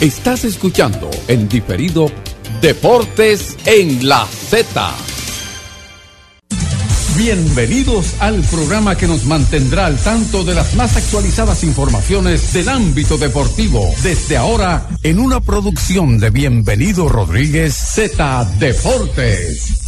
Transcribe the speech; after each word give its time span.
Estás 0.00 0.44
escuchando 0.44 1.08
en 1.26 1.48
diferido 1.48 2.10
Deportes 2.60 3.56
en 3.64 4.06
la 4.06 4.26
Z. 4.26 4.94
Bienvenidos 7.16 8.14
al 8.20 8.42
programa 8.42 8.94
que 8.94 9.06
nos 9.06 9.24
mantendrá 9.24 9.86
al 9.86 9.96
tanto 9.96 10.44
de 10.44 10.54
las 10.54 10.74
más 10.74 10.98
actualizadas 10.98 11.64
informaciones 11.64 12.52
del 12.52 12.68
ámbito 12.68 13.16
deportivo. 13.16 13.88
Desde 14.02 14.36
ahora, 14.36 14.86
en 15.02 15.18
una 15.18 15.40
producción 15.40 16.18
de 16.18 16.28
Bienvenido 16.28 17.08
Rodríguez 17.08 17.74
Z 17.74 18.44
Deportes. 18.58 19.85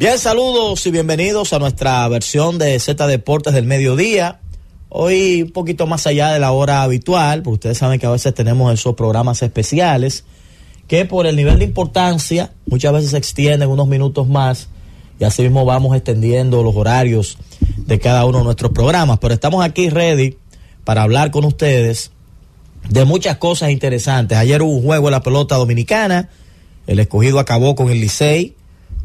Bien, 0.00 0.18
saludos 0.18 0.86
y 0.86 0.90
bienvenidos 0.90 1.52
a 1.52 1.58
nuestra 1.58 2.08
versión 2.08 2.56
de 2.56 2.80
Z 2.80 3.06
Deportes 3.06 3.52
del 3.52 3.66
mediodía. 3.66 4.40
Hoy 4.88 5.42
un 5.42 5.50
poquito 5.50 5.86
más 5.86 6.06
allá 6.06 6.30
de 6.30 6.38
la 6.38 6.52
hora 6.52 6.80
habitual, 6.80 7.42
porque 7.42 7.56
ustedes 7.56 7.76
saben 7.76 8.00
que 8.00 8.06
a 8.06 8.10
veces 8.10 8.32
tenemos 8.32 8.72
esos 8.72 8.94
programas 8.94 9.42
especiales 9.42 10.24
que 10.88 11.04
por 11.04 11.26
el 11.26 11.36
nivel 11.36 11.58
de 11.58 11.66
importancia 11.66 12.50
muchas 12.64 12.94
veces 12.94 13.10
se 13.10 13.18
extienden 13.18 13.68
unos 13.68 13.88
minutos 13.88 14.26
más 14.26 14.68
y 15.18 15.24
así 15.24 15.42
mismo 15.42 15.66
vamos 15.66 15.94
extendiendo 15.94 16.62
los 16.62 16.74
horarios 16.76 17.36
de 17.76 17.98
cada 17.98 18.24
uno 18.24 18.38
de 18.38 18.44
nuestros 18.44 18.72
programas. 18.72 19.18
Pero 19.18 19.34
estamos 19.34 19.62
aquí 19.62 19.90
ready 19.90 20.38
para 20.82 21.02
hablar 21.02 21.30
con 21.30 21.44
ustedes 21.44 22.10
de 22.88 23.04
muchas 23.04 23.36
cosas 23.36 23.68
interesantes. 23.68 24.38
Ayer 24.38 24.62
hubo 24.62 24.76
un 24.76 24.82
juego 24.82 25.08
en 25.08 25.12
la 25.12 25.22
pelota 25.22 25.56
dominicana, 25.56 26.30
el 26.86 27.00
escogido 27.00 27.38
acabó 27.38 27.74
con 27.74 27.90
el 27.90 28.00
Licey 28.00 28.56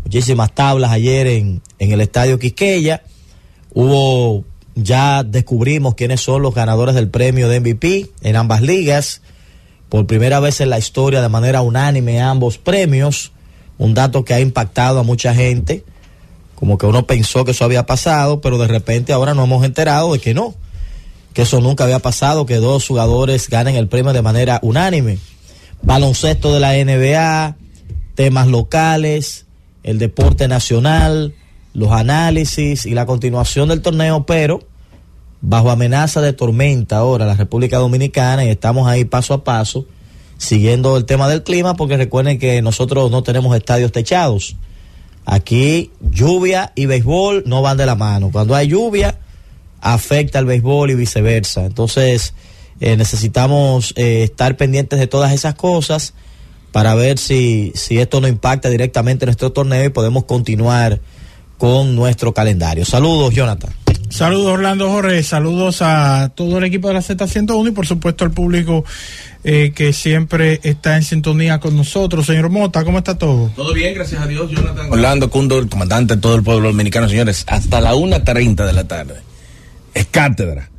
muchísimas 0.06 0.54
tablas 0.54 0.92
ayer 0.92 1.28
en, 1.28 1.62
en 1.80 1.92
el 1.92 2.00
Estadio 2.00 2.40
Quisqueya. 2.40 3.04
Hubo, 3.74 4.46
ya 4.76 5.24
descubrimos 5.24 5.96
quiénes 5.96 6.22
son 6.22 6.42
los 6.44 6.54
ganadores 6.54 6.96
del 6.96 7.10
premio 7.10 7.50
de 7.50 7.60
MVP 7.60 8.12
en 8.22 8.36
ambas 8.36 8.62
ligas. 8.62 9.22
Por 9.90 10.06
primera 10.08 10.40
vez 10.40 10.62
en 10.62 10.70
la 10.70 10.78
historia, 10.78 11.22
de 11.22 11.30
manera 11.30 11.62
unánime, 11.62 12.22
ambos 12.22 12.58
premios. 12.58 13.32
Un 13.78 13.94
dato 13.94 14.24
que 14.24 14.34
ha 14.34 14.40
impactado 14.40 15.00
a 15.00 15.04
mucha 15.04 15.34
gente. 15.34 15.84
Como 16.54 16.78
que 16.78 16.86
uno 16.86 17.06
pensó 17.06 17.44
que 17.44 17.52
eso 17.52 17.66
había 17.66 17.86
pasado, 17.86 18.40
pero 18.42 18.58
de 18.58 18.68
repente 18.68 19.12
ahora 19.12 19.34
nos 19.34 19.46
hemos 19.46 19.66
enterado 19.66 20.14
de 20.14 20.20
que 20.20 20.34
no. 20.34 20.54
Que 21.34 21.42
eso 21.42 21.60
nunca 21.60 21.84
había 21.84 22.00
pasado, 22.00 22.46
que 22.46 22.56
dos 22.56 22.88
jugadores 22.88 23.50
ganen 23.50 23.76
el 23.76 23.90
premio 23.90 24.14
de 24.14 24.22
manera 24.22 24.60
unánime. 24.62 25.18
Baloncesto 25.82 26.54
de 26.54 26.60
la 26.62 26.74
NBA, 26.74 27.58
temas 28.16 28.48
locales, 28.48 29.45
el 29.86 30.00
deporte 30.00 30.48
nacional, 30.48 31.36
los 31.76 31.92
análisis 31.92 32.88
y 32.88 32.96
la 32.96 33.06
continuación 33.06 33.70
del 33.70 33.84
torneo, 33.84 34.26
pero 34.26 34.64
bajo 35.42 35.70
amenaza 35.70 36.22
de 36.22 36.34
tormenta 36.34 36.98
ahora 36.98 37.28
la 37.28 37.36
República 37.36 37.78
Dominicana 37.78 38.44
y 38.44 38.50
estamos 38.50 38.88
ahí 38.88 39.06
paso 39.06 39.36
a 39.36 39.44
paso 39.44 39.86
siguiendo 40.38 40.98
el 40.98 41.06
tema 41.06 41.30
del 41.30 41.44
clima 41.44 41.76
porque 41.76 41.98
recuerden 41.98 42.40
que 42.40 42.64
nosotros 42.64 43.12
no 43.12 43.22
tenemos 43.22 43.56
estadios 43.56 43.92
techados. 43.92 44.56
Aquí 45.24 45.92
lluvia 46.02 46.72
y 46.74 46.88
béisbol 46.88 47.44
no 47.46 47.62
van 47.62 47.78
de 47.78 47.86
la 47.86 47.96
mano. 47.96 48.32
Cuando 48.32 48.56
hay 48.56 48.70
lluvia 48.70 49.20
afecta 49.82 50.40
al 50.40 50.46
béisbol 50.46 50.90
y 50.90 50.96
viceversa. 50.96 51.64
Entonces 51.64 52.34
eh, 52.80 52.98
necesitamos 52.98 53.94
eh, 53.98 54.24
estar 54.24 54.58
pendientes 54.58 54.98
de 54.98 55.06
todas 55.06 55.32
esas 55.32 55.54
cosas 55.54 56.16
para 56.76 56.94
ver 56.94 57.18
si, 57.20 57.72
si 57.74 58.00
esto 58.00 58.20
no 58.20 58.28
impacta 58.28 58.70
directamente 58.70 59.24
en 59.24 59.28
nuestro 59.28 59.54
torneo 59.54 59.86
y 59.86 59.90
podemos 59.92 60.26
continuar 60.26 61.00
con 61.58 61.96
nuestro 61.96 62.34
calendario. 62.34 62.84
Saludos, 62.84 63.34
Jonathan. 63.34 63.74
Saludos, 64.10 64.48
Orlando 64.48 64.90
Jorge. 64.90 65.24
Saludos 65.24 65.78
a 65.82 66.34
todo 66.36 66.58
el 66.58 66.66
equipo 66.66 66.90
de 66.90 66.96
la 66.96 67.00
Z101 67.00 67.70
y, 67.70 67.72
por 67.72 67.88
supuesto, 67.88 68.26
al 68.26 68.32
público 68.32 68.84
eh, 69.46 69.72
que 69.74 69.94
siempre 69.94 70.60
está 70.64 70.98
en 70.98 71.04
sintonía 71.04 71.62
con 71.62 71.78
nosotros. 71.78 72.26
Señor 72.26 72.50
Mota, 72.50 72.84
¿cómo 72.84 72.98
está 72.98 73.18
todo? 73.18 73.52
Todo 73.56 73.74
bien, 73.74 73.94
gracias 73.94 74.22
a 74.22 74.28
Dios, 74.28 74.52
Jonathan. 74.52 74.92
Orlando 74.92 75.30
Cundo, 75.30 75.58
el 75.60 75.70
comandante 75.70 76.16
de 76.18 76.22
todo 76.22 76.36
el 76.36 76.44
pueblo 76.44 76.68
dominicano, 76.68 77.08
señores, 77.08 77.46
hasta 77.48 77.80
la 77.80 77.94
1.30 77.94 78.66
de 78.66 78.74
la 78.74 78.84
tarde. 78.86 79.22
Es 79.94 80.08
cátedra 80.08 80.70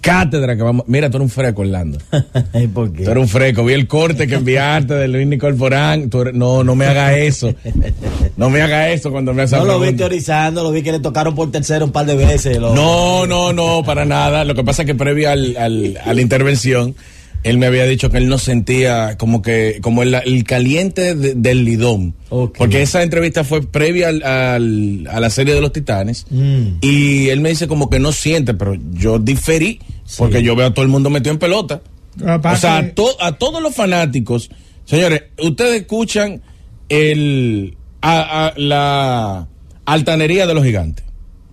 cátedra 0.00 0.56
que 0.56 0.62
vamos. 0.62 0.84
Mira, 0.88 1.10
tú 1.10 1.18
eres 1.18 1.26
un 1.26 1.30
freco, 1.30 1.62
Orlando. 1.62 1.98
¿Por 2.74 2.92
qué? 2.92 3.04
Tú 3.04 3.10
eres 3.10 3.22
un 3.22 3.28
freco. 3.28 3.64
Vi 3.64 3.74
el 3.74 3.86
corte 3.86 4.26
que 4.26 4.36
enviaste 4.36 4.94
de 4.94 5.08
Luis 5.08 5.26
Nicole 5.26 5.56
Forán. 5.56 6.10
No, 6.34 6.64
no 6.64 6.74
me 6.74 6.86
hagas 6.86 7.16
eso. 7.16 7.54
No 8.36 8.50
me 8.50 8.62
hagas 8.62 8.90
eso 8.90 9.10
cuando 9.10 9.34
me 9.34 9.42
haces 9.42 9.58
No 9.58 9.64
lo 9.64 9.80
vi 9.80 9.92
teorizando, 9.92 10.62
lo 10.62 10.70
vi 10.70 10.82
que 10.82 10.92
le 10.92 11.00
tocaron 11.00 11.34
por 11.34 11.50
tercero 11.50 11.84
un 11.84 11.92
par 11.92 12.06
de 12.06 12.16
veces. 12.16 12.58
Lo... 12.58 12.74
No, 12.74 13.26
no, 13.26 13.52
no, 13.52 13.82
para 13.84 14.04
nada. 14.04 14.44
Lo 14.44 14.54
que 14.54 14.64
pasa 14.64 14.82
es 14.82 14.86
que 14.86 14.94
previo 14.94 15.30
al, 15.30 15.56
al, 15.56 15.98
a 16.04 16.14
la 16.14 16.20
intervención 16.20 16.94
él 17.44 17.58
me 17.58 17.66
había 17.66 17.84
dicho 17.84 18.10
que 18.10 18.18
él 18.18 18.28
no 18.28 18.38
sentía 18.38 19.16
como 19.16 19.42
que 19.42 19.78
como 19.80 20.02
el, 20.02 20.14
el 20.14 20.44
caliente 20.44 21.14
de, 21.14 21.34
del 21.34 21.64
lidón 21.64 22.14
okay. 22.30 22.58
porque 22.58 22.82
esa 22.82 23.02
entrevista 23.02 23.44
fue 23.44 23.62
previa 23.62 24.08
al, 24.08 24.22
al, 24.22 25.08
a 25.10 25.20
la 25.20 25.30
serie 25.30 25.54
de 25.54 25.60
los 25.60 25.72
titanes 25.72 26.26
mm. 26.30 26.78
y 26.80 27.28
él 27.28 27.40
me 27.40 27.50
dice 27.50 27.68
como 27.68 27.88
que 27.90 27.98
no 27.98 28.12
siente 28.12 28.54
pero 28.54 28.74
yo 28.92 29.18
diferí 29.18 29.80
sí. 30.04 30.16
porque 30.18 30.42
yo 30.42 30.56
veo 30.56 30.68
a 30.68 30.74
todo 30.74 30.84
el 30.84 30.90
mundo 30.90 31.10
metido 31.10 31.32
en 31.32 31.38
pelota 31.38 31.80
o 32.20 32.56
sea 32.56 32.78
a, 32.78 32.90
to, 32.90 33.16
a, 33.20 33.32
todos 33.32 33.62
los 33.62 33.74
fanáticos 33.74 34.50
señores 34.84 35.24
ustedes 35.40 35.82
escuchan 35.82 36.42
el 36.88 37.76
a, 38.02 38.52
la 38.56 39.46
altanería 39.84 40.46
de 40.46 40.54
los 40.54 40.64
gigantes 40.64 41.04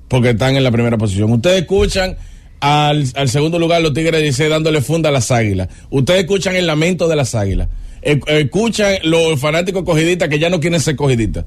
porque 0.08 0.32
están 0.32 0.56
en 0.56 0.64
la 0.64 0.72
primera 0.72 0.98
posición 0.98 1.32
ustedes 1.32 1.62
escuchan 1.62 2.18
al, 2.60 3.06
al, 3.16 3.30
segundo 3.30 3.60
lugar 3.60 3.82
los 3.82 3.94
Tigres 3.94 4.22
dice 4.22 4.50
dándole 4.50 4.82
funda 4.82 5.10
a 5.10 5.12
las 5.12 5.32
águilas. 5.32 5.70
Ustedes 5.90 6.22
escuchan 6.22 6.56
el 6.56 6.68
lamento 6.68 7.08
de 7.08 7.16
las 7.16 7.36
águilas. 7.36 7.70
Escuchan 8.02 8.96
los 9.04 9.40
fanáticos 9.40 9.84
cogiditas 9.84 10.30
que 10.30 10.38
ya 10.38 10.50
no 10.50 10.60
quieren 10.60 10.80
ser 10.80 10.96
cogiditas. 10.96 11.46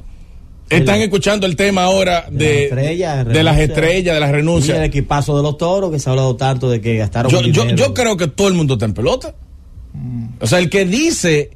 Están 0.71 1.01
escuchando 1.01 1.47
el 1.47 1.57
tema 1.57 1.85
ahora 1.85 2.27
de, 2.31 2.45
de, 2.45 2.53
las, 2.53 2.63
estrellas, 2.63 3.27
de 3.27 3.43
las 3.43 3.59
estrellas, 3.59 4.15
de 4.15 4.21
las 4.21 4.31
renuncias. 4.31 4.77
Y 4.77 4.81
el 4.81 4.87
equipazo 4.87 5.37
de 5.37 5.43
los 5.43 5.57
toros 5.57 5.91
que 5.91 5.99
se 5.99 6.11
ha 6.11 6.13
hablado 6.13 6.37
tanto 6.37 6.69
de 6.69 6.81
que 6.81 6.97
gastaron. 6.97 7.31
Yo, 7.31 7.41
yo, 7.43 7.67
yo, 7.71 7.95
creo 7.95 8.17
que 8.17 8.27
todo 8.27 8.49
el 8.49 8.55
mundo 8.55 8.75
está 8.75 8.85
en 8.85 8.95
pelota. 8.95 9.35
Mm. 9.95 10.27
O 10.41 10.47
sea, 10.47 10.59
el 10.59 10.69
que 10.69 10.85
dice 10.85 11.51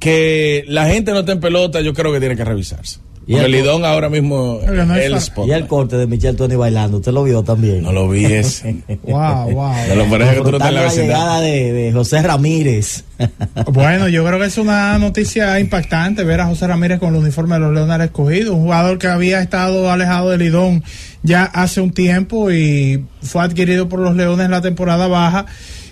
que 0.00 0.64
la 0.66 0.86
gente 0.86 1.12
no 1.12 1.20
está 1.20 1.32
en 1.32 1.40
pelota, 1.40 1.80
yo 1.80 1.94
creo 1.94 2.12
que 2.12 2.20
tiene 2.20 2.36
que 2.36 2.44
revisarse. 2.44 2.98
Y 3.28 3.34
el, 3.34 3.44
el 3.44 3.52
Lidón 3.52 3.84
ahora 3.84 4.08
mismo 4.08 4.58
el 4.62 5.14
spot. 5.16 5.46
Y 5.46 5.52
el 5.52 5.66
corte 5.66 5.98
de 5.98 6.06
Michelle 6.06 6.34
Tony 6.34 6.54
bailando, 6.56 6.96
¿usted 6.96 7.12
lo 7.12 7.24
vio 7.24 7.42
también? 7.42 7.82
No 7.82 7.92
lo 7.92 8.08
vi 8.08 8.24
ese. 8.24 8.76
wow, 9.02 9.50
wow. 9.50 9.74
De 9.86 9.96
lo 9.96 10.06
parece 10.06 10.36
que 10.36 10.40
tú 10.40 10.50
no 10.50 10.56
estás 10.56 10.70
en 10.70 10.74
la, 10.74 10.82
la 10.84 10.94
llegada 10.94 11.40
de, 11.42 11.72
de, 11.74 11.92
José 11.92 12.22
Ramírez. 12.22 13.04
bueno, 13.70 14.08
yo 14.08 14.24
creo 14.24 14.38
que 14.38 14.46
es 14.46 14.56
una 14.56 14.98
noticia 14.98 15.60
impactante 15.60 16.24
ver 16.24 16.40
a 16.40 16.46
José 16.46 16.68
Ramírez 16.68 16.98
con 16.98 17.14
el 17.14 17.20
uniforme 17.20 17.56
de 17.56 17.60
los 17.60 17.74
Leones 17.74 18.00
escogidos, 18.00 18.54
un 18.54 18.62
jugador 18.62 18.96
que 18.96 19.08
había 19.08 19.42
estado 19.42 19.92
alejado 19.92 20.30
del 20.30 20.40
Lidón 20.40 20.82
ya 21.22 21.44
hace 21.44 21.82
un 21.82 21.90
tiempo 21.90 22.50
y 22.50 23.04
fue 23.20 23.42
adquirido 23.42 23.90
por 23.90 24.00
los 24.00 24.16
Leones 24.16 24.46
en 24.46 24.52
la 24.52 24.62
temporada 24.62 25.06
baja 25.06 25.44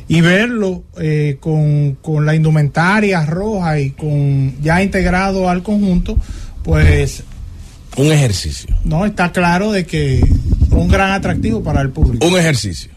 y 0.08 0.22
verlo 0.22 0.84
eh, 0.98 1.36
con, 1.40 1.98
con 2.00 2.24
la 2.24 2.34
indumentaria 2.34 3.26
roja 3.26 3.78
y 3.78 3.90
con 3.90 4.54
ya 4.62 4.82
integrado 4.82 5.50
al 5.50 5.62
conjunto 5.62 6.16
pues 6.66 7.22
un 7.96 8.10
ejercicio. 8.12 8.76
No, 8.84 9.06
está 9.06 9.30
claro 9.32 9.70
de 9.72 9.86
que 9.86 10.20
un 10.70 10.88
gran 10.88 11.12
atractivo 11.12 11.62
para 11.62 11.80
el 11.80 11.90
público. 11.90 12.26
Un 12.26 12.36
ejercicio. 12.36 12.90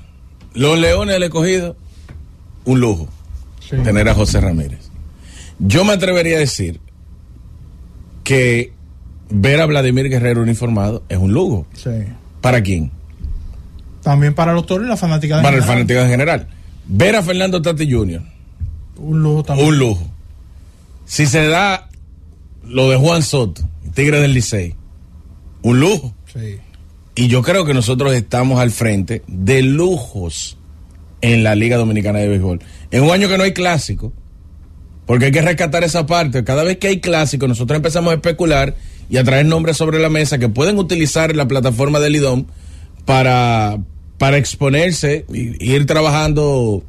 Los 0.55 0.77
Leones 0.79 1.13
del 1.13 1.23
Escogido, 1.23 1.77
un 2.65 2.81
lujo. 2.81 3.07
Sí. 3.61 3.77
Tener 3.83 4.09
a 4.09 4.15
José 4.15 4.41
Ramírez. 4.41 4.89
Yo 5.59 5.85
me 5.85 5.93
atrevería 5.93 6.37
a 6.37 6.39
decir 6.39 6.81
que 8.23 8.73
ver 9.29 9.61
a 9.61 9.65
Vladimir 9.67 10.09
Guerrero 10.09 10.41
uniformado 10.41 11.03
es 11.07 11.19
un 11.19 11.31
lujo. 11.31 11.67
Sí. 11.75 11.91
¿Para 12.41 12.63
quién? 12.63 12.91
También 14.01 14.33
para 14.33 14.53
los 14.53 14.65
toros 14.65 14.87
y 14.87 14.89
la 14.89 14.97
fanática 14.97 15.35
Para 15.35 15.49
general. 15.49 15.61
el 15.63 15.67
fanático 15.75 15.99
en 15.99 16.09
general. 16.09 16.47
Ver 16.87 17.15
a 17.15 17.21
Fernando 17.21 17.61
Tati 17.61 17.91
Jr. 17.91 18.21
Un 18.97 19.21
lujo 19.21 19.43
también. 19.43 19.67
Un 19.67 19.77
lujo. 19.77 20.07
Si 21.05 21.27
se 21.27 21.45
da 21.47 21.88
lo 22.69 22.89
de 22.89 22.97
Juan 22.97 23.23
Soto, 23.23 23.67
Tigre 23.93 24.19
del 24.19 24.33
Licey, 24.33 24.75
un 25.61 25.79
lujo. 25.79 26.13
Sí. 26.31 26.57
Y 27.15 27.27
yo 27.27 27.41
creo 27.41 27.65
que 27.65 27.73
nosotros 27.73 28.13
estamos 28.13 28.59
al 28.59 28.71
frente 28.71 29.23
de 29.27 29.61
lujos 29.61 30.57
en 31.21 31.43
la 31.43 31.55
Liga 31.55 31.77
Dominicana 31.77 32.19
de 32.19 32.29
Béisbol. 32.29 32.61
En 32.91 33.03
un 33.03 33.11
año 33.11 33.27
que 33.27 33.37
no 33.37 33.43
hay 33.43 33.53
clásico, 33.53 34.13
porque 35.05 35.25
hay 35.25 35.31
que 35.31 35.41
rescatar 35.41 35.83
esa 35.83 36.05
parte. 36.05 36.43
Cada 36.43 36.63
vez 36.63 36.77
que 36.77 36.87
hay 36.87 36.99
clásico, 36.99 37.47
nosotros 37.47 37.75
empezamos 37.75 38.11
a 38.11 38.15
especular 38.15 38.75
y 39.09 39.17
a 39.17 39.23
traer 39.23 39.45
nombres 39.47 39.75
sobre 39.75 39.99
la 39.99 40.09
mesa 40.09 40.37
que 40.37 40.49
pueden 40.49 40.77
utilizar 40.77 41.35
la 41.35 41.47
plataforma 41.47 41.99
del 41.99 42.15
IDOM 42.15 42.45
para, 43.05 43.79
para 44.19 44.37
exponerse 44.37 45.25
y, 45.33 45.73
ir 45.73 45.87
trabajando 45.87 46.83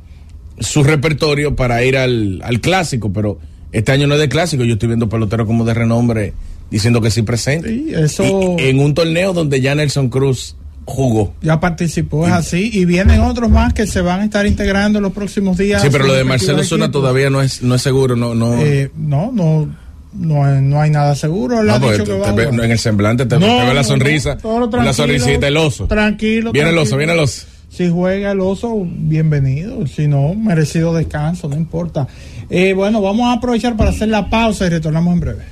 su 0.58 0.84
repertorio 0.84 1.56
para 1.56 1.82
ir 1.82 1.96
al, 1.96 2.42
al 2.44 2.60
clásico, 2.60 3.10
pero 3.12 3.38
este 3.72 3.92
año 3.92 4.06
no 4.06 4.14
es 4.14 4.20
de 4.20 4.28
clásico, 4.28 4.64
yo 4.64 4.74
estoy 4.74 4.88
viendo 4.88 5.08
peloteros 5.08 5.46
como 5.46 5.64
de 5.64 5.74
renombre 5.74 6.32
diciendo 6.70 7.00
que 7.00 7.10
sí 7.10 7.22
presente. 7.22 7.68
Sí, 7.68 7.92
eso... 7.94 8.56
Y 8.58 8.68
en 8.68 8.78
un 8.78 8.94
torneo 8.94 9.32
donde 9.32 9.60
ya 9.60 9.74
Nelson 9.74 10.08
Cruz 10.08 10.56
jugó. 10.84 11.34
Ya 11.42 11.60
participó, 11.60 12.26
es 12.26 12.32
así. 12.32 12.70
Y 12.72 12.84
vienen 12.84 13.20
otros 13.20 13.50
más 13.50 13.72
que 13.72 13.86
se 13.86 14.00
van 14.00 14.20
a 14.20 14.24
estar 14.24 14.46
integrando 14.46 14.98
en 14.98 15.04
los 15.04 15.12
próximos 15.12 15.56
días. 15.56 15.82
Sí, 15.82 15.88
pero 15.90 16.06
lo 16.06 16.14
de 16.14 16.24
Marcelo 16.24 16.62
Zuna 16.64 16.90
todavía 16.90 17.30
no 17.30 17.42
es, 17.42 17.62
no 17.62 17.74
es 17.74 17.82
seguro, 17.82 18.16
no, 18.16 18.34
no. 18.34 18.54
Eh, 18.58 18.90
no, 18.96 19.30
no, 19.32 19.68
no, 20.12 20.44
hay, 20.44 20.60
no 20.60 20.80
hay 20.80 20.90
nada 20.90 21.14
seguro. 21.14 21.62
No, 21.62 21.78
dicho 21.78 22.04
te, 22.04 22.34
que 22.34 22.42
te 22.42 22.64
en 22.64 22.70
el 22.70 22.78
semblante 22.78 23.26
te, 23.26 23.36
ve 23.36 23.74
la 23.74 23.84
sonrisa, 23.84 24.38
la 24.72 24.92
sonrisita, 24.92 25.48
el 25.48 25.56
oso. 25.56 25.86
Tranquilo. 25.86 26.52
Viene 26.52 26.70
el 26.70 26.78
oso, 26.78 26.96
viene 26.96 27.12
el 27.12 27.20
oso. 27.20 27.46
Si 27.68 27.88
juega 27.88 28.32
el 28.32 28.40
oso, 28.40 28.84
bienvenido. 28.84 29.86
Si 29.86 30.08
no, 30.08 30.34
merecido 30.34 30.92
descanso, 30.92 31.48
no 31.48 31.56
importa. 31.56 32.08
Eh, 32.52 32.72
bueno, 32.72 33.00
vamos 33.00 33.28
a 33.28 33.34
aprovechar 33.34 33.76
para 33.76 33.90
hacer 33.90 34.08
la 34.08 34.28
pausa 34.28 34.66
y 34.66 34.70
retornamos 34.70 35.14
en 35.14 35.20
breve. 35.20 35.44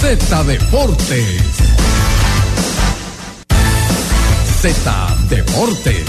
Z 0.00 0.44
Deportes. 0.44 1.40
Z 4.60 5.16
Deportes. 5.30 6.04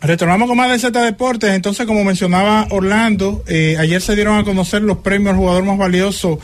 Retornamos 0.00 0.46
con 0.46 0.56
más 0.56 0.70
de 0.70 0.78
Z 0.78 1.02
Deportes. 1.02 1.50
Entonces, 1.50 1.84
como 1.84 2.04
mencionaba 2.04 2.68
Orlando, 2.70 3.42
eh, 3.48 3.76
ayer 3.80 4.00
se 4.00 4.14
dieron 4.14 4.38
a 4.38 4.44
conocer 4.44 4.82
los 4.82 4.98
premios 4.98 5.32
al 5.32 5.38
jugador 5.38 5.64
más 5.64 5.78
valioso 5.78 6.38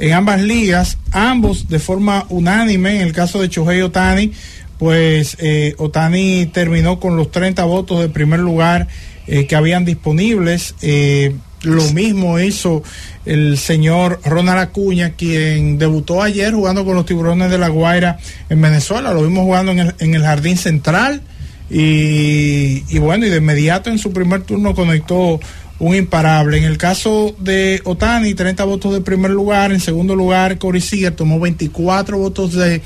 en 0.00 0.12
ambas 0.12 0.42
ligas, 0.42 0.98
ambos 1.12 1.68
de 1.68 1.78
forma 1.78 2.26
unánime. 2.28 2.96
En 2.96 3.02
el 3.02 3.12
caso 3.12 3.40
de 3.40 3.48
Chohei 3.48 3.82
Otani, 3.82 4.32
pues 4.78 5.36
eh, 5.40 5.74
Otani 5.78 6.46
terminó 6.46 7.00
con 7.00 7.16
los 7.16 7.30
30 7.30 7.64
votos 7.64 8.00
de 8.00 8.08
primer 8.08 8.40
lugar 8.40 8.88
eh, 9.26 9.46
que 9.46 9.56
habían 9.56 9.84
disponibles. 9.84 10.74
Eh, 10.82 11.34
lo 11.62 11.82
mismo 11.92 12.38
hizo 12.38 12.82
el 13.24 13.58
señor 13.58 14.20
Ronald 14.24 14.60
Acuña, 14.60 15.12
quien 15.12 15.78
debutó 15.78 16.22
ayer 16.22 16.52
jugando 16.54 16.84
con 16.84 16.94
los 16.94 17.06
tiburones 17.06 17.50
de 17.50 17.58
la 17.58 17.68
Guaira 17.68 18.18
en 18.48 18.60
Venezuela. 18.60 19.12
Lo 19.12 19.22
vimos 19.22 19.44
jugando 19.44 19.72
en 19.72 19.78
el, 19.80 19.94
en 19.98 20.14
el 20.14 20.22
Jardín 20.22 20.56
Central. 20.56 21.22
Y, 21.68 22.98
bueno, 22.98 23.26
y 23.26 23.30
de 23.30 23.38
inmediato 23.38 23.90
en 23.90 23.98
su 23.98 24.12
primer 24.12 24.42
turno 24.42 24.74
conectó 24.74 25.40
un 25.80 25.94
imparable. 25.96 26.58
En 26.58 26.64
el 26.64 26.78
caso 26.78 27.34
de 27.40 27.80
Otani, 27.84 28.34
30 28.34 28.62
votos 28.64 28.92
de 28.92 29.00
primer 29.00 29.32
lugar. 29.32 29.72
En 29.72 29.80
segundo 29.80 30.14
lugar, 30.14 30.58
Corey 30.58 30.82
tomó 31.16 31.40
24 31.40 32.18
votos 32.18 32.52
de 32.52 32.82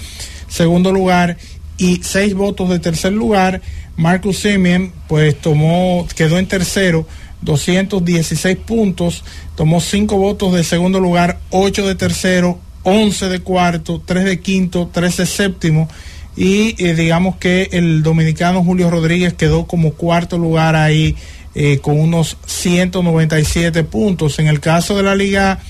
segundo 0.49 0.93
lugar 0.93 1.37
y 1.81 2.03
6 2.03 2.35
votos 2.35 2.69
de 2.69 2.79
tercer 2.79 3.13
lugar. 3.13 3.63
Marcus 3.97 4.39
Simeon, 4.39 4.93
pues 5.09 5.41
tomó, 5.41 6.07
quedó 6.15 6.39
en 6.39 6.47
tercero, 6.47 7.07
216 7.41 8.57
puntos, 8.59 9.25
tomó 9.57 9.81
5 9.81 10.17
votos 10.17 10.53
de 10.53 10.63
segundo 10.63 11.01
lugar, 11.01 11.41
8 11.49 11.87
de 11.89 11.95
tercero, 11.95 12.61
11 12.83 13.31
de 13.31 13.41
cuarto, 13.41 14.03
3 14.05 14.25
de 14.25 14.41
quinto, 14.41 14.91
3 14.93 15.17
de 15.17 15.27
séptimo. 15.27 15.89
Y 16.37 16.83
eh, 16.85 16.95
digamos 16.95 17.37
que 17.37 17.71
el 17.73 18.03
dominicano 18.03 18.63
Julio 18.63 18.91
Rodríguez 18.91 19.33
quedó 19.33 19.67
como 19.67 19.95
cuarto 19.95 20.37
lugar 20.39 20.77
ahí 20.77 21.17
eh, 21.55 21.79
con 21.81 21.99
unos 21.99 22.37
197 22.45 23.85
puntos. 23.85 24.39
En 24.39 24.49
el 24.49 24.61
caso 24.61 24.97
de 24.97 25.03
la 25.03 25.15
Liga 25.15 25.61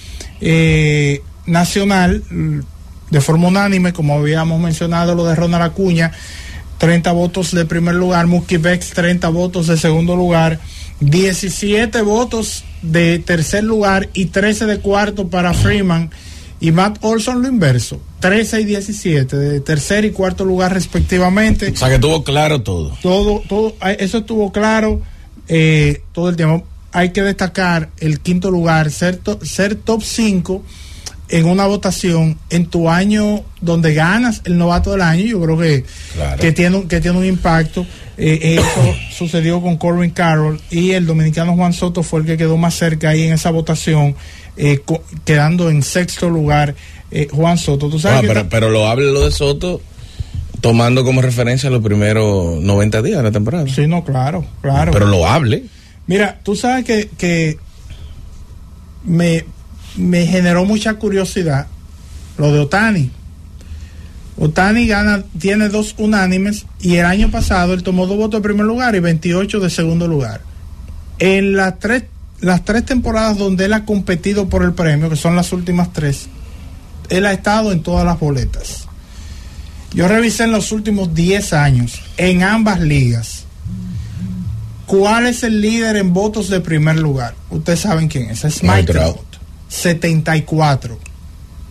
eh, 0.41 1.23
Nacional, 1.47 2.25
de 3.11 3.21
forma 3.21 3.49
unánime, 3.49 3.93
como 3.93 4.15
habíamos 4.15 4.61
mencionado 4.61 5.15
lo 5.15 5.27
de 5.27 5.35
Ronald 5.35 5.65
Acuña, 5.65 6.13
30 6.79 7.13
votos 7.13 7.53
de 7.53 7.67
primer 7.67 7.95
lugar, 7.95 8.27
Mookie 8.27 8.57
Bex 8.57 8.91
30 8.91 9.29
votos 9.29 9.67
de 9.67 9.77
segundo 9.77 10.17
lugar, 10.17 10.61
17 11.01 12.01
votos 12.03 12.65
de 12.83 13.19
tercer 13.19 13.65
lugar 13.65 14.09
y 14.15 14.27
13 14.27 14.67
de 14.67 14.79
cuarto 14.79 15.29
para 15.29 15.53
Freeman 15.53 16.11
y 16.61 16.73
Matt 16.73 16.99
Olson 17.03 17.43
lo 17.43 17.49
inverso, 17.49 18.01
13 18.21 18.61
y 18.61 18.65
17 18.65 19.37
de 19.37 19.61
tercer 19.61 20.05
y 20.05 20.11
cuarto 20.11 20.45
lugar 20.45 20.73
respectivamente. 20.73 21.71
O 21.71 21.77
sea 21.77 21.89
que 21.89 21.99
tuvo 21.99 22.23
claro 22.23 22.63
todo. 22.63 22.97
Todo, 23.03 23.43
todo, 23.49 23.75
eso 23.99 24.19
estuvo 24.19 24.53
claro 24.53 25.01
eh, 25.49 26.03
todo 26.13 26.29
el 26.29 26.37
tiempo. 26.37 26.67
Hay 26.93 27.11
que 27.11 27.23
destacar 27.23 27.91
el 27.99 28.21
quinto 28.21 28.51
lugar, 28.51 28.91
ser, 28.91 29.21
ser 29.43 29.75
top 29.75 30.03
5 30.03 30.63
en 31.31 31.47
una 31.47 31.67
votación 31.67 32.39
en 32.51 32.67
tu 32.67 32.91
año 32.91 33.45
donde 33.61 33.95
ganas 33.95 34.43
el 34.45 34.59
novato 34.59 34.93
del 34.93 35.03
año, 35.03 35.25
yo 35.25 35.41
creo 35.41 35.57
que, 35.57 35.85
que, 36.41 36.53
tiene, 36.53 36.87
que 36.87 37.01
tiene 37.01 37.19
un 37.19 37.25
impacto. 37.25 37.87
Eh, 38.19 38.59
eso 38.61 38.95
sucedió 39.17 39.63
con 39.63 39.77
Corbin 39.77 40.11
Carroll 40.11 40.61
y 40.71 40.91
el 40.91 41.07
dominicano 41.07 41.55
Juan 41.55 41.73
Soto 41.73 42.03
fue 42.03 42.21
el 42.21 42.27
que 42.27 42.37
quedó 42.37 42.57
más 42.57 42.75
cerca 42.75 43.11
ahí 43.11 43.23
en 43.23 43.33
esa 43.33 43.51
votación, 43.51 44.17
eh, 44.57 44.83
quedando 45.25 45.71
en 45.71 45.83
sexto 45.83 46.29
lugar 46.29 46.75
eh, 47.11 47.29
Juan 47.31 47.59
Soto. 47.59 47.89
¿Tú 47.89 47.99
sabes 47.99 48.29
ah, 48.37 48.47
pero, 48.51 48.69
lo 48.69 48.89
hable 48.89 49.13
lo 49.13 49.25
de 49.25 49.31
Soto 49.31 49.81
tomando 50.61 51.05
como 51.05 51.23
referencia 51.23 51.71
los 51.71 51.83
primeros 51.83 52.61
90 52.61 53.03
días 53.03 53.19
de 53.19 53.23
la 53.23 53.31
temporada. 53.31 53.67
Sí, 53.69 53.87
no, 53.87 54.05
claro, 54.05 54.45
claro. 54.61 54.93
Pero 54.93 55.07
lo 55.07 55.27
hable. 55.27 55.65
Mira, 56.07 56.41
tú 56.43 56.57
sabes 56.57 56.85
que, 56.85 57.09
que 57.17 57.57
me, 59.05 59.45
me 59.97 60.27
generó 60.27 60.65
mucha 60.65 60.95
curiosidad 60.95 61.67
lo 62.39 62.53
de 62.53 62.61
Otani. 62.61 63.11
Otani 64.39 64.87
gana, 64.87 65.23
tiene 65.39 65.69
dos 65.69 65.95
unánimes 65.99 66.65
y 66.81 66.97
el 66.97 67.05
año 67.05 67.31
pasado 67.31 67.75
él 67.75 67.83
tomó 67.83 68.07
dos 68.07 68.17
votos 68.17 68.41
de 68.41 68.49
primer 68.49 68.65
lugar 68.65 68.95
y 68.95 69.01
28 69.01 69.61
de 69.61 69.71
segundo 69.71 70.09
lugar. 70.09 70.41
En 71.19 71.55
las 71.55 71.79
tres, 71.79 72.05
las 72.41 72.65
tres 72.65 72.87
temporadas 72.87 73.37
donde 73.37 73.67
él 73.67 73.75
ha 73.75 73.85
competido 73.85 74.49
por 74.49 74.63
el 74.63 74.73
premio, 74.73 75.11
que 75.11 75.17
son 75.17 75.37
las 75.37 75.53
últimas 75.53 75.93
tres, 75.93 76.29
él 77.11 77.27
ha 77.27 77.33
estado 77.33 77.73
en 77.73 77.83
todas 77.83 78.07
las 78.07 78.19
boletas. 78.19 78.87
Yo 79.93 80.09
revisé 80.09 80.45
en 80.45 80.53
los 80.53 80.73
últimos 80.73 81.15
10 81.15 81.53
años, 81.53 82.01
en 82.17 82.43
ambas 82.43 82.81
ligas, 82.81 83.45
cuál 84.87 85.27
es 85.27 85.43
el 85.43 85.61
líder 85.61 85.97
en 85.97 86.13
votos 86.13 86.49
de 86.49 86.61
primer 86.61 86.97
lugar. 86.99 87.35
Ustedes 87.51 87.81
saben 87.81 88.09
quién 88.09 88.31
es, 88.31 88.45
es 88.45 88.63
Mike 88.63 88.93
Trout. 88.93 89.30
74. 89.71 90.99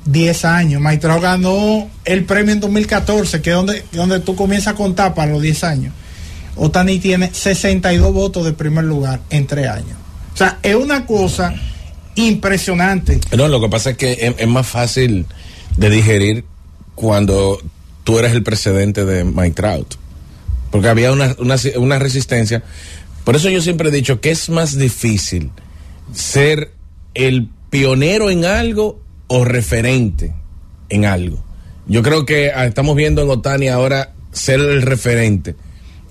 10 0.05 0.45
años. 0.45 0.81
Maitrao 0.81 1.21
ganó 1.21 1.87
el 2.05 2.25
premio 2.25 2.53
en 2.53 2.59
2014, 2.59 3.41
que 3.41 3.51
es 3.51 3.55
donde, 3.55 3.83
donde 3.91 4.19
tú 4.19 4.35
comienzas 4.35 4.73
a 4.73 4.75
contar 4.75 5.13
para 5.13 5.31
los 5.31 5.41
10 5.41 5.63
años. 5.65 5.93
Otani 6.55 6.99
tiene 6.99 7.31
62 7.31 8.11
votos 8.11 8.43
de 8.45 8.53
primer 8.53 8.85
lugar 8.85 9.21
en 9.29 9.45
3 9.45 9.67
años. 9.67 9.97
O 10.33 10.37
sea, 10.37 10.57
es 10.63 10.75
una 10.75 11.05
cosa 11.05 11.53
impresionante. 12.15 13.19
No, 13.35 13.47
lo 13.47 13.61
que 13.61 13.69
pasa 13.69 13.91
es 13.91 13.97
que 13.97 14.35
es, 14.37 14.47
más 14.47 14.67
fácil 14.67 15.25
de 15.77 15.89
digerir 15.89 16.45
cuando 16.95 17.61
tú 18.03 18.19
eres 18.19 18.33
el 18.33 18.43
precedente 18.43 19.05
de 19.05 19.23
Mike 19.23 19.55
Trout. 19.55 19.95
Porque 20.71 20.87
había 20.87 21.11
una, 21.11 21.35
una, 21.39 21.55
una 21.77 21.99
resistencia. 21.99 22.63
Por 23.23 23.35
eso 23.35 23.49
yo 23.49 23.61
siempre 23.61 23.89
he 23.89 23.91
dicho 23.91 24.21
que 24.21 24.31
es 24.31 24.49
más 24.49 24.77
difícil 24.77 25.51
ser 26.13 26.71
el 27.13 27.49
pionero 27.69 28.29
en 28.29 28.45
algo 28.45 28.99
o 29.27 29.45
referente 29.45 30.33
en 30.89 31.05
algo. 31.05 31.43
Yo 31.87 32.03
creo 32.03 32.25
que 32.25 32.51
ah, 32.53 32.65
estamos 32.65 32.95
viendo 32.95 33.21
en 33.21 33.29
Otani 33.29 33.67
ahora 33.67 34.13
ser 34.31 34.59
el 34.59 34.81
referente. 34.81 35.55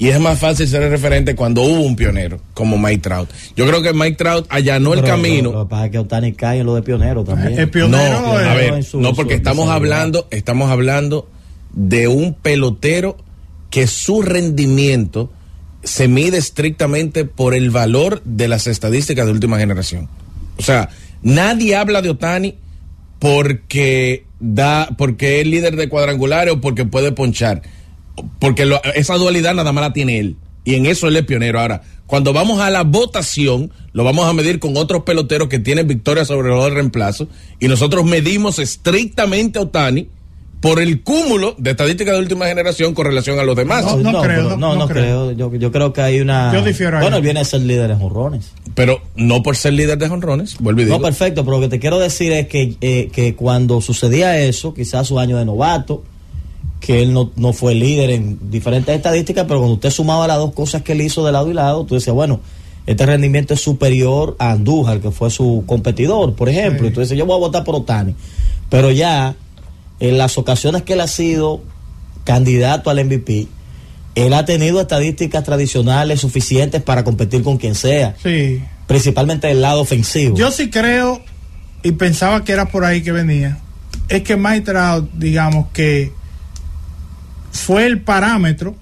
Y 0.01 0.09
es 0.09 0.21
más 0.21 0.39
fácil 0.39 0.69
ser 0.69 0.83
el 0.83 0.91
referente 0.91 1.35
cuando 1.35 1.63
hubo 1.63 1.81
un 1.81 1.97
pionero, 1.97 2.41
como 2.55 2.79
Mike 2.79 2.99
Trout. 2.99 3.31
Yo 3.57 3.67
creo 3.67 3.83
que 3.83 3.93
Mike 3.93 4.17
Trout 4.17 4.47
allanó 4.49 4.95
el 4.95 5.03
camino. 5.03 5.51
Lo, 5.51 5.65
que 5.65 5.71
pasa 5.71 5.87
es 5.87 5.93
que 5.93 5.99
Otani 5.99 6.33
cae 6.35 6.61
en 6.61 6.67
lo 6.67 6.77
de 6.77 6.83
pionero 6.83 7.25
también. 7.25 7.59
El 7.59 7.69
pionero 7.69 8.21
no, 8.21 8.33
a 8.33 8.55
ver, 8.55 8.85
no 8.95 9.15
porque 9.15 9.35
estamos 9.35 9.69
hablando, 9.71 10.29
estamos 10.31 10.71
hablando 10.71 11.29
de 11.73 12.07
un 12.07 12.35
pelotero 12.35 13.17
que 13.71 13.89
su 13.89 14.23
rendimiento 14.23 15.31
se 15.83 16.07
mide 16.07 16.39
estrictamente 16.39 17.25
por 17.25 17.55
el 17.55 17.71
valor 17.71 18.23
de 18.25 18.47
las 18.47 18.69
estadísticas 18.69 19.27
de 19.27 19.33
última 19.33 19.59
generación. 19.59 20.09
O 20.59 20.63
sea, 20.63 20.91
Nadie 21.23 21.77
habla 21.77 22.03
de 22.03 22.11
Otani 22.11 22.55
porque 23.19 24.25
da, 24.41 24.89
porque 24.97 25.41
es 25.41 25.47
líder 25.47 25.77
de 25.77 25.89
cuadrangulares 25.89 26.55
o 26.55 26.61
porque 26.61 26.85
puede 26.85 27.13
ponchar. 27.13 27.63
Porque 28.39 28.69
esa 28.95 29.15
dualidad 29.15 29.55
nada 29.55 29.73
más 29.73 29.83
la 29.83 29.93
tiene 29.93 30.19
él. 30.19 30.37
Y 30.65 30.75
en 30.75 30.87
eso 30.87 31.09
él 31.09 31.17
es 31.17 31.25
pionero. 31.25 31.61
Ahora, 31.61 31.83
cuando 32.07 32.33
vamos 32.33 32.61
a 32.61 32.71
la 32.71 32.83
votación, 32.83 33.73
lo 33.93 34.05
vamos 34.05 34.27
a 34.27 34.33
medir 34.33 34.59
con 34.59 34.77
otros 34.77 35.03
peloteros 35.05 35.49
que 35.49 35.59
tienen 35.59 35.87
victoria 35.87 36.25
sobre 36.25 36.49
los 36.49 36.73
reemplazo. 36.73 37.29
Y 37.59 37.69
nosotros 37.69 38.05
medimos 38.05 38.59
estrictamente 38.59 39.59
a 39.59 39.63
Otani 39.63 40.09
por 40.61 40.81
el 40.81 41.03
cúmulo 41.03 41.55
de 41.57 41.71
estadísticas 41.71 42.15
de 42.15 42.21
última 42.21 42.47
generación 42.47 42.95
con 42.95 43.07
relación 43.07 43.39
a 43.39 43.45
los 43.45 43.55
demás. 43.55 43.85
No, 43.85 43.97
no, 44.13 44.23
creo, 44.23 44.57
no, 44.57 44.75
no, 44.75 44.89
creo. 44.89 45.33
Yo, 45.33 45.55
yo, 45.55 45.71
creo 45.71 45.93
que 45.93 46.01
hay 46.01 46.21
una. 46.21 46.53
Yo 46.53 46.63
difiero 46.63 46.99
bueno, 47.01 47.17
él 47.17 47.23
viene 47.23 47.41
a 47.41 47.45
ser 47.45 47.61
líder 47.61 47.89
de 47.89 47.97
jonrones. 47.97 48.53
Pero 48.75 49.01
no 49.15 49.43
por 49.43 49.57
ser 49.57 49.75
líder 49.75 49.99
de 49.99 50.09
jonrones, 50.09 50.57
vuelvo 50.59 50.81
y 50.81 50.85
digo. 50.85 50.97
No, 50.97 51.03
perfecto, 51.03 51.45
pero 51.45 51.59
lo 51.59 51.63
que 51.63 51.69
te 51.69 51.79
quiero 51.79 51.99
decir 51.99 52.33
es 52.33 52.49
que, 52.49 52.77
eh, 52.81 53.09
que 53.13 53.35
cuando 53.37 53.81
sucedía 53.81 54.39
eso, 54.39 54.75
quizás 54.75 55.07
su 55.07 55.19
año 55.19 55.37
de 55.37 55.45
novato, 55.45 56.03
que 56.81 57.03
él 57.03 57.13
no, 57.13 57.31
no 57.37 57.53
fue 57.53 57.75
líder 57.75 58.11
en 58.11 58.51
diferentes 58.51 58.95
estadísticas, 58.95 59.45
pero 59.47 59.61
cuando 59.61 59.75
usted 59.75 59.91
sumaba 59.91 60.27
las 60.27 60.39
dos 60.39 60.55
cosas 60.55 60.83
que 60.83 60.93
él 60.93 61.03
hizo 61.03 61.25
de 61.25 61.33
lado 61.33 61.51
y 61.51 61.55
lado, 61.55 61.85
tú 61.85 61.95
decías, 61.95 62.15
bueno, 62.15 62.41
este 62.87 63.05
rendimiento 63.05 63.55
es 63.55 63.61
superior 63.61 64.35
a 64.39 64.53
Andújar, 64.53 65.01
que 65.01 65.11
fue 65.11 65.31
su 65.31 65.65
competidor, 65.67 66.35
por 66.35 66.49
ejemplo. 66.49 66.83
Sí. 66.83 66.87
Entonces 66.89 67.19
yo 67.19 67.27
voy 67.27 67.37
a 67.37 67.41
votar 67.41 67.63
por 67.63 67.77
Otani. 67.77 68.15
Pero 68.71 68.91
ya, 68.91 69.37
en 70.01 70.19
las 70.19 70.39
ocasiones 70.39 70.83
que 70.83 70.93
él 70.95 71.01
ha 71.01 71.09
sido 71.09 71.63
candidato 72.25 72.91
al 72.91 73.05
MVP, 73.05 73.49
él 74.15 74.35
ha 74.35 74.45
tenido 74.45 74.81
estadísticas 74.81 75.45
tradicionales 75.45 76.21
suficientes 76.21 76.83
para 76.83 77.05
competir 77.05 77.43
con 77.43 77.57
quien 77.59 77.75
sea, 77.75 78.17
Sí. 78.23 78.63
principalmente 78.87 79.47
del 79.47 79.61
lado 79.63 79.81
ofensivo. 79.81 80.37
Yo 80.37 80.51
sí 80.51 80.71
creo, 80.71 81.23
y 81.83 81.93
pensaba 81.93 82.45
que 82.45 82.53
era 82.53 82.67
por 82.69 82.85
ahí 82.85 83.03
que 83.03 83.13
venía, 83.13 83.59
es 84.09 84.23
que 84.23 84.37
Mike 84.37 84.63
Trout, 84.63 85.11
digamos 85.15 85.67
que 85.73 86.13
fue 87.53 87.87
el 87.87 88.01
parámetro 88.03 88.75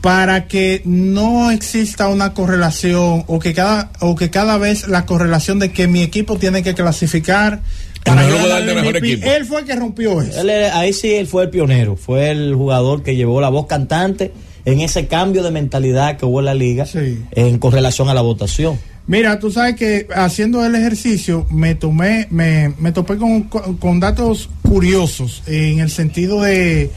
para 0.00 0.46
que 0.46 0.82
no 0.84 1.50
exista 1.50 2.08
una 2.08 2.32
correlación 2.32 3.24
o 3.26 3.38
que 3.40 3.52
cada 3.52 3.90
o 4.00 4.14
que 4.14 4.30
cada 4.30 4.56
vez 4.56 4.86
la 4.86 5.04
correlación 5.06 5.58
de 5.58 5.72
que 5.72 5.88
mi 5.88 6.02
equipo 6.02 6.36
tiene 6.38 6.62
que 6.62 6.74
clasificar 6.74 7.62
para 8.08 8.26
mejor 8.26 8.50
el 8.58 8.64
mejor 8.66 8.82
MVP. 8.94 8.98
equipo. 9.12 9.26
Él 9.30 9.44
fue 9.44 9.60
el 9.60 9.66
que 9.66 9.74
rompió 9.76 10.22
eso. 10.22 10.40
Él 10.40 10.50
ahí 10.72 10.92
sí 10.92 11.12
él 11.14 11.26
fue 11.26 11.44
el 11.44 11.50
pionero, 11.50 11.96
fue 11.96 12.30
el 12.30 12.54
jugador 12.54 13.02
que 13.02 13.16
llevó 13.16 13.40
la 13.40 13.48
voz 13.48 13.66
cantante 13.66 14.32
en 14.64 14.80
ese 14.80 15.06
cambio 15.06 15.42
de 15.42 15.50
mentalidad 15.50 16.16
que 16.18 16.26
hubo 16.26 16.40
en 16.40 16.44
la 16.46 16.54
liga 16.54 16.84
Sí. 16.86 17.18
en 17.32 17.58
con 17.58 17.72
relación 17.72 18.08
a 18.08 18.14
la 18.14 18.20
votación. 18.20 18.78
Mira, 19.06 19.38
tú 19.38 19.50
sabes 19.50 19.74
que 19.76 20.06
haciendo 20.14 20.62
el 20.66 20.74
ejercicio 20.74 21.46
me 21.50 21.74
tomé, 21.74 22.26
me, 22.30 22.74
me 22.78 22.92
topé 22.92 23.16
con, 23.16 23.44
con- 23.44 23.78
con 23.78 24.00
datos 24.00 24.50
curiosos 24.60 25.42
en 25.46 25.78
el 25.78 25.88
sentido 25.88 26.42
de, 26.42 26.90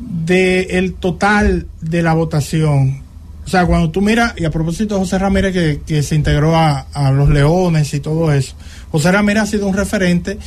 de 0.00 0.62
el 0.70 0.94
total 0.94 1.68
de 1.80 2.02
la 2.02 2.14
votación. 2.14 3.03
O 3.44 3.48
sea, 3.48 3.66
cuando 3.66 3.90
tú 3.90 4.00
miras, 4.00 4.32
y 4.36 4.44
a 4.44 4.50
propósito 4.50 4.94
de 4.94 5.00
José 5.00 5.18
Ramírez 5.18 5.52
que, 5.52 5.80
que 5.86 6.02
se 6.02 6.14
integró 6.14 6.56
a, 6.56 6.86
a 6.92 7.10
los 7.12 7.28
Leones 7.28 7.92
y 7.94 8.00
todo 8.00 8.32
eso, 8.32 8.54
José 8.90 9.12
Ramírez 9.12 9.42
ha 9.42 9.46
sido 9.46 9.66
un 9.66 9.74
referente 9.76 10.38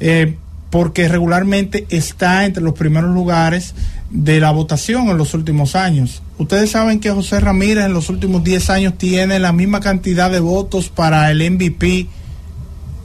eh, 0.00 0.36
porque 0.70 1.08
regularmente 1.08 1.86
está 1.90 2.44
entre 2.44 2.62
los 2.62 2.74
primeros 2.74 3.12
lugares 3.14 3.74
de 4.10 4.38
la 4.40 4.50
votación 4.52 5.08
en 5.08 5.16
los 5.18 5.34
últimos 5.34 5.74
años. 5.76 6.22
Ustedes 6.38 6.70
saben 6.70 7.00
que 7.00 7.10
José 7.10 7.40
Ramírez 7.40 7.84
en 7.86 7.92
los 7.92 8.08
últimos 8.08 8.42
10 8.44 8.70
años 8.70 8.94
tiene 8.98 9.38
la 9.38 9.52
misma 9.52 9.80
cantidad 9.80 10.30
de 10.30 10.40
votos 10.40 10.88
para 10.88 11.30
el 11.30 11.38
MVP 11.50 12.06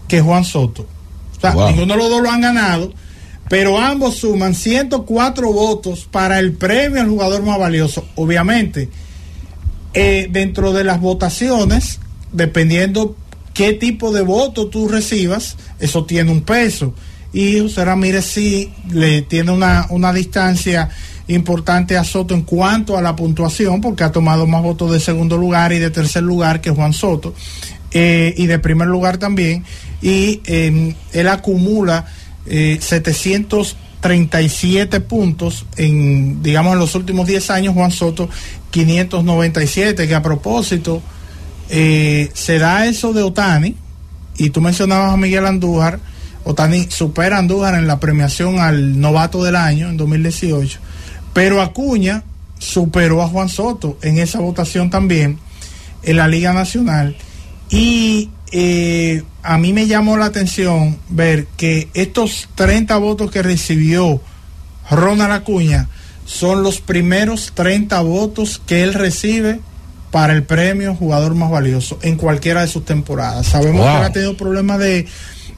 que 0.07 0.21
Juan 0.21 0.43
Soto. 0.45 0.83
O 1.37 1.41
sea, 1.41 1.51
Wow. 1.51 1.69
ninguno 1.69 1.93
de 1.93 1.99
los 1.99 2.09
dos 2.09 2.21
lo 2.21 2.29
han 2.31 2.41
ganado, 2.41 2.91
pero 3.49 3.79
ambos 3.79 4.17
suman 4.17 4.53
104 4.53 5.51
votos 5.53 6.07
para 6.11 6.37
el 6.39 6.53
premio 6.53 7.01
al 7.01 7.07
jugador 7.09 7.43
más 7.43 7.57
valioso. 7.59 8.05
Obviamente, 8.15 8.89
eh, 9.93 10.27
dentro 10.29 10.73
de 10.73 10.83
las 10.83 10.99
votaciones, 10.99 11.99
dependiendo 12.31 13.15
qué 13.53 13.73
tipo 13.73 14.11
de 14.11 14.21
voto 14.21 14.67
tú 14.67 14.87
recibas, 14.87 15.57
eso 15.79 16.05
tiene 16.05 16.31
un 16.31 16.41
peso. 16.41 16.93
Y 17.31 17.59
José 17.59 17.85
Ramírez 17.85 18.25
sí 18.25 18.73
le 18.91 19.21
tiene 19.21 19.51
una, 19.51 19.85
una 19.89 20.11
distancia 20.13 20.89
importante 21.29 21.95
a 21.95 22.03
Soto 22.03 22.33
en 22.33 22.41
cuanto 22.41 22.97
a 22.97 23.01
la 23.01 23.15
puntuación, 23.15 23.79
porque 23.81 24.03
ha 24.03 24.11
tomado 24.11 24.47
más 24.47 24.63
votos 24.63 24.91
de 24.91 24.99
segundo 24.99 25.37
lugar 25.37 25.71
y 25.71 25.79
de 25.79 25.91
tercer 25.91 26.23
lugar 26.23 26.59
que 26.59 26.71
Juan 26.71 26.93
Soto, 26.93 27.35
eh, 27.91 28.33
y 28.35 28.47
de 28.47 28.59
primer 28.59 28.87
lugar 28.87 29.17
también. 29.17 29.63
Y 30.01 30.41
eh, 30.45 30.95
él 31.13 31.27
acumula 31.27 32.07
eh, 32.45 32.79
737 32.81 35.01
puntos 35.01 35.65
en, 35.77 36.41
digamos, 36.41 36.73
en 36.73 36.79
los 36.79 36.95
últimos 36.95 37.27
10 37.27 37.51
años, 37.51 37.75
Juan 37.75 37.91
Soto 37.91 38.27
597, 38.71 40.07
que 40.07 40.15
a 40.15 40.21
propósito, 40.21 41.01
eh, 41.69 42.29
se 42.33 42.59
da 42.59 42.85
eso 42.85 43.13
de 43.13 43.23
Otani, 43.23 43.75
y 44.37 44.49
tú 44.51 44.61
mencionabas 44.61 45.13
a 45.13 45.17
Miguel 45.17 45.45
Andújar, 45.45 45.99
Otani 46.43 46.87
supera 46.89 47.37
a 47.37 47.39
Andújar 47.39 47.75
en 47.75 47.87
la 47.87 47.99
premiación 47.99 48.59
al 48.59 48.99
novato 48.99 49.43
del 49.43 49.55
año 49.55 49.89
en 49.89 49.97
2018, 49.97 50.79
pero 51.33 51.61
Acuña 51.61 52.23
superó 52.57 53.21
a 53.21 53.27
Juan 53.27 53.49
Soto 53.49 53.97
en 54.01 54.17
esa 54.17 54.39
votación 54.39 54.89
también 54.89 55.39
en 56.03 56.17
la 56.17 56.27
Liga 56.27 56.53
Nacional. 56.53 57.15
Y 57.69 58.29
eh, 58.51 59.23
a 59.43 59.57
mí 59.57 59.73
me 59.73 59.87
llamó 59.87 60.17
la 60.17 60.25
atención 60.25 60.97
ver 61.09 61.47
que 61.57 61.89
estos 61.93 62.49
30 62.55 62.97
votos 62.97 63.31
que 63.31 63.43
recibió 63.43 64.21
Ronald 64.89 65.33
Acuña 65.33 65.87
son 66.29 66.61
los 66.61 66.79
primeros 66.79 67.53
30 67.55 67.99
votos 68.01 68.61
que 68.67 68.83
él 68.83 68.93
recibe 68.93 69.61
para 70.11 70.33
el 70.33 70.43
premio 70.43 70.93
jugador 70.93 71.33
más 71.33 71.49
valioso 71.49 71.97
en 72.03 72.17
cualquiera 72.17 72.61
de 72.61 72.67
sus 72.67 72.85
temporadas. 72.85 73.47
Sabemos 73.47 73.81
Wow. 73.81 73.89
que 73.89 73.97
él 73.97 74.03
ha 74.03 74.11
tenido 74.11 74.37
problemas 74.37 74.77
de, 74.77 75.07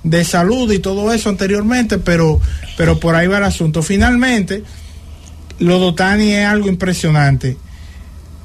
de 0.03 0.23
salud 0.23 0.71
y 0.71 0.79
todo 0.79 1.11
eso 1.11 1.27
anteriormente, 1.27 1.97
pero, 1.97 2.39
pero 2.77 3.01
por 3.01 3.15
ahí 3.15 3.27
va 3.27 3.39
el 3.39 3.43
asunto. 3.43 3.81
Finalmente, 3.83 4.63
lo 5.59 5.77
de 5.77 5.85
Otani 5.87 6.31
es 6.31 6.45
algo 6.45 6.69
impresionante. 6.69 7.57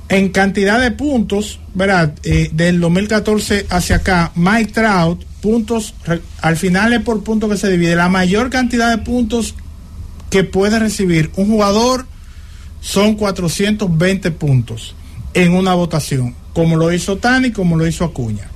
En 0.08 0.30
cantidad 0.30 0.80
de 0.80 0.90
puntos, 0.90 1.60
¿verdad? 1.74 2.12
Eh, 2.24 2.50
del 2.52 2.80
2014 2.80 3.66
hacia 3.70 3.96
acá, 3.96 4.32
Mike 4.34 4.72
Trout, 4.72 5.24
puntos, 5.40 5.94
al 6.40 6.56
final 6.56 6.92
es 6.92 7.02
por 7.02 7.22
punto 7.22 7.48
que 7.48 7.56
se 7.56 7.70
divide. 7.70 7.94
La 7.94 8.08
mayor 8.08 8.50
cantidad 8.50 8.90
de 8.90 8.98
puntos 9.04 9.54
que 10.28 10.42
puede 10.42 10.80
recibir 10.80 11.30
un 11.36 11.46
jugador 11.46 12.06
son 12.86 13.16
420 13.16 14.30
puntos 14.30 14.94
en 15.34 15.52
una 15.54 15.74
votación, 15.74 16.36
como 16.52 16.76
lo 16.76 16.92
hizo 16.92 17.16
Tani, 17.16 17.50
como 17.50 17.76
lo 17.76 17.84
hizo 17.84 18.04
Acuña. 18.04 18.48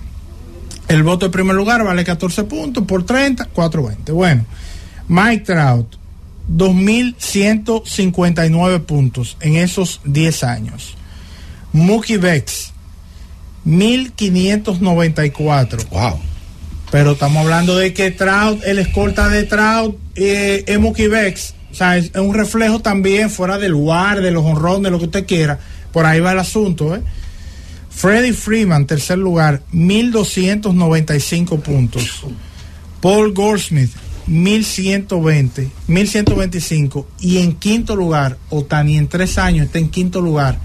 El 0.86 1.02
voto 1.02 1.26
de 1.26 1.32
primer 1.32 1.56
lugar 1.56 1.82
vale 1.82 2.04
14 2.04 2.44
puntos 2.44 2.84
por 2.84 3.04
30, 3.04 3.46
420. 3.46 4.12
Bueno, 4.12 4.46
Mike 5.08 5.46
Trout, 5.46 5.96
2.159 6.48 8.84
puntos 8.84 9.36
en 9.40 9.56
esos 9.56 10.00
10 10.04 10.44
años. 10.44 10.94
Mookie 11.72 12.18
Betts, 12.18 12.72
1.594. 13.66 15.88
Wow. 15.88 16.20
Pero 16.92 17.12
estamos 17.12 17.42
hablando 17.42 17.76
de 17.76 17.92
que 17.92 18.10
Trout, 18.12 18.62
el 18.64 18.78
escolta 18.78 19.28
de 19.28 19.42
Trout, 19.42 19.98
eh, 20.14 20.62
es 20.68 20.78
Mookie 20.78 21.08
Betts. 21.08 21.54
O 21.70 21.74
sea, 21.74 21.96
es, 21.96 22.12
un 22.14 22.34
reflejo 22.34 22.80
también 22.80 23.30
fuera 23.30 23.58
del 23.58 23.72
lugar, 23.72 24.20
de 24.20 24.30
los 24.30 24.44
honrones, 24.44 24.84
de 24.84 24.90
lo 24.90 24.98
que 24.98 25.04
usted 25.06 25.26
quiera. 25.26 25.58
Por 25.92 26.06
ahí 26.06 26.20
va 26.20 26.32
el 26.32 26.38
asunto, 26.38 26.94
¿eh? 26.94 27.02
Freddie 27.90 28.32
Freeman, 28.32 28.86
tercer 28.86 29.18
lugar, 29.18 29.62
1.295 29.72 31.60
puntos. 31.60 32.24
Paul 33.00 33.32
Goldsmith, 33.32 33.90
1.120, 34.28 35.68
1.125. 35.88 37.06
Y 37.20 37.38
en 37.38 37.54
quinto 37.56 37.96
lugar, 37.96 38.38
Otani 38.48 38.96
en 38.96 39.08
tres 39.08 39.38
años 39.38 39.66
está 39.66 39.78
en 39.78 39.88
quinto 39.88 40.20
lugar, 40.20 40.58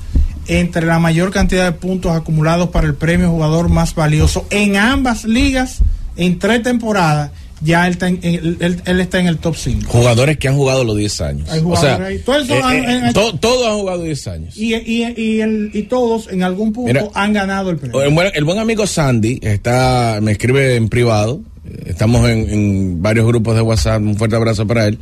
entre 0.48 0.86
la 0.86 1.00
mayor 1.00 1.32
cantidad 1.32 1.66
de 1.66 1.72
puntos 1.72 2.12
acumulados 2.12 2.70
para 2.70 2.88
el 2.88 2.96
premio 2.96 3.32
jugador 3.32 3.70
más 3.70 3.96
valioso 3.96 4.46
en 4.52 4.78
ambas 4.78 5.26
ligas 5.26 5.80
en 6.16 6.40
tres 6.40 6.64
temporadas. 6.64 7.32
Ya 7.62 7.88
él 7.88 7.94
está 7.94 8.08
en, 8.10 8.20
él, 8.22 8.82
él 8.86 9.00
está 9.00 9.20
en 9.20 9.28
el 9.28 9.38
top 9.38 9.56
5. 9.56 9.90
Jugadores 9.90 10.38
que 10.38 10.48
han 10.50 10.56
jugado 10.58 10.84
los 10.84 10.98
10 10.98 11.22
años. 11.22 11.50
Hay 11.50 11.60
o 11.60 11.64
jugadores 11.64 11.98
sea, 11.98 12.06
ahí. 12.08 12.20
Todos 12.20 12.50
eh, 12.50 12.54
eh, 12.60 13.02
han- 13.06 13.14
to- 13.14 13.36
todos 13.40 13.68
han 13.68 13.78
jugado 13.80 14.04
10 14.04 14.28
años. 14.28 14.58
Y, 14.58 14.76
y, 14.76 15.14
y, 15.18 15.42
el- 15.42 15.72
y 15.74 15.84
todos 15.84 16.28
en 16.32 16.44
algún 16.44 16.74
punto 16.74 16.88
Mira, 16.94 17.08
han 17.14 17.32
ganado 17.34 17.70
el 17.70 17.78
premio. 17.78 18.02
El 18.02 18.14
buen, 18.14 18.30
el 18.34 18.44
buen 18.44 18.60
amigo 18.60 18.86
Sandy 18.86 19.40
está, 19.42 20.20
me 20.22 20.34
escribe 20.34 20.76
en 20.76 20.90
privado. 20.90 21.42
eh, 21.66 21.84
Estamos 21.88 22.30
en, 22.30 22.50
en 22.50 23.02
varios 23.02 23.26
grupos 23.26 23.56
de 23.56 23.62
WhatsApp. 23.62 24.02
Un 24.02 24.18
fuerte 24.18 24.36
abrazo 24.36 24.68
para 24.68 24.88
él. 24.88 25.00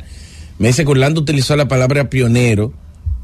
Me 0.58 0.68
dice 0.68 0.84
que 0.84 0.90
Orlando 0.92 1.20
utilizó 1.22 1.56
la 1.56 1.66
palabra 1.66 2.08
pionero 2.08 2.72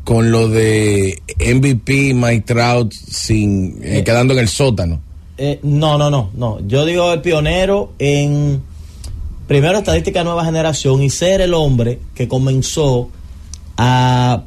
con 0.02 0.32
lo 0.32 0.48
de 0.48 1.22
MVP 1.38 2.14
Mike 2.14 2.42
Trout 2.46 2.92
sin 2.92 3.78
eh, 3.82 4.02
quedando 4.04 4.32
en 4.34 4.40
el 4.40 4.48
sótano. 4.48 5.00
Eh, 5.38 5.60
no, 5.62 5.96
no, 5.96 6.10
no, 6.10 6.30
no. 6.34 6.58
Yo 6.66 6.84
digo 6.84 7.12
el 7.12 7.20
pionero 7.20 7.92
en 8.00 8.60
primero 9.50 9.78
estadística 9.78 10.22
nueva 10.22 10.44
generación 10.44 11.02
y 11.02 11.10
ser 11.10 11.40
el 11.40 11.54
hombre 11.54 11.98
que 12.14 12.28
comenzó 12.28 13.10
a, 13.76 14.44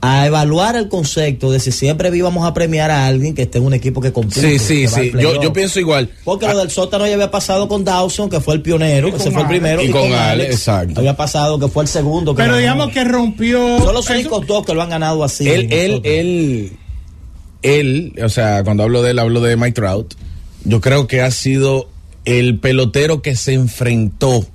a 0.00 0.26
evaluar 0.26 0.76
el 0.76 0.88
concepto 0.88 1.52
de 1.52 1.60
si 1.60 1.72
siempre 1.72 2.08
íbamos 2.16 2.46
a 2.46 2.54
premiar 2.54 2.90
a 2.90 3.06
alguien 3.06 3.34
que 3.34 3.42
esté 3.42 3.58
en 3.58 3.66
un 3.66 3.74
equipo 3.74 4.00
que 4.00 4.10
compite. 4.10 4.40
Sí, 4.40 4.58
sí, 4.58 4.80
que 4.80 4.88
sí. 4.88 5.12
Yo, 5.42 5.52
pienso 5.52 5.78
igual. 5.78 6.08
Porque 6.24 6.46
Ah, 6.46 6.54
lo 6.54 6.60
del 6.60 6.70
sótano 6.70 7.06
ya 7.06 7.12
había 7.12 7.30
pasado 7.30 7.68
con 7.68 7.84
Dawson, 7.84 8.30
que 8.30 8.40
fue 8.40 8.54
el 8.54 8.62
pionero, 8.62 9.08
ese 9.08 9.24
con 9.24 9.32
fue 9.34 9.42
el 9.42 9.48
primero. 9.48 9.82
Y 9.82 9.90
con 9.90 10.10
Alex, 10.10 10.54
exacto. 10.54 11.00
Había 11.00 11.14
pasado 11.14 11.58
que 11.58 11.68
fue 11.68 11.82
el 11.82 11.88
segundo. 11.90 12.32
que 12.34 12.38
Pero 12.38 12.52
ganó. 12.54 12.60
digamos 12.62 12.90
que 12.92 13.04
rompió. 13.04 13.78
Son 13.78 13.92
los 13.92 14.08
únicos 14.08 14.46
dos 14.46 14.64
que 14.64 14.72
lo 14.72 14.80
han 14.80 14.88
ganado 14.88 15.22
así. 15.22 15.46
él, 15.50 15.68
él, 15.70 16.00
él, 16.04 16.72
él, 17.60 18.14
o 18.24 18.30
sea, 18.30 18.64
cuando 18.64 18.84
hablo 18.84 19.02
de 19.02 19.10
él, 19.10 19.18
hablo 19.18 19.42
de 19.42 19.54
Mike 19.58 19.72
Trout. 19.72 20.14
Yo 20.64 20.80
creo 20.80 21.06
que 21.06 21.20
ha 21.20 21.30
sido 21.30 21.90
el 22.24 22.58
pelotero 22.58 23.22
que 23.22 23.36
se 23.36 23.54
enfrentó 23.54 24.46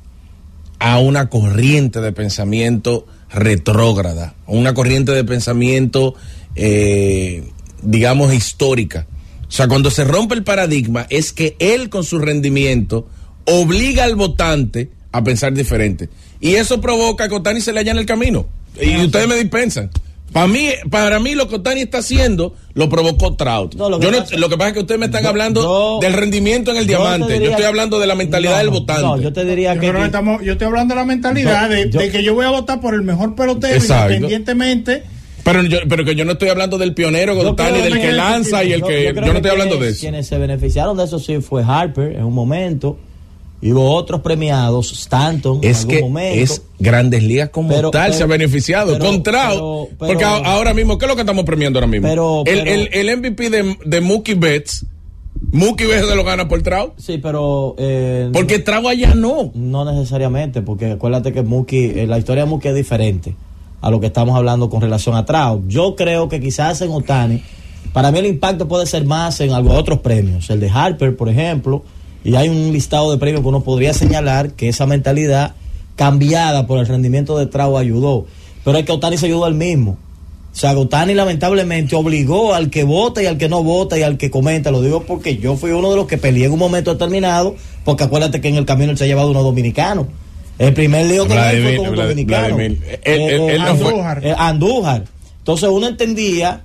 a 0.80 1.00
una 1.00 1.30
corriente 1.30 2.02
de 2.02 2.12
pensamiento 2.12 3.08
retrógrada, 3.30 4.36
a 4.46 4.52
una 4.52 4.74
corriente 4.74 5.12
de 5.12 5.24
pensamiento, 5.24 6.16
eh, 6.56 7.44
digamos, 7.82 8.34
histórica. 8.34 9.08
O 9.48 9.52
sea, 9.52 9.68
cuando 9.68 9.92
se 9.92 10.04
rompe 10.04 10.36
el 10.36 10.44
paradigma 10.44 11.06
es 11.10 11.32
que 11.32 11.56
él 11.60 11.90
con 11.90 12.04
su 12.04 12.20
rendimiento 12.20 13.08
obliga 13.46 14.04
al 14.04 14.16
votante 14.16 14.90
a 15.12 15.24
pensar 15.24 15.54
diferente. 15.54 16.10
Y 16.40 16.56
eso 16.56 16.82
provoca 16.82 17.30
que 17.30 17.36
Otani 17.36 17.62
se 17.62 17.72
le 17.72 17.82
en 17.82 17.98
el 17.98 18.06
camino. 18.06 18.48
Y 18.82 18.98
ustedes 18.98 19.28
me 19.28 19.36
dispensan. 19.36 19.90
Para 20.34 20.48
mí, 20.48 20.70
para 20.90 21.20
mí 21.20 21.36
lo 21.36 21.48
que 21.48 21.56
Otani 21.56 21.82
está 21.82 22.00
haciendo 22.00 22.56
lo 22.74 22.90
provocó 22.90 23.36
Trout. 23.36 23.76
lo, 23.76 24.00
que 24.00 24.58
pasa, 24.58 24.68
es 24.70 24.74
que 24.74 24.80
ustedes 24.80 25.00
me 25.00 25.06
están 25.06 25.28
hablando 25.28 26.00
del 26.02 26.14
rendimiento 26.14 26.72
en 26.72 26.78
el 26.78 26.88
diamante. 26.88 27.40
Yo 27.40 27.52
estoy 27.52 27.66
hablando 27.66 28.00
de 28.00 28.08
la 28.08 28.16
mentalidad 28.16 28.58
del 28.58 28.70
votante. 28.70 29.04
No, 29.04 29.22
yo 29.22 29.32
te 29.32 29.46
diría 29.46 29.80
que, 29.80 29.88
yo 29.88 30.52
estoy 30.52 30.68
hablando 30.68 30.96
de 30.96 31.00
la 31.00 31.06
mentalidad 31.06 31.70
de, 31.70 31.90
que 32.10 32.24
yo 32.24 32.34
voy 32.34 32.46
a 32.46 32.50
votar 32.50 32.82
por 32.82 32.96
el 32.96 33.04
mejor 33.04 33.36
pelotero 33.36 33.76
independientemente. 33.76 35.04
Pero, 35.44 35.62
yo, 35.64 35.80
pero 35.90 36.06
que 36.06 36.16
yo 36.16 36.24
no 36.24 36.32
estoy 36.34 36.50
hablando 36.50 36.78
del 36.78 36.94
pionero 36.94 37.38
Otani, 37.38 37.82
del 37.82 38.00
que 38.00 38.14
lanza 38.14 38.64
y 38.64 38.72
el 38.72 38.82
que. 38.82 39.14
Yo, 39.14 39.22
no 39.22 39.34
estoy 39.34 39.52
hablando 39.52 39.78
de 39.78 39.90
eso. 39.90 40.00
Quienes 40.00 40.26
se 40.26 40.38
beneficiaron 40.38 40.98
de 40.98 41.04
eso 41.04 41.20
sí 41.20 41.42
fue 41.42 41.64
Harper 41.64 42.14
en 42.16 42.24
un 42.24 42.34
momento. 42.34 42.98
Y 43.64 43.72
hubo 43.72 43.96
otros 43.96 44.20
premiados, 44.20 44.92
Stanton, 44.92 45.60
es 45.62 45.86
que 45.86 46.04
Es 46.34 46.64
Grandes 46.80 47.24
Ligas 47.24 47.48
como 47.48 47.92
tal 47.92 48.14
se 48.14 48.24
ha 48.24 48.26
beneficiado. 48.26 49.00
con 49.00 49.24
Trout. 49.24 49.92
porque 49.98 50.26
ahora 50.26 50.74
mismo, 50.74 50.98
¿qué 50.98 51.06
es 51.06 51.10
lo 51.10 51.16
que 51.16 51.22
estamos 51.22 51.46
premiando 51.46 51.80
ahora 51.80 51.88
mismo? 51.88 52.44
el, 52.46 52.68
el, 52.68 52.90
el, 52.92 53.18
MVP 53.18 53.50
de, 53.50 53.78
de 53.86 54.02
Mookie 54.02 54.34
Betts. 54.34 54.86
Mookie 55.54 55.86
Betts 55.86 56.10
se 56.10 56.16
lo 56.16 56.26
gana 56.26 56.50
por 56.50 56.62
Trout. 56.62 56.92
Sí, 56.98 57.20
pero. 57.20 57.76
Eh, 57.78 58.30
porque 58.34 58.60
Trout 58.60 58.86
allá 58.86 59.16
no. 59.16 59.52
No 59.54 59.90
necesariamente, 59.90 60.62
porque 60.62 60.92
acuérdate 60.92 61.32
que 61.32 61.42
Mookie, 61.42 62.02
eh, 62.02 62.06
la 62.06 62.18
historia 62.18 62.44
de 62.44 62.50
Mookie 62.50 62.68
es 62.68 62.76
diferente 62.76 63.34
a 63.80 63.90
lo 63.90 64.02
que 64.02 64.08
estamos 64.08 64.36
hablando 64.36 64.70
con 64.70 64.82
relación 64.82 65.16
a 65.16 65.24
Trout. 65.24 65.70
Yo 65.70 65.96
creo 65.96 66.28
que 66.28 66.42
quizás 66.42 66.82
en 66.82 66.92
Otani, 66.92 67.42
para 67.94 68.12
mí 68.12 68.20
el 68.20 68.26
impacto 68.26 68.68
puede 68.68 68.86
ser 68.88 69.06
más 69.06 69.40
en 69.40 69.54
algo, 69.54 69.74
otros 69.74 70.00
premios. 70.00 70.50
El 70.50 70.60
de 70.60 70.70
Harper, 70.70 71.16
por 71.16 71.30
ejemplo 71.30 71.84
y 72.24 72.36
hay 72.36 72.50
un 72.50 72.72
listado 72.72 73.12
de 73.12 73.18
premios 73.18 73.42
que 73.42 73.48
uno 73.48 73.64
podría 73.64 73.94
señalar 73.94 74.52
que 74.52 74.70
esa 74.70 74.86
mentalidad 74.86 75.56
cambiada 75.96 76.68
por 76.68 76.80
el 76.80 76.88
rendimiento 76.88 77.38
de 77.38 77.48
Trau 77.48 77.78
ayudó. 77.78 78.26
Pero 78.64 78.78
es 78.78 78.86
que 78.86 78.92
Otani 78.92 79.18
se 79.18 79.26
ayudó 79.26 79.46
al 79.46 79.56
mismo. 79.56 79.98
O 80.54 80.56
sea, 80.56 80.78
Otani 80.78 81.16
lamentablemente 81.16 81.96
obligó 81.96 82.54
al 82.54 82.70
que 82.70 82.84
vota 82.84 83.22
y 83.22 83.26
al 83.26 83.38
que 83.38 83.50
no 83.50 83.64
vota 83.64 83.98
y 83.98 84.04
al 84.04 84.18
que 84.18 84.30
comenta. 84.32 84.72
Lo 84.72 84.82
digo 84.82 85.04
porque 85.04 85.38
yo 85.38 85.58
fui 85.58 85.72
uno 85.72 85.90
de 85.90 85.96
los 85.98 86.08
que 86.08 86.18
peleé 86.18 86.46
en 86.46 86.54
un 86.54 86.60
momento 86.60 86.94
determinado, 86.94 87.56
porque 87.84 88.04
acuérdate 88.04 88.40
que 88.40 88.50
en 88.50 88.56
el 88.56 88.66
camino 88.66 88.92
él 88.92 88.98
se 88.98 89.04
ha 89.04 89.08
llevado 89.08 89.32
unos 89.32 89.44
dominicanos. 89.44 90.08
El 90.60 90.74
primer 90.74 91.08
lío 91.08 91.28
que 91.28 91.34
fue 91.34 91.78
con 91.78 91.88
un 91.90 91.96
dominicano. 91.96 92.58
Andújar. 93.68 94.36
Andújar. 94.38 95.04
Entonces 95.40 95.70
uno 95.70 95.88
entendía 95.88 96.62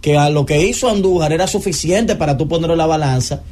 que 0.00 0.16
a 0.16 0.30
lo 0.30 0.46
que 0.46 0.66
hizo 0.66 0.88
Andújar 0.88 1.32
era 1.32 1.46
suficiente 1.46 2.16
para 2.16 2.36
tú 2.36 2.48
ponerlo 2.48 2.74
en 2.74 2.78
la 2.78 2.86
balanza, 2.86 3.42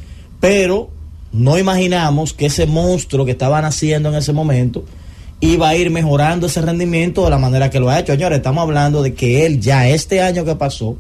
pero 0.40 0.88
no 1.34 1.58
imaginamos 1.58 2.32
que 2.32 2.46
ese 2.46 2.64
monstruo 2.66 3.24
que 3.26 3.32
estaban 3.32 3.64
haciendo 3.64 4.08
en 4.08 4.14
ese 4.14 4.32
momento 4.32 4.84
iba 5.40 5.68
a 5.68 5.74
ir 5.74 5.90
mejorando 5.90 6.46
ese 6.46 6.62
rendimiento 6.62 7.24
de 7.24 7.30
la 7.30 7.38
manera 7.38 7.70
que 7.70 7.80
lo 7.80 7.90
ha 7.90 7.98
hecho. 7.98 8.12
Señores, 8.12 8.38
estamos 8.38 8.62
hablando 8.62 9.02
de 9.02 9.14
que 9.14 9.44
él 9.44 9.60
ya 9.60 9.88
este 9.88 10.22
año 10.22 10.44
que 10.44 10.54
pasó 10.54 10.96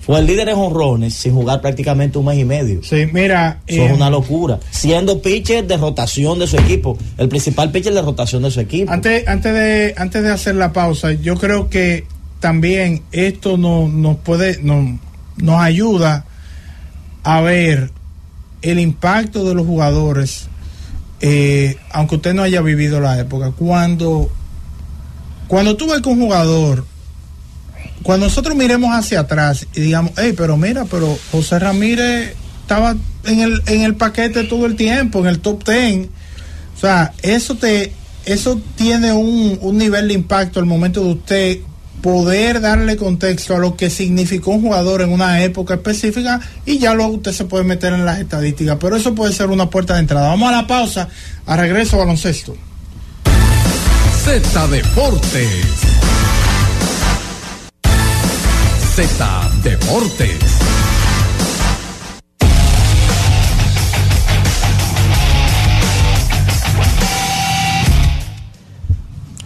fue 0.00 0.18
el 0.18 0.26
líder 0.26 0.48
en 0.48 0.56
honrones 0.56 1.12
sin 1.12 1.34
jugar 1.34 1.60
prácticamente 1.60 2.16
un 2.16 2.24
mes 2.24 2.38
y 2.38 2.44
medio. 2.46 2.82
Sí, 2.82 3.06
mira. 3.12 3.60
Eso 3.66 3.84
es 3.84 3.90
eh, 3.90 3.94
una 3.94 4.08
locura. 4.08 4.58
Siendo 4.70 5.20
pitcher 5.20 5.66
de 5.66 5.76
rotación 5.76 6.38
de 6.38 6.46
su 6.46 6.56
equipo. 6.56 6.96
El 7.18 7.28
principal 7.28 7.70
pitcher 7.70 7.92
de 7.92 8.00
rotación 8.00 8.42
de 8.42 8.50
su 8.50 8.60
equipo. 8.60 8.90
Antes, 8.90 9.28
antes, 9.28 9.52
de, 9.52 9.94
antes 9.98 10.22
de 10.22 10.30
hacer 10.30 10.54
la 10.54 10.72
pausa, 10.72 11.12
yo 11.12 11.36
creo 11.36 11.68
que 11.68 12.06
también 12.40 13.02
esto 13.12 13.58
nos, 13.58 13.92
nos 13.92 14.16
puede, 14.16 14.58
nos, 14.62 14.98
nos 15.36 15.60
ayuda 15.60 16.24
a 17.22 17.42
ver 17.42 17.90
el 18.62 18.78
impacto 18.78 19.48
de 19.48 19.54
los 19.54 19.66
jugadores, 19.66 20.48
eh, 21.20 21.76
aunque 21.90 22.16
usted 22.16 22.34
no 22.34 22.42
haya 22.42 22.60
vivido 22.60 23.00
la 23.00 23.18
época, 23.18 23.52
cuando, 23.52 24.30
cuando 25.48 25.76
tú 25.76 25.88
ves 25.88 26.00
un 26.04 26.20
jugador, 26.20 26.84
cuando 28.02 28.26
nosotros 28.26 28.56
miremos 28.56 28.90
hacia 28.92 29.20
atrás 29.20 29.66
y 29.74 29.80
digamos, 29.80 30.12
hey, 30.16 30.34
pero 30.36 30.56
mira, 30.56 30.84
pero 30.86 31.18
José 31.30 31.58
Ramírez 31.58 32.34
estaba 32.62 32.96
en 33.24 33.40
el, 33.40 33.62
en 33.66 33.82
el 33.82 33.94
paquete 33.94 34.44
todo 34.44 34.66
el 34.66 34.76
tiempo, 34.76 35.20
en 35.20 35.26
el 35.26 35.40
top 35.40 35.64
ten. 35.64 36.10
O 36.76 36.80
sea, 36.80 37.12
eso 37.22 37.56
te, 37.56 37.92
eso 38.24 38.60
tiene 38.76 39.12
un, 39.12 39.58
un 39.60 39.76
nivel 39.76 40.08
de 40.08 40.14
impacto 40.14 40.60
al 40.60 40.66
momento 40.66 41.02
de 41.02 41.10
usted 41.10 41.60
poder 42.02 42.60
darle 42.60 42.96
contexto 42.96 43.54
a 43.54 43.58
lo 43.58 43.76
que 43.76 43.90
significó 43.90 44.52
un 44.52 44.62
jugador 44.62 45.02
en 45.02 45.12
una 45.12 45.42
época 45.42 45.74
específica 45.74 46.40
y 46.64 46.78
ya 46.78 46.94
luego 46.94 47.12
usted 47.12 47.32
se 47.32 47.44
puede 47.44 47.64
meter 47.64 47.92
en 47.92 48.04
las 48.04 48.18
estadísticas, 48.18 48.78
pero 48.80 48.96
eso 48.96 49.14
puede 49.14 49.32
ser 49.32 49.48
una 49.48 49.68
puerta 49.68 49.94
de 49.94 50.00
entrada. 50.00 50.28
Vamos 50.28 50.48
a 50.48 50.52
la 50.52 50.66
pausa, 50.66 51.08
a 51.46 51.56
regreso 51.56 51.98
baloncesto. 51.98 52.56
Z 54.24 54.68
Deportes. 54.68 55.50
Z 58.94 59.50
Deportes. 59.62 60.38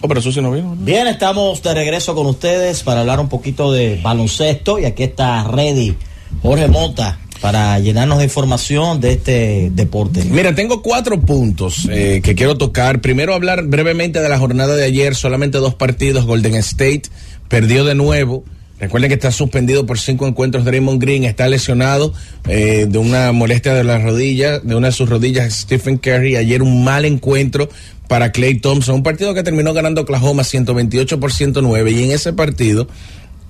Oh, 0.04 0.08
pero 0.08 0.20
no 0.42 0.52
vino. 0.52 0.76
Bien, 0.78 1.06
estamos 1.06 1.62
de 1.62 1.72
regreso 1.72 2.14
con 2.14 2.26
ustedes 2.26 2.82
para 2.82 3.00
hablar 3.00 3.20
un 3.20 3.30
poquito 3.30 3.72
de 3.72 3.98
baloncesto 4.02 4.78
y 4.78 4.84
aquí 4.84 5.02
está 5.02 5.44
ready 5.44 5.96
Jorge 6.42 6.68
Mota 6.68 7.18
para 7.40 7.78
llenarnos 7.78 8.18
de 8.18 8.24
información 8.24 9.00
de 9.00 9.12
este 9.12 9.70
deporte. 9.72 10.22
Mira, 10.26 10.54
tengo 10.54 10.82
cuatro 10.82 11.18
puntos 11.22 11.88
eh, 11.90 12.20
que 12.22 12.34
quiero 12.34 12.58
tocar. 12.58 13.00
Primero 13.00 13.32
hablar 13.32 13.64
brevemente 13.64 14.20
de 14.20 14.28
la 14.28 14.38
jornada 14.38 14.76
de 14.76 14.84
ayer, 14.84 15.14
solamente 15.14 15.56
dos 15.56 15.74
partidos. 15.74 16.26
Golden 16.26 16.56
State 16.56 17.04
perdió 17.48 17.86
de 17.86 17.94
nuevo. 17.94 18.44
Recuerden 18.84 19.08
que 19.08 19.14
está 19.14 19.30
suspendido 19.30 19.86
por 19.86 19.98
cinco 19.98 20.26
encuentros. 20.26 20.66
Draymond 20.66 21.00
Green 21.00 21.24
está 21.24 21.48
lesionado 21.48 22.12
eh, 22.46 22.84
de 22.86 22.98
una 22.98 23.32
molestia 23.32 23.72
de 23.72 23.82
la 23.82 23.98
rodilla, 23.98 24.58
de 24.58 24.74
una 24.74 24.88
de 24.88 24.92
sus 24.92 25.08
rodillas. 25.08 25.54
Stephen 25.54 25.96
Curry 25.96 26.36
ayer 26.36 26.60
un 26.60 26.84
mal 26.84 27.06
encuentro 27.06 27.70
para 28.08 28.30
Clay 28.30 28.58
Thompson, 28.60 28.96
un 28.96 29.02
partido 29.02 29.32
que 29.32 29.42
terminó 29.42 29.72
ganando 29.72 30.02
Oklahoma 30.02 30.44
128 30.44 31.18
por 31.18 31.32
109 31.32 31.90
y 31.92 32.04
en 32.04 32.10
ese 32.10 32.34
partido 32.34 32.86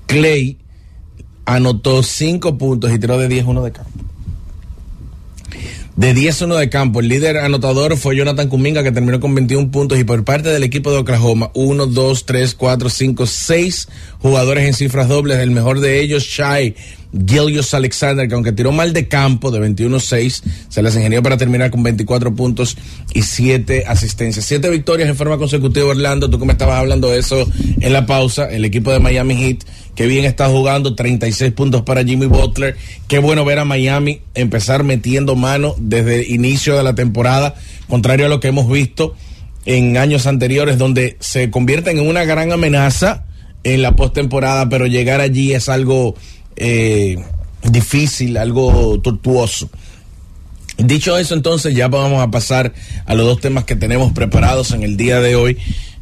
Clay 0.07 0.57
anotó 1.47 2.05
5 2.05 2.57
puntos 2.57 2.93
y 2.93 3.01
tiró 3.01 3.19
de 3.19 3.29
10-1 3.29 3.65
de 3.65 3.73
campo. 3.73 3.91
De 5.97 6.13
10-1 6.13 6.59
de 6.59 6.69
campo, 6.71 6.99
el 6.99 7.09
líder 7.09 7.37
anotador 7.39 7.97
fue 7.97 8.17
Jonathan 8.17 8.49
Kuminga 8.49 8.83
que 8.83 8.91
terminó 8.91 9.21
con 9.21 9.33
21 9.33 9.71
puntos. 9.71 9.97
Y 9.99 10.03
por 10.03 10.25
parte 10.25 10.49
del 10.49 10.65
equipo 10.65 10.91
de 10.91 10.99
Oklahoma, 10.99 11.53
1, 11.55 11.87
2, 11.87 12.27
3, 12.27 12.55
4, 12.57 12.91
5, 12.91 13.27
6 13.27 13.89
jugadores 14.19 14.67
en 14.67 14.75
cifras 14.75 15.09
dobles, 15.09 15.39
el 15.39 15.53
mejor 15.53 15.79
de 15.79 16.01
ellos, 16.01 16.25
Shai 16.25 16.75
Gilius 17.27 17.75
Alexander, 17.75 18.27
que 18.27 18.35
aunque 18.35 18.53
tiró 18.53 18.73
mal 18.73 18.93
de 18.93 19.07
campo 19.09 19.51
de 19.51 19.61
21-6, 19.61 20.43
se 20.69 20.83
las 20.83 20.97
ingenió 20.97 21.23
para 21.23 21.37
terminar 21.37 21.71
con 21.71 21.83
24 21.83 22.35
puntos 22.35 22.77
y 23.13 23.23
7 23.23 23.85
asistencias. 23.87 24.45
7 24.45 24.69
victorias 24.71 25.09
en 25.09 25.17
forma 25.17 25.39
consecutiva, 25.39 25.89
Orlando. 25.89 26.29
Tú 26.29 26.39
que 26.39 26.47
me 26.47 26.53
estabas 26.53 26.79
hablando 26.79 27.09
de 27.11 27.19
eso 27.19 27.49
en 27.81 27.93
la 27.93 28.07
pausa. 28.07 28.51
El 28.51 28.65
equipo 28.65 28.91
de 28.91 28.99
Miami 28.99 29.37
Heat, 29.37 29.59
que 29.95 30.07
bien 30.07 30.25
está 30.25 30.49
jugando, 30.49 30.95
36 30.95 31.53
puntos 31.53 31.83
para 31.83 32.05
Jimmy 32.05 32.27
Butler. 32.27 32.77
Qué 33.07 33.19
bueno 33.19 33.45
ver 33.45 33.61
a 33.61 33.65
Miami 33.65 34.21
empezar 34.35 34.83
metiendo 34.83 35.37
mano 35.37 35.75
desde 35.79 36.21
el 36.21 36.31
inicio 36.31 36.77
de 36.77 36.83
la 36.83 36.95
temporada, 36.95 37.55
contrario 37.89 38.27
a 38.27 38.29
lo 38.29 38.41
que 38.41 38.49
hemos 38.49 38.69
visto 38.69 39.15
en 39.67 39.97
años 39.97 40.27
anteriores, 40.27 40.79
donde 40.79 41.17
se 41.21 41.51
convierten 41.51 41.99
en 41.99 42.09
una 42.09 42.25
gran 42.25 42.53
amenaza 42.53 43.25
en 43.63 43.81
la 43.81 43.97
postemporada, 43.97 44.69
pero 44.69 44.87
llegar 44.87 45.21
allí 45.21 45.55
es 45.55 45.69
algo 45.69 46.15
eh, 46.57 47.23
difícil, 47.63 48.37
algo 48.37 49.01
tortuoso. 49.01 49.71
Dicho 50.77 51.17
eso, 51.17 51.35
entonces 51.35 51.75
ya 51.75 51.89
vamos 51.89 52.21
a 52.21 52.31
pasar 52.31 52.73
a 53.07 53.15
los 53.15 53.27
dos 53.27 53.41
temas 53.41 53.65
que 53.65 53.77
tenemos 53.77 54.13
preparados 54.13 54.73
en 54.73 54.83
el 54.83 54.97
día 54.97 55.21
de 55.21 55.37
hoy. 55.37 55.57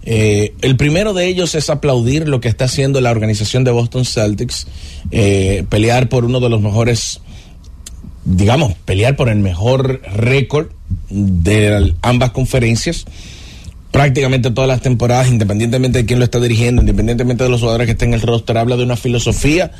Eh, 0.04 0.54
el 0.62 0.76
primero 0.76 1.12
de 1.12 1.26
ellos 1.26 1.54
es 1.54 1.70
aplaudir 1.70 2.26
lo 2.26 2.40
que 2.40 2.48
está 2.48 2.64
haciendo 2.64 3.00
la 3.00 3.10
organización 3.10 3.64
de 3.64 3.70
Boston 3.70 4.04
Celtics, 4.04 4.66
eh, 5.10 5.64
pelear 5.68 6.08
por 6.08 6.24
uno 6.24 6.40
de 6.40 6.48
los 6.48 6.60
mejores, 6.60 7.20
digamos, 8.24 8.72
pelear 8.84 9.14
por 9.14 9.28
el 9.28 9.38
mejor 9.38 10.00
récord 10.14 10.68
de 11.10 11.94
ambas 12.02 12.30
conferencias 12.30 13.04
prácticamente 13.92 14.50
todas 14.50 14.66
las 14.66 14.81
temporadas, 14.81 15.28
independientemente 15.28 15.98
de 15.98 16.07
quién 16.07 16.18
lo 16.18 16.24
está 16.24 16.40
dirigiendo, 16.40 16.81
independientemente 16.81 17.44
de 17.44 17.50
los 17.50 17.61
jugadores 17.61 17.87
que 17.87 17.92
estén 17.92 18.09
en 18.09 18.14
el 18.14 18.22
roster, 18.22 18.57
habla 18.57 18.76
de 18.76 18.85
una 18.85 18.96
filosofía 18.96 19.70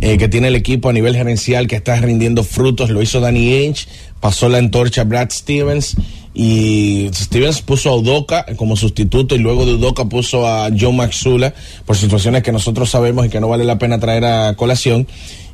eh, 0.00 0.18
que 0.18 0.28
tiene 0.28 0.48
el 0.48 0.56
equipo 0.56 0.88
a 0.88 0.92
nivel 0.92 1.14
gerencial 1.14 1.68
que 1.68 1.76
está 1.76 1.96
rindiendo 1.96 2.42
frutos. 2.42 2.90
Lo 2.90 3.00
hizo 3.00 3.20
Danny 3.20 3.52
Ainge, 3.54 3.86
pasó 4.18 4.48
la 4.48 4.58
antorcha 4.58 5.02
a 5.02 5.04
Brad 5.04 5.30
Stevens 5.30 5.96
y 6.34 7.10
Stevens 7.14 7.62
puso 7.62 7.90
a 7.90 7.96
Udoka 7.96 8.44
como 8.56 8.76
sustituto 8.76 9.36
y 9.36 9.38
luego 9.38 9.64
de 9.64 9.74
Udoka 9.74 10.04
puso 10.04 10.48
a 10.48 10.68
Joe 10.76 10.92
Maxula 10.92 11.54
por 11.86 11.96
situaciones 11.96 12.42
que 12.42 12.52
nosotros 12.52 12.90
sabemos 12.90 13.24
y 13.24 13.28
que 13.28 13.40
no 13.40 13.48
vale 13.48 13.64
la 13.64 13.78
pena 13.78 14.00
traer 14.00 14.24
a 14.24 14.54
colación. 14.56 15.06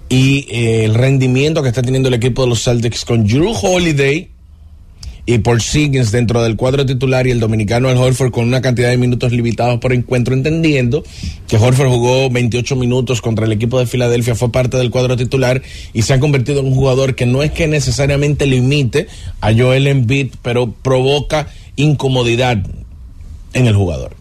y 0.09 0.47
eh, 0.51 0.85
el 0.85 0.95
rendimiento 0.95 1.63
que 1.63 1.69
está 1.69 1.83
teniendo 1.83 2.09
el 2.09 2.15
equipo 2.15 2.43
de 2.43 2.49
los 2.49 2.63
Celtics 2.63 3.05
con 3.05 3.25
Drew 3.25 3.53
Holiday 3.61 4.36
y 5.27 5.39
por 5.39 5.61
Siggins 5.61 6.13
dentro 6.13 6.43
del 6.43 6.57
cuadro 6.57 6.87
titular 6.87 7.27
y 7.27 7.33
el 7.33 7.41
dominicano 7.41 7.89
Al 7.89 7.97
Horford 7.97 8.31
con 8.31 8.47
una 8.47 8.63
cantidad 8.63 8.91
de 8.91 8.97
minutos 8.97 9.33
limitados 9.33 9.81
por 9.81 9.93
encuentro, 9.93 10.35
entendiendo 10.35 11.03
que 11.49 11.57
Horford 11.57 11.89
jugó 11.89 12.31
28 12.31 12.77
minutos 12.77 13.21
contra 13.21 13.45
el 13.45 13.53
equipo 13.53 13.79
de 13.79 13.87
Filadelfia, 13.87 14.37
fue 14.37 14.51
parte 14.51 14.77
del 14.77 14.91
cuadro 14.91 15.17
titular 15.17 15.61
y 15.93 16.03
se 16.03 16.15
ha 16.15 16.21
convertido 16.21 16.61
en 16.61 16.67
un 16.67 16.75
jugador 16.75 17.17
que 17.17 17.27
no 17.27 17.43
es 17.43 17.51
que 17.51 17.67
necesariamente 17.67 18.47
limite 18.47 19.09
a 19.41 19.53
Joel 19.53 19.89
Embiid, 19.89 20.29
pero 20.43 20.73
provoca 20.73 21.49
incomodidad 21.75 22.65
en 23.53 23.67
el 23.67 23.75
jugador. 23.75 24.16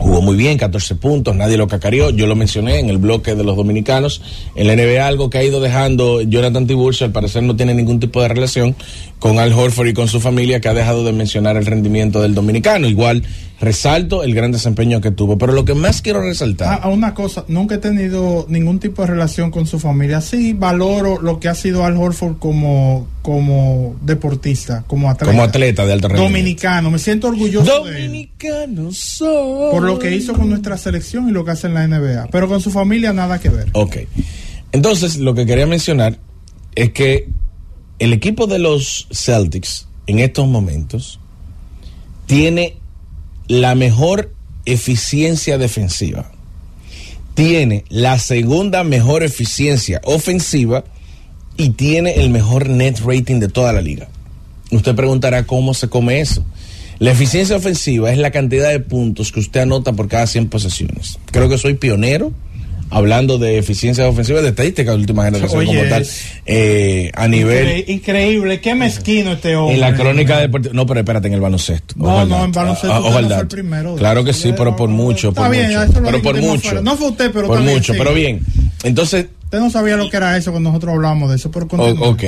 Jugó 0.00 0.22
muy 0.22 0.34
bien, 0.34 0.56
14 0.56 0.94
puntos, 0.94 1.36
nadie 1.36 1.58
lo 1.58 1.68
cacareó. 1.68 2.08
Yo 2.08 2.26
lo 2.26 2.34
mencioné 2.34 2.80
en 2.80 2.88
el 2.88 2.96
bloque 2.96 3.34
de 3.34 3.44
los 3.44 3.54
dominicanos. 3.54 4.22
En 4.54 4.66
la 4.66 4.74
NBA, 4.74 5.06
algo 5.06 5.28
que 5.28 5.36
ha 5.36 5.44
ido 5.44 5.60
dejando 5.60 6.22
Jonathan 6.22 6.66
Tiburcio, 6.66 7.04
al 7.04 7.12
parecer 7.12 7.42
no 7.42 7.54
tiene 7.54 7.74
ningún 7.74 8.00
tipo 8.00 8.22
de 8.22 8.28
relación 8.28 8.74
con 9.18 9.38
Al 9.38 9.52
Horford 9.52 9.88
y 9.88 9.92
con 9.92 10.08
su 10.08 10.18
familia, 10.18 10.58
que 10.58 10.68
ha 10.68 10.74
dejado 10.74 11.04
de 11.04 11.12
mencionar 11.12 11.58
el 11.58 11.66
rendimiento 11.66 12.22
del 12.22 12.34
dominicano. 12.34 12.88
Igual 12.88 13.24
resalto 13.60 14.22
el 14.22 14.34
gran 14.34 14.52
desempeño 14.52 15.00
que 15.00 15.10
tuvo. 15.10 15.36
Pero 15.36 15.52
lo 15.52 15.64
que 15.64 15.74
más 15.74 16.00
quiero 16.00 16.22
resaltar. 16.22 16.80
A, 16.82 16.88
una 16.88 17.14
cosa, 17.14 17.44
nunca 17.48 17.74
he 17.74 17.78
tenido 17.78 18.46
ningún 18.48 18.80
tipo 18.80 19.02
de 19.02 19.08
relación 19.08 19.50
con 19.50 19.66
su 19.66 19.78
familia. 19.78 20.20
Sí, 20.20 20.54
valoro 20.54 21.20
lo 21.20 21.38
que 21.38 21.48
ha 21.48 21.54
sido 21.54 21.84
Al 21.84 21.96
Horford 21.96 22.38
como, 22.38 23.06
como 23.22 23.96
deportista, 24.00 24.84
como 24.86 25.10
atleta. 25.10 25.30
Como 25.30 25.42
atleta 25.42 25.86
de 25.86 25.92
alto 25.92 26.08
rendimiento. 26.08 26.38
Dominicano, 26.38 26.90
me 26.90 26.98
siento 26.98 27.28
orgulloso. 27.28 27.84
Dominicano 27.84 28.90
Por 29.70 29.82
lo 29.82 29.98
que 29.98 30.14
hizo 30.14 30.32
con 30.32 30.48
nuestra 30.48 30.78
selección 30.78 31.28
y 31.28 31.32
lo 31.32 31.44
que 31.44 31.50
hace 31.50 31.66
en 31.66 31.74
la 31.74 31.86
NBA. 31.86 32.28
Pero 32.30 32.48
con 32.48 32.60
su 32.60 32.70
familia 32.70 33.12
nada 33.12 33.38
que 33.38 33.50
ver. 33.50 33.68
Ok. 33.72 33.98
Entonces, 34.72 35.18
lo 35.18 35.34
que 35.34 35.46
quería 35.46 35.66
mencionar 35.66 36.18
es 36.74 36.92
que 36.92 37.28
el 37.98 38.12
equipo 38.12 38.46
de 38.46 38.58
los 38.58 39.06
Celtics 39.12 39.86
en 40.06 40.20
estos 40.20 40.48
momentos 40.48 41.20
tiene 42.26 42.76
la 43.48 43.74
mejor 43.74 44.32
eficiencia 44.64 45.58
defensiva. 45.58 46.30
Tiene 47.34 47.84
la 47.88 48.18
segunda 48.18 48.84
mejor 48.84 49.22
eficiencia 49.22 50.00
ofensiva 50.04 50.84
y 51.56 51.70
tiene 51.70 52.14
el 52.14 52.30
mejor 52.30 52.68
net 52.68 53.00
rating 53.04 53.40
de 53.40 53.48
toda 53.48 53.72
la 53.72 53.80
liga. 53.80 54.08
Usted 54.70 54.94
preguntará 54.94 55.44
cómo 55.44 55.74
se 55.74 55.88
come 55.88 56.20
eso. 56.20 56.44
La 56.98 57.12
eficiencia 57.12 57.56
ofensiva 57.56 58.12
es 58.12 58.18
la 58.18 58.30
cantidad 58.30 58.70
de 58.70 58.80
puntos 58.80 59.32
que 59.32 59.40
usted 59.40 59.60
anota 59.60 59.92
por 59.92 60.08
cada 60.08 60.26
100 60.26 60.48
posesiones. 60.48 61.18
Creo 61.32 61.48
que 61.48 61.58
soy 61.58 61.74
pionero 61.74 62.32
hablando 62.90 63.38
de 63.38 63.58
eficiencia 63.58 64.06
ofensiva 64.08 64.42
de 64.42 64.48
estadística 64.48 64.90
de 64.90 64.96
última 64.98 65.24
generación 65.24 65.64
como 65.64 65.82
tal 65.84 66.06
eh, 66.44 67.10
a 67.14 67.28
nivel 67.28 67.84
increíble 67.88 68.60
qué 68.60 68.74
mezquino 68.74 69.32
este 69.32 69.54
hombre. 69.54 69.76
en 69.76 69.80
la 69.80 69.94
crónica 69.94 70.38
deportiva 70.38 70.74
no 70.74 70.86
pero 70.86 71.00
espérate 71.00 71.28
en 71.28 71.34
el 71.34 71.40
baloncesto. 71.40 71.94
No 71.96 72.26
no 72.26 72.44
en 72.44 72.52
baloncesto 72.52 72.92
ah, 72.92 73.00
fue 73.00 73.20
el 73.20 73.46
primero. 73.46 73.94
Claro 73.94 74.24
que 74.24 74.32
sí 74.32 74.52
pero 74.56 74.74
por 74.76 74.88
mucho 74.88 75.32
por 75.32 75.48
mucho. 75.48 76.02
pero 76.04 76.20
por 76.20 76.40
mucho. 76.40 76.82
no 76.82 76.96
fue 76.96 77.10
usted 77.10 77.30
pero 77.32 77.46
por 77.46 77.60
mucho 77.60 77.94
pero 77.96 78.12
bien. 78.12 78.40
Entonces 78.82 79.26
usted 79.50 79.58
no 79.58 79.70
sabía 79.70 79.96
lo 79.96 80.08
que 80.08 80.16
era 80.16 80.36
eso 80.36 80.52
cuando 80.52 80.70
nosotros 80.70 80.94
hablábamos 80.94 81.30
de 81.30 81.36
eso 81.36 81.50
pero 81.50 81.66
ok 81.66 82.24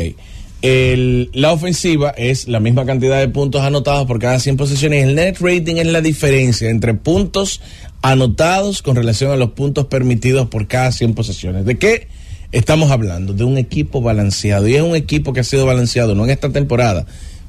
el, 0.63 1.29
la 1.33 1.53
ofensiva 1.53 2.11
es 2.11 2.47
la 2.47 2.61
misma 2.61 2.87
cantidad 2.87 3.19
de 3.19 3.29
puntos 3.29 3.63
anotados 3.63 4.07
por 4.07 4.21
cada 4.21 4.39
100 4.39 4.57
posiciones. 4.57 5.03
El 5.05 5.17
net 5.17 5.39
rating 5.41 5.77
es 5.77 5.87
la 5.87 6.01
diferencia 6.01 6.71
entre 6.71 6.95
puntos 6.95 7.61
anotados 8.01 8.81
con 8.81 8.95
relación 8.95 9.33
a 9.33 9.37
los 9.37 9.51
puntos 9.51 9.87
permitidos 9.87 10.49
por 10.49 10.69
cada 10.69 10.93
100 10.93 11.15
posesiones. 11.15 11.65
¿De 11.65 11.79
qué 11.79 12.07
estamos 12.53 12.93
hablando? 12.93 13.33
De 13.33 13.43
un 13.43 13.59
equipo 13.59 14.01
balanceado. 14.03 14.69
Y 14.69 14.77
es 14.77 14.83
un 14.83 14.95
equipo 14.95 15.33
que 15.33 15.41
ha 15.41 15.45
sido 15.45 15.67
balanceado, 15.67 16.15
no 16.15 16.25
en 16.25 16.31
esta 16.31 16.51
temporada, 16.51 17.07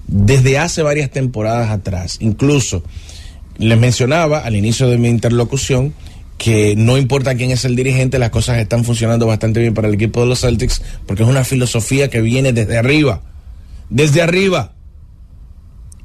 desde 0.08 0.58
hace 0.58 0.82
varias 0.82 1.12
temporadas 1.12 1.70
atrás. 1.70 2.18
Incluso 2.20 2.84
les 3.60 3.78
mencionaba 3.78 4.40
al 4.40 4.56
inicio 4.56 4.90
de 4.90 4.98
mi 4.98 5.10
interlocución 5.10 5.94
que 6.38 6.76
no 6.76 6.98
importa 6.98 7.36
quién 7.36 7.52
es 7.52 7.66
el 7.66 7.76
dirigente, 7.76 8.20
las 8.20 8.30
cosas 8.30 8.58
están 8.58 8.84
funcionando 8.84 9.28
bastante 9.28 9.60
bien 9.60 9.74
para 9.74 9.88
el 9.88 9.94
equipo 9.94 10.22
de 10.22 10.28
los 10.28 10.42
Celtics, 10.42 10.82
porque 11.06 11.24
es 11.24 11.30
una 11.30 11.44
filosofía 11.44 12.10
que 12.10 12.22
viene 12.22 12.54
desde 12.54 12.78
arriba, 12.78 13.22
desde 13.90 14.22
arriba. 14.22 14.74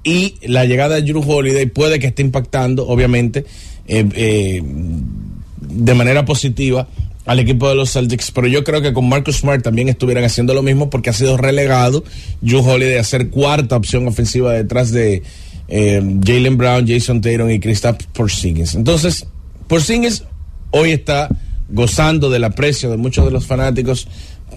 Y 0.05 0.37
la 0.43 0.65
llegada 0.65 0.97
de 0.97 1.03
Drew 1.03 1.23
Holiday 1.27 1.67
puede 1.67 1.99
que 1.99 2.07
esté 2.07 2.23
impactando, 2.23 2.87
obviamente, 2.87 3.45
eh, 3.87 4.07
eh, 4.15 4.63
de 4.63 5.95
manera 5.95 6.25
positiva 6.25 6.89
al 7.27 7.41
equipo 7.41 7.69
de 7.69 7.75
los 7.75 7.93
Celtics, 7.93 8.31
pero 8.31 8.47
yo 8.47 8.65
creo 8.65 8.81
que 8.81 8.95
con 8.95 9.07
Marcus 9.07 9.39
Smart 9.39 9.63
también 9.63 9.91
estuvieran 9.91 10.25
haciendo 10.25 10.55
lo 10.55 10.63
mismo 10.63 10.89
porque 10.89 11.11
ha 11.11 11.13
sido 11.13 11.37
relegado 11.37 12.03
Drew 12.41 12.67
Holiday 12.67 12.97
a 12.97 13.05
ser 13.05 13.29
cuarta 13.29 13.77
opción 13.77 14.09
ofensiva 14.09 14.55
detrás 14.55 14.93
de 14.93 15.23
eh, 15.69 16.01
Jalen 16.25 16.57
Brown, 16.57 16.87
Jason 16.89 17.21
Tatum 17.21 17.51
y 17.51 17.61
Kristaps 17.61 18.07
Porzingis. 18.15 18.75
Entonces, 18.75 19.27
Porzingis 19.69 20.25
hoy 20.71 20.93
está 20.93 21.29
gozando 21.69 22.31
del 22.31 22.45
aprecio 22.45 22.91
de 22.91 22.97
muchos 22.97 23.25
de 23.25 23.31
los 23.31 23.47
fanáticos, 23.47 24.09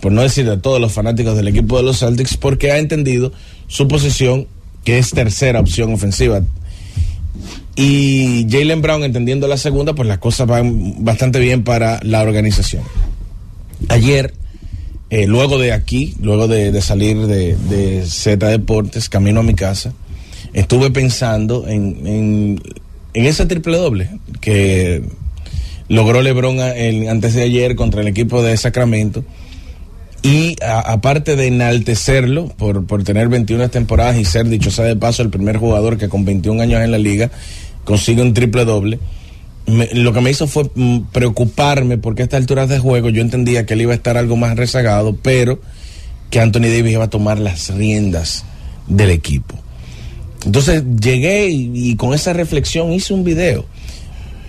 por 0.01 0.11
no 0.11 0.21
decir 0.21 0.49
de 0.49 0.57
todos 0.57 0.79
los 0.79 0.93
fanáticos 0.93 1.35
del 1.35 1.49
equipo 1.49 1.77
de 1.77 1.83
los 1.83 1.99
Celtics, 1.99 2.37
porque 2.37 2.71
ha 2.71 2.79
entendido 2.79 3.31
su 3.67 3.87
posición, 3.87 4.47
que 4.83 4.97
es 4.97 5.11
tercera 5.11 5.59
opción 5.59 5.93
ofensiva. 5.93 6.41
Y 7.75 8.47
Jalen 8.49 8.81
Brown, 8.81 9.03
entendiendo 9.03 9.47
la 9.47 9.57
segunda, 9.57 9.93
pues 9.93 10.07
las 10.07 10.17
cosas 10.17 10.47
van 10.47 11.03
bastante 11.03 11.39
bien 11.39 11.63
para 11.63 11.99
la 12.03 12.21
organización. 12.21 12.83
Ayer, 13.89 14.33
eh, 15.09 15.27
luego 15.27 15.57
de 15.57 15.73
aquí, 15.73 16.15
luego 16.21 16.47
de, 16.47 16.81
salir 16.81 17.17
de, 17.27 17.55
de, 17.55 18.05
Z 18.05 18.47
Deportes, 18.47 19.09
camino 19.09 19.41
a 19.41 19.43
mi 19.43 19.55
casa, 19.55 19.93
estuve 20.53 20.91
pensando 20.91 21.67
en, 21.67 22.07
en, 22.07 22.61
en 23.13 23.25
ese 23.25 23.45
triple 23.45 23.77
doble 23.77 24.09
que 24.39 25.03
logró 25.87 26.21
LeBron 26.21 26.59
antes 26.59 27.33
de 27.33 27.43
ayer 27.43 27.75
contra 27.75 28.01
el 28.01 28.07
equipo 28.07 28.41
de 28.41 28.55
Sacramento. 28.57 29.23
Y 30.23 30.55
aparte 30.61 31.35
de 31.35 31.47
enaltecerlo 31.47 32.47
por, 32.49 32.85
por 32.85 33.03
tener 33.03 33.27
21 33.27 33.69
temporadas 33.69 34.17
y 34.17 34.25
ser, 34.25 34.47
dicho 34.47 34.69
sea 34.69 34.85
de 34.85 34.95
paso, 34.95 35.23
el 35.23 35.31
primer 35.31 35.57
jugador 35.57 35.97
que 35.97 36.09
con 36.09 36.25
21 36.25 36.61
años 36.61 36.81
en 36.81 36.91
la 36.91 36.99
liga 36.99 37.31
consigue 37.83 38.21
un 38.21 38.33
triple 38.35 38.63
doble, 38.63 38.99
lo 39.93 40.13
que 40.13 40.21
me 40.21 40.29
hizo 40.29 40.47
fue 40.47 40.69
mm, 40.73 41.11
preocuparme 41.11 41.97
porque 41.97 42.21
a 42.21 42.25
estas 42.25 42.39
alturas 42.39 42.69
de 42.69 42.79
juego 42.79 43.09
yo 43.09 43.21
entendía 43.21 43.65
que 43.65 43.73
él 43.73 43.81
iba 43.81 43.93
a 43.93 43.95
estar 43.95 44.17
algo 44.17 44.35
más 44.35 44.55
rezagado, 44.55 45.15
pero 45.21 45.59
que 46.29 46.39
Anthony 46.39 46.61
Davis 46.61 46.93
iba 46.93 47.05
a 47.05 47.09
tomar 47.09 47.39
las 47.39 47.69
riendas 47.69 48.45
del 48.87 49.11
equipo. 49.11 49.60
Entonces 50.45 50.83
llegué 50.99 51.49
y 51.49 51.95
con 51.95 52.13
esa 52.13 52.33
reflexión 52.33 52.91
hice 52.91 53.13
un 53.13 53.23
video 53.23 53.65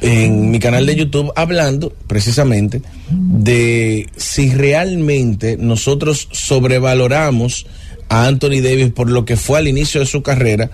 en 0.02 0.50
mi 0.50 0.58
canal 0.58 0.84
de 0.84 0.96
YouTube 0.96 1.32
hablando 1.36 1.92
precisamente 2.08 2.82
de 3.08 4.08
si 4.16 4.50
realmente 4.50 5.56
nosotros 5.56 6.28
sobrevaloramos 6.32 7.66
a 8.08 8.26
Anthony 8.26 8.60
Davis 8.62 8.90
por 8.90 9.08
lo 9.08 9.24
que 9.24 9.36
fue 9.36 9.58
al 9.58 9.68
inicio 9.68 10.00
de 10.00 10.06
su 10.06 10.22
carrera 10.22 10.70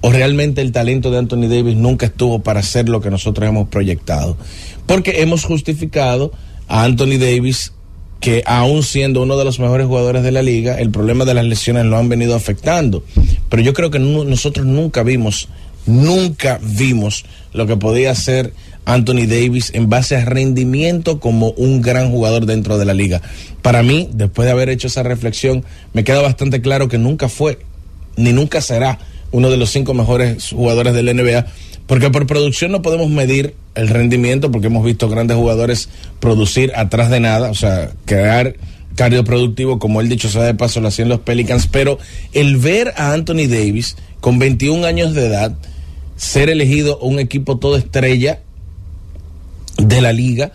o 0.00 0.10
realmente 0.10 0.60
el 0.60 0.72
talento 0.72 1.12
de 1.12 1.18
Anthony 1.18 1.48
Davis 1.48 1.76
nunca 1.76 2.06
estuvo 2.06 2.40
para 2.40 2.58
hacer 2.58 2.88
lo 2.88 3.00
que 3.00 3.08
nosotros 3.08 3.48
hemos 3.48 3.68
proyectado. 3.68 4.36
Porque 4.86 5.22
hemos 5.22 5.44
justificado 5.44 6.32
a 6.66 6.82
Anthony 6.82 7.18
Davis 7.20 7.72
que 8.22 8.44
aún 8.46 8.84
siendo 8.84 9.20
uno 9.20 9.36
de 9.36 9.44
los 9.44 9.58
mejores 9.58 9.88
jugadores 9.88 10.22
de 10.22 10.30
la 10.30 10.42
liga, 10.42 10.78
el 10.78 10.90
problema 10.90 11.24
de 11.24 11.34
las 11.34 11.44
lesiones 11.44 11.84
lo 11.86 11.98
han 11.98 12.08
venido 12.08 12.36
afectando. 12.36 13.02
Pero 13.48 13.62
yo 13.62 13.74
creo 13.74 13.90
que 13.90 13.98
nosotros 13.98 14.64
nunca 14.64 15.02
vimos, 15.02 15.48
nunca 15.86 16.60
vimos 16.62 17.24
lo 17.52 17.66
que 17.66 17.76
podía 17.76 18.14
ser 18.14 18.54
Anthony 18.84 19.26
Davis 19.26 19.72
en 19.74 19.88
base 19.88 20.14
a 20.14 20.24
rendimiento 20.24 21.18
como 21.18 21.50
un 21.50 21.82
gran 21.82 22.12
jugador 22.12 22.46
dentro 22.46 22.78
de 22.78 22.84
la 22.84 22.94
liga. 22.94 23.20
Para 23.60 23.82
mí, 23.82 24.08
después 24.12 24.46
de 24.46 24.52
haber 24.52 24.68
hecho 24.68 24.86
esa 24.86 25.02
reflexión, 25.02 25.64
me 25.92 26.04
queda 26.04 26.22
bastante 26.22 26.62
claro 26.62 26.86
que 26.86 26.98
nunca 26.98 27.28
fue, 27.28 27.58
ni 28.16 28.32
nunca 28.32 28.60
será 28.60 29.00
uno 29.32 29.50
de 29.50 29.56
los 29.56 29.70
cinco 29.70 29.94
mejores 29.94 30.50
jugadores 30.50 30.94
del 30.94 31.16
NBA, 31.16 31.46
porque 31.86 32.10
por 32.10 32.26
producción 32.26 32.72
no 32.72 32.82
podemos 32.82 33.10
medir 33.10 33.54
el 33.74 33.88
rendimiento, 33.88 34.50
porque 34.50 34.68
hemos 34.68 34.84
visto 34.84 35.08
grandes 35.08 35.36
jugadores 35.36 35.88
producir 36.20 36.72
atrás 36.76 37.10
de 37.10 37.20
nada, 37.20 37.50
o 37.50 37.54
sea, 37.54 37.90
crear 38.04 38.54
productivo, 39.24 39.78
como 39.78 40.00
él 40.00 40.08
dicho 40.08 40.28
sea 40.28 40.42
de 40.42 40.54
paso, 40.54 40.80
lo 40.80 40.88
hacían 40.88 41.08
los 41.08 41.20
Pelicans, 41.20 41.66
pero 41.66 41.98
el 42.32 42.56
ver 42.56 42.92
a 42.96 43.12
Anthony 43.12 43.48
Davis 43.48 43.96
con 44.20 44.38
21 44.38 44.86
años 44.86 45.14
de 45.14 45.26
edad 45.26 45.56
ser 46.16 46.50
elegido 46.50 46.98
un 46.98 47.18
equipo 47.18 47.58
todo 47.58 47.76
estrella 47.76 48.40
de 49.76 50.00
la 50.00 50.12
liga. 50.12 50.52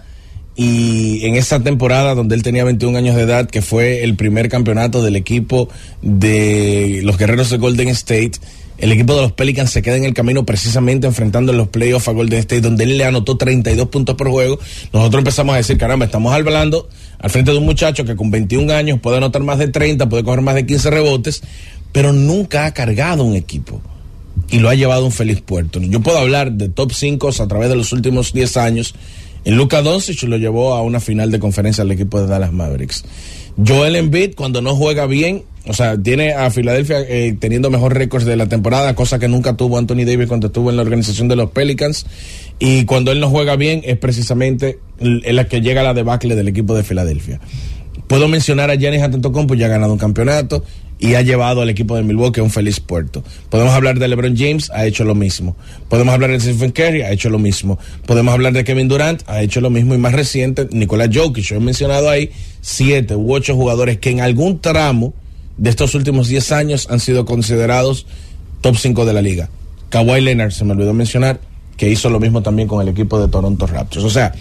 Y 0.56 1.24
en 1.26 1.36
esa 1.36 1.62
temporada 1.62 2.16
donde 2.16 2.36
él 2.36 2.42
tenía 2.42 2.64
21 2.64 2.98
años 2.98 3.16
de 3.16 3.24
edad, 3.24 3.48
que 3.48 3.62
fue 3.62 4.04
el 4.04 4.16
primer 4.16 4.50
campeonato 4.50 5.04
del 5.04 5.16
equipo 5.16 5.70
de 6.02 7.02
los 7.04 7.18
Guerreros 7.18 7.52
de 7.52 7.58
Golden 7.58 7.90
State, 7.90 8.40
el 8.78 8.92
equipo 8.92 9.16
de 9.16 9.22
los 9.24 9.32
Pelicans 9.32 9.72
se 9.72 9.82
queda 9.82 9.98
en 9.98 10.04
el 10.04 10.14
camino 10.14 10.46
precisamente 10.46 11.08
enfrentando 11.08 11.52
en 11.52 11.58
los 11.58 11.68
playoffs 11.68 12.08
a 12.08 12.12
Golden 12.12 12.40
State, 12.40 12.62
donde 12.62 12.84
él 12.84 12.98
le 12.98 13.06
anotó 13.06 13.38
32 13.38 13.88
puntos 13.88 14.16
por 14.16 14.30
juego. 14.30 14.60
Nosotros 14.94 15.22
empezamos 15.22 15.54
a 15.54 15.58
decir, 15.58 15.78
caramba, 15.78 16.06
estamos 16.06 16.34
hablando 16.34 16.88
al 17.20 17.30
frente 17.30 17.52
de 17.52 17.58
un 17.58 17.66
muchacho 17.66 18.06
que 18.06 18.16
con 18.16 18.30
21 18.30 18.72
años 18.74 19.00
puede 19.00 19.18
anotar 19.18 19.42
más 19.42 19.58
de 19.58 19.68
30, 19.68 20.08
puede 20.10 20.24
coger 20.24 20.42
más 20.42 20.56
de 20.56 20.66
15 20.66 20.92
rebotes, 20.92 21.42
pero 21.92 22.14
nunca 22.14 22.66
ha 22.66 22.74
cargado 22.74 23.24
un 23.24 23.36
equipo 23.36 23.82
y 24.50 24.60
lo 24.60 24.70
ha 24.70 24.76
llevado 24.76 25.02
a 25.02 25.06
un 25.06 25.12
feliz 25.12 25.42
puerto. 25.42 25.80
Yo 25.80 26.02
puedo 26.02 26.20
hablar 26.20 26.52
de 26.52 26.70
top 26.70 26.92
5 26.94 27.30
a 27.40 27.48
través 27.48 27.70
de 27.70 27.76
los 27.76 27.92
últimos 27.92 28.34
10 28.34 28.58
años. 28.58 28.94
En 29.46 29.56
Luka 29.56 29.82
Doncic 29.82 30.22
lo 30.24 30.38
llevó 30.38 30.76
a 30.76 30.82
una 30.82 31.00
final 31.00 31.32
de 31.32 31.40
conferencia 31.40 31.82
al 31.82 31.92
equipo 31.92 32.20
de 32.20 32.28
Dallas 32.28 32.54
Mavericks. 32.54 33.06
Joel 33.66 33.96
Embiid, 33.96 34.36
cuando 34.36 34.62
no 34.62 34.76
juega 34.76 35.08
bien, 35.08 35.44
o 35.68 35.74
sea, 35.74 35.98
tiene 35.98 36.34
a 36.34 36.50
Filadelfia 36.50 37.02
eh, 37.02 37.36
teniendo 37.38 37.70
mejor 37.70 37.94
récords 37.94 38.26
de 38.26 38.36
la 38.36 38.48
temporada, 38.48 38.96
cosa 38.96 39.20
que 39.20 39.28
nunca 39.28 39.58
tuvo 39.58 39.78
Anthony 39.78 40.06
Davis 40.06 40.28
cuando 40.28 40.48
estuvo 40.48 40.70
en 40.70 40.78
la 40.78 40.84
organización 40.84 41.28
de 41.28 41.36
los 41.36 41.52
Pelicans. 41.52 42.06
Y 42.60 42.86
cuando 42.86 43.12
él 43.12 43.20
no 43.20 43.30
juega 43.30 43.56
bien, 43.56 43.82
es 43.84 43.98
precisamente 43.98 44.80
en 45.00 45.36
la 45.36 45.48
que 45.48 45.62
llega 45.62 45.84
la 45.84 45.94
debacle 45.94 46.36
del 46.36 46.48
equipo 46.48 46.76
de 46.76 46.84
Filadelfia. 46.84 47.40
Puedo 48.08 48.28
mencionar 48.28 48.72
a 48.72 48.76
Giannis 48.76 49.02
Antetokounmpo, 49.02 49.56
ya 49.56 49.66
ha 49.66 49.70
ganado 49.70 49.94
un 49.94 50.00
campeonato 50.00 50.64
y 51.00 51.14
ha 51.14 51.22
llevado 51.22 51.62
al 51.62 51.70
equipo 51.70 51.96
de 51.96 52.04
Milwaukee 52.04 52.40
a 52.40 52.44
un 52.44 52.50
feliz 52.50 52.80
puerto. 52.80 53.24
Podemos 53.50 53.74
hablar 53.74 54.00
de 54.00 54.08
LeBron 54.08 54.36
James, 54.36 54.72
ha 54.72 54.86
hecho 54.86 55.04
lo 55.04 55.14
mismo. 55.14 55.56
Podemos 55.90 56.14
hablar 56.14 56.32
de 56.32 56.40
Stephen 56.40 56.72
Curry, 56.72 57.04
ha 57.04 57.12
hecho 57.12 57.30
lo 57.30 57.38
mismo. 57.38 57.78
Podemos 58.06 58.34
hablar 58.34 58.54
de 58.54 58.64
Kevin 58.64 58.88
Durant, 58.88 59.22
ha 59.28 59.42
hecho 59.42 59.62
lo 59.62 59.70
mismo. 59.70 59.94
Y 59.94 59.98
más 59.98 60.14
reciente, 60.14 60.68
Nicolás 60.72 61.10
Jokic. 61.14 61.44
Yo 61.44 61.58
he 61.58 61.60
mencionado 61.60 62.10
ahí 62.10 62.32
siete 62.62 63.16
u 63.16 63.34
ocho 63.34 63.56
jugadores 63.56 64.00
que 64.00 64.10
en 64.10 64.22
algún 64.22 64.60
tramo 64.60 65.14
de 65.58 65.70
estos 65.70 65.94
últimos 65.96 66.30
diez 66.30 66.52
años 66.52 66.88
han 66.90 67.00
sido 67.00 67.26
considerados 67.26 68.06
top 68.62 68.78
5 68.78 69.06
de 69.06 69.14
la 69.14 69.22
liga. 69.22 69.50
Kawhi 69.90 70.22
Leonard, 70.22 70.52
se 70.52 70.66
me 70.66 70.74
olvidó 70.74 70.94
mencionar, 70.94 71.40
que 71.78 71.90
hizo 71.90 72.10
lo 72.10 72.20
mismo 72.20 72.42
también 72.42 72.68
con 72.68 72.82
el 72.82 72.88
equipo 72.88 73.20
de 73.20 73.28
Toronto 73.28 73.68
Raptors. 73.68 74.04
O 74.04 74.10
sea, 74.10 74.34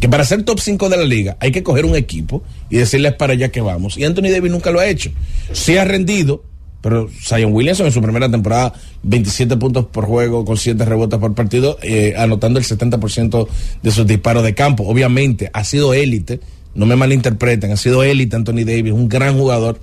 que 0.00 0.08
para 0.08 0.24
ser 0.24 0.42
top 0.42 0.58
5 0.60 0.88
de 0.88 0.96
la 0.96 1.04
liga 1.04 1.36
hay 1.40 1.52
que 1.52 1.62
coger 1.62 1.84
un 1.84 1.96
equipo 1.96 2.42
y 2.70 2.76
decirles 2.76 3.14
para 3.14 3.34
allá 3.34 3.50
que 3.50 3.60
vamos. 3.60 3.96
Y 3.96 4.04
Anthony 4.04 4.30
Davis 4.30 4.50
nunca 4.50 4.70
lo 4.70 4.80
ha 4.80 4.86
hecho. 4.86 5.10
Sí 5.52 5.76
ha 5.76 5.84
rendido, 5.84 6.42
pero 6.80 7.08
Zion 7.22 7.52
Williamson 7.52 7.86
en 7.86 7.92
su 7.92 8.02
primera 8.02 8.30
temporada, 8.30 8.72
27 9.04 9.56
puntos 9.56 9.86
por 9.86 10.06
juego 10.06 10.44
con 10.44 10.56
7 10.56 10.84
rebotes 10.84 11.18
por 11.18 11.34
partido, 11.34 11.78
eh, 11.82 12.14
anotando 12.16 12.58
el 12.58 12.64
70% 12.64 13.48
de 13.82 13.90
sus 13.90 14.06
disparos 14.06 14.42
de 14.42 14.54
campo. 14.54 14.84
Obviamente 14.86 15.50
ha 15.52 15.64
sido 15.64 15.94
élite, 15.94 16.40
no 16.74 16.84
me 16.84 16.96
malinterpreten, 16.96 17.72
ha 17.72 17.76
sido 17.76 18.02
élite 18.02 18.36
Anthony 18.36 18.64
Davis, 18.64 18.92
un 18.92 19.08
gran 19.08 19.38
jugador, 19.38 19.78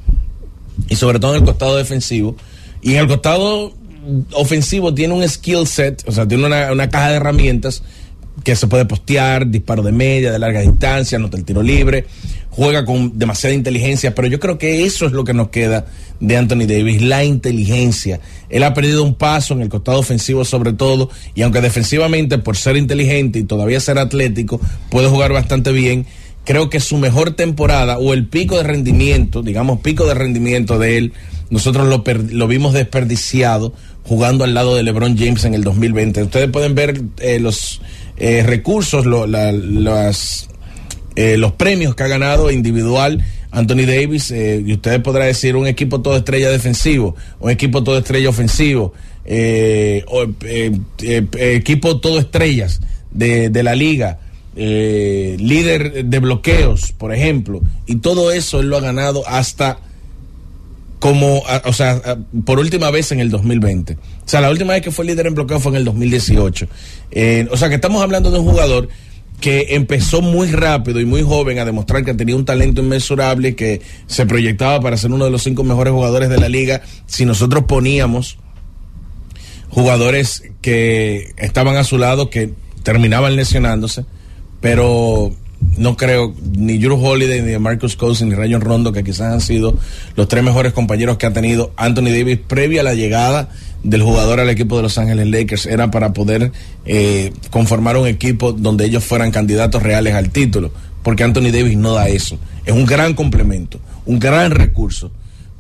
y 0.90 0.96
sobre 0.96 1.20
todo 1.20 1.36
en 1.36 1.42
el 1.42 1.46
costado 1.46 1.78
defensivo. 1.78 2.36
Y 2.82 2.94
en 2.94 3.00
el 3.00 3.08
costado 3.08 3.74
ofensivo 4.34 4.94
tiene 4.94 5.14
un 5.14 5.28
skill 5.28 5.66
set, 5.66 6.04
o 6.08 6.12
sea, 6.12 6.28
tiene 6.28 6.46
una, 6.46 6.72
una 6.74 6.90
caja 6.90 7.10
de 7.10 7.16
herramientas 7.16 7.84
que 8.44 8.56
se 8.56 8.68
puede 8.68 8.86
postear, 8.86 9.48
disparo 9.48 9.84
de 9.84 9.92
media, 9.92 10.32
de 10.32 10.40
larga 10.40 10.62
distancia, 10.62 11.18
anota 11.18 11.38
el 11.38 11.46
tiro 11.46 11.62
libre, 11.62 12.06
juega 12.50 12.86
con 12.86 13.18
demasiada 13.18 13.56
inteligencia, 13.56 14.16
pero 14.16 14.28
yo 14.28 14.40
creo 14.40 14.58
que 14.58 14.86
eso 14.86 15.06
es 15.06 15.12
lo 15.12 15.24
que 15.24 15.34
nos 15.34 15.50
queda 15.50 15.86
de 16.20 16.38
Anthony 16.38 16.66
Davis, 16.68 17.02
la 17.02 17.24
inteligencia. 17.24 18.20
Él 18.50 18.64
ha 18.64 18.74
perdido 18.74 19.04
un 19.04 19.16
paso 19.16 19.54
en 19.54 19.62
el 19.62 19.70
costado 19.70 20.00
ofensivo 20.00 20.46
sobre 20.46 20.74
todo, 20.74 21.10
y 21.36 21.44
aunque 21.44 21.62
defensivamente 21.62 22.38
por 22.38 22.58
ser 22.58 22.78
inteligente 22.78 23.40
y 23.40 23.44
todavía 23.44 23.80
ser 23.80 23.98
atlético, 23.98 24.60
puede 24.90 25.08
jugar 25.08 25.32
bastante 25.32 25.72
bien, 25.72 26.06
creo 26.44 26.70
que 26.70 26.80
su 26.80 26.98
mejor 26.98 27.32
temporada 27.32 27.98
o 27.98 28.14
el 28.14 28.28
pico 28.28 28.58
de 28.58 28.64
rendimiento, 28.64 29.42
digamos 29.42 29.80
pico 29.82 30.06
de 30.06 30.14
rendimiento 30.14 30.80
de 30.80 30.98
él, 30.98 31.14
nosotros 31.50 31.88
lo, 31.88 32.04
lo 32.32 32.48
vimos 32.48 32.74
desperdiciado 32.74 33.74
jugando 34.04 34.44
al 34.44 34.54
lado 34.54 34.76
de 34.76 34.84
LeBron 34.84 35.18
James 35.18 35.46
en 35.46 35.54
el 35.54 35.64
2020. 35.64 36.24
Ustedes 36.24 36.50
pueden 36.50 36.76
ver 36.76 37.02
eh, 37.20 37.40
los 37.40 37.82
eh, 38.18 38.44
recursos, 38.44 39.06
las, 39.06 40.50
eh, 41.16 41.38
los 41.38 41.52
premios 41.54 41.96
que 41.96 42.04
ha 42.04 42.08
ganado 42.08 42.52
individual 42.52 43.24
Anthony 43.52 43.86
Davis, 43.86 44.32
eh, 44.32 44.64
y 44.66 44.74
ustedes 44.74 45.00
podrán 45.00 45.28
decir 45.28 45.56
un 45.56 45.68
equipo 45.68 46.02
todo 46.02 46.18
estrella 46.18 46.50
defensivo, 46.50 47.16
un 47.40 47.52
equipo 47.52 47.84
todo 47.84 47.98
estrella 47.98 48.30
ofensivo, 48.30 48.94
equipo 51.36 52.00
todo 52.00 52.20
estrellas 52.20 52.82
de, 53.12 53.50
de 53.50 53.64
la 53.64 53.76
liga. 53.76 54.20
líder 54.56 56.06
de 56.06 56.20
bloqueos, 56.20 56.94
por 56.94 57.14
ejemplo, 57.14 57.62
y 57.86 57.98
todo 57.98 58.32
eso 58.32 58.60
él 58.60 58.70
lo 58.70 58.78
ha 58.78 58.82
ganado 58.82 59.28
hasta 59.28 59.80
como, 61.04 61.44
o 61.66 61.74
sea, 61.74 62.02
por 62.46 62.60
última 62.60 62.90
vez 62.90 63.12
en 63.12 63.20
el 63.20 63.30
2020. 63.30 63.96
O 63.96 63.98
sea, 64.24 64.40
la 64.40 64.50
última 64.50 64.72
vez 64.72 64.82
que 64.82 64.90
fue 64.90 65.04
líder 65.04 65.28
en 65.28 65.36
bloqueo 65.36 65.60
fue 65.60 65.74
en 65.74 65.76
el 65.80 65.84
2018. 65.84 66.66
Eh, 67.12 67.46
o 67.52 67.58
sea, 67.58 67.68
que 67.68 67.76
estamos 67.76 68.02
hablando 68.02 68.32
de 68.32 68.40
un 68.40 68.50
jugador 68.50 68.88
que 69.42 69.76
empezó 69.76 70.22
muy 70.22 70.50
rápido 70.54 71.02
y 71.02 71.06
muy 71.06 71.22
joven 71.22 71.60
a 71.60 71.66
demostrar 71.66 72.06
que 72.06 72.14
tenía 72.14 72.38
un 72.38 72.46
talento 72.46 72.80
inmensurable, 72.82 73.54
que 73.54 73.82
se 74.08 74.26
proyectaba 74.26 74.80
para 74.80 74.96
ser 74.96 75.12
uno 75.12 75.26
de 75.26 75.32
los 75.32 75.44
cinco 75.44 75.66
mejores 75.66 75.92
jugadores 75.92 76.30
de 76.30 76.38
la 76.38 76.48
liga. 76.48 76.82
Si 77.06 77.26
nosotros 77.26 77.66
poníamos 77.68 78.38
jugadores 79.72 80.44
que 80.62 81.34
estaban 81.36 81.76
a 81.76 81.84
su 81.84 81.98
lado, 81.98 82.30
que 82.30 82.54
terminaban 82.82 83.36
lesionándose, 83.36 84.06
pero 84.62 85.36
no 85.78 85.96
creo 85.98 86.34
ni 86.56 86.78
Drew 86.78 87.04
Holiday, 87.04 87.42
ni 87.42 87.58
Marcus 87.58 87.96
Cousins, 87.96 88.30
ni 88.30 88.36
Rayon 88.36 88.62
Rondo, 88.62 88.92
que 88.92 89.04
quizás 89.04 89.34
han 89.34 89.42
sido 89.42 89.78
los 90.16 90.28
tres 90.28 90.44
mejores 90.44 90.74
compañeros 90.74 91.18
que 91.18 91.26
ha 91.26 91.34
tenido 91.34 91.72
Anthony 91.78 92.06
Davis 92.06 92.40
previa 92.48 92.82
a 92.82 92.84
la 92.84 92.94
llegada 92.94 93.50
del 93.84 94.02
jugador 94.02 94.40
al 94.40 94.50
equipo 94.50 94.78
de 94.78 94.84
Los 94.84 94.98
Ángeles 94.98 95.28
Lakers. 95.28 95.66
Era 95.66 95.92
para 95.92 96.14
poder 96.14 96.52
eh, 96.86 97.34
conformar 97.50 97.98
un 97.98 98.08
equipo 98.08 98.54
donde 98.54 98.86
ellos 98.86 99.04
fueran 99.04 99.32
candidatos 99.32 99.82
reales 99.84 100.16
al 100.16 100.30
título, 100.30 100.72
porque 101.02 101.24
Anthony 101.24 101.52
Davis 101.52 101.78
no 101.78 101.94
da 101.94 102.08
eso. 102.08 102.38
Es 102.66 102.74
un 102.74 102.86
gran 102.86 103.14
complemento, 103.14 103.80
un 104.06 104.20
gran 104.20 104.52
recurso. 104.52 105.12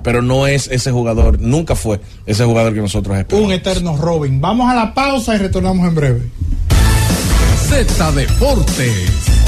Pero 0.03 0.21
no 0.21 0.47
es 0.47 0.67
ese 0.67 0.91
jugador, 0.91 1.39
nunca 1.39 1.75
fue 1.75 2.01
ese 2.25 2.43
jugador 2.43 2.73
que 2.73 2.81
nosotros 2.81 3.17
esperamos. 3.17 3.47
Un 3.47 3.53
eterno 3.53 3.95
Robin. 3.95 4.41
Vamos 4.41 4.69
a 4.69 4.75
la 4.75 4.93
pausa 4.93 5.33
y 5.35 5.37
retornamos 5.37 5.87
en 5.87 5.95
breve. 5.95 6.21
Z 7.69 8.11
Deportes. 8.11 9.42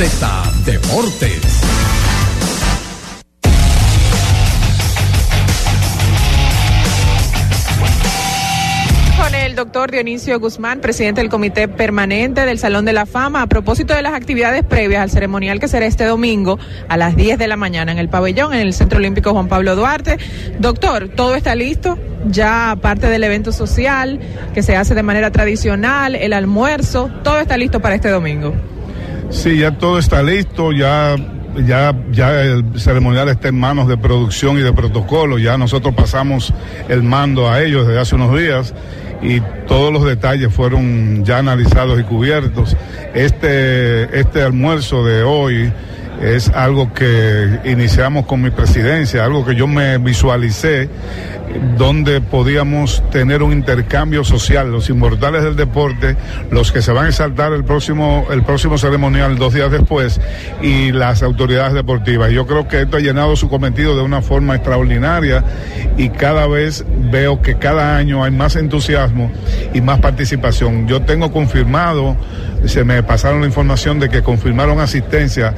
Z 0.00 0.26
Deportes. 0.64 1.60
Con 9.18 9.34
el 9.34 9.54
doctor 9.54 9.90
Dionisio 9.90 10.40
Guzmán, 10.40 10.80
presidente 10.80 11.20
del 11.20 11.28
Comité 11.28 11.68
Permanente 11.68 12.46
del 12.46 12.58
Salón 12.58 12.86
de 12.86 12.94
la 12.94 13.04
Fama, 13.04 13.42
a 13.42 13.46
propósito 13.46 13.92
de 13.92 14.00
las 14.00 14.14
actividades 14.14 14.64
previas 14.64 15.02
al 15.02 15.10
ceremonial 15.10 15.60
que 15.60 15.68
será 15.68 15.84
este 15.84 16.06
domingo 16.06 16.58
a 16.88 16.96
las 16.96 17.14
10 17.14 17.36
de 17.36 17.46
la 17.46 17.58
mañana 17.58 17.92
en 17.92 17.98
el 17.98 18.08
pabellón, 18.08 18.54
en 18.54 18.60
el 18.60 18.72
Centro 18.72 19.00
Olímpico 19.00 19.32
Juan 19.32 19.48
Pablo 19.48 19.76
Duarte. 19.76 20.16
Doctor, 20.58 21.10
¿todo 21.10 21.34
está 21.34 21.54
listo? 21.54 21.98
Ya 22.24 22.70
aparte 22.70 23.08
del 23.08 23.22
evento 23.22 23.52
social 23.52 24.18
que 24.54 24.62
se 24.62 24.76
hace 24.76 24.94
de 24.94 25.02
manera 25.02 25.30
tradicional, 25.30 26.14
el 26.14 26.32
almuerzo, 26.32 27.10
todo 27.22 27.38
está 27.38 27.58
listo 27.58 27.80
para 27.80 27.96
este 27.96 28.08
domingo. 28.08 28.54
Sí, 29.30 29.58
ya 29.58 29.78
todo 29.78 29.98
está 29.98 30.22
listo, 30.22 30.72
ya 30.72 31.16
ya, 31.66 31.94
ya 32.12 32.42
el 32.42 32.64
ceremonial 32.78 33.28
está 33.28 33.48
en 33.48 33.58
manos 33.58 33.88
de 33.88 33.96
producción 33.96 34.58
y 34.58 34.62
de 34.62 34.72
protocolo, 34.72 35.38
ya 35.38 35.58
nosotros 35.58 35.94
pasamos 35.94 36.52
el 36.88 37.02
mando 37.02 37.50
a 37.50 37.62
ellos 37.62 37.86
desde 37.86 38.00
hace 38.00 38.14
unos 38.14 38.38
días 38.38 38.74
y 39.22 39.40
todos 39.66 39.92
los 39.92 40.04
detalles 40.04 40.52
fueron 40.52 41.24
ya 41.24 41.38
analizados 41.38 42.00
y 42.00 42.04
cubiertos. 42.04 42.76
Este, 43.14 44.18
este 44.18 44.42
almuerzo 44.42 45.04
de 45.04 45.22
hoy 45.22 45.72
es 46.22 46.48
algo 46.50 46.92
que 46.92 47.60
iniciamos 47.64 48.26
con 48.26 48.42
mi 48.42 48.50
presidencia, 48.50 49.24
algo 49.24 49.44
que 49.44 49.54
yo 49.54 49.66
me 49.66 49.98
visualicé 49.98 50.88
donde 51.76 52.20
podíamos 52.20 53.02
tener 53.10 53.42
un 53.42 53.52
intercambio 53.52 54.24
social, 54.24 54.70
los 54.70 54.88
inmortales 54.90 55.42
del 55.42 55.56
deporte, 55.56 56.16
los 56.50 56.72
que 56.72 56.82
se 56.82 56.92
van 56.92 57.06
a 57.06 57.08
exaltar 57.08 57.52
el 57.52 57.64
próximo, 57.64 58.26
el 58.30 58.42
próximo 58.42 58.78
ceremonial 58.78 59.36
dos 59.36 59.54
días 59.54 59.70
después, 59.70 60.20
y 60.62 60.92
las 60.92 61.22
autoridades 61.22 61.72
deportivas. 61.72 62.30
Yo 62.30 62.46
creo 62.46 62.68
que 62.68 62.82
esto 62.82 62.96
ha 62.96 63.00
llenado 63.00 63.36
su 63.36 63.48
cometido 63.48 63.96
de 63.96 64.02
una 64.02 64.22
forma 64.22 64.54
extraordinaria 64.54 65.44
y 65.96 66.10
cada 66.10 66.46
vez 66.46 66.84
veo 67.10 67.42
que 67.42 67.58
cada 67.58 67.96
año 67.96 68.24
hay 68.24 68.30
más 68.30 68.56
entusiasmo 68.56 69.30
y 69.72 69.80
más 69.80 70.00
participación. 70.00 70.86
Yo 70.86 71.02
tengo 71.02 71.32
confirmado, 71.32 72.16
se 72.66 72.84
me 72.84 73.02
pasaron 73.02 73.40
la 73.40 73.46
información 73.46 73.98
de 74.00 74.08
que 74.08 74.22
confirmaron 74.22 74.80
asistencia 74.80 75.54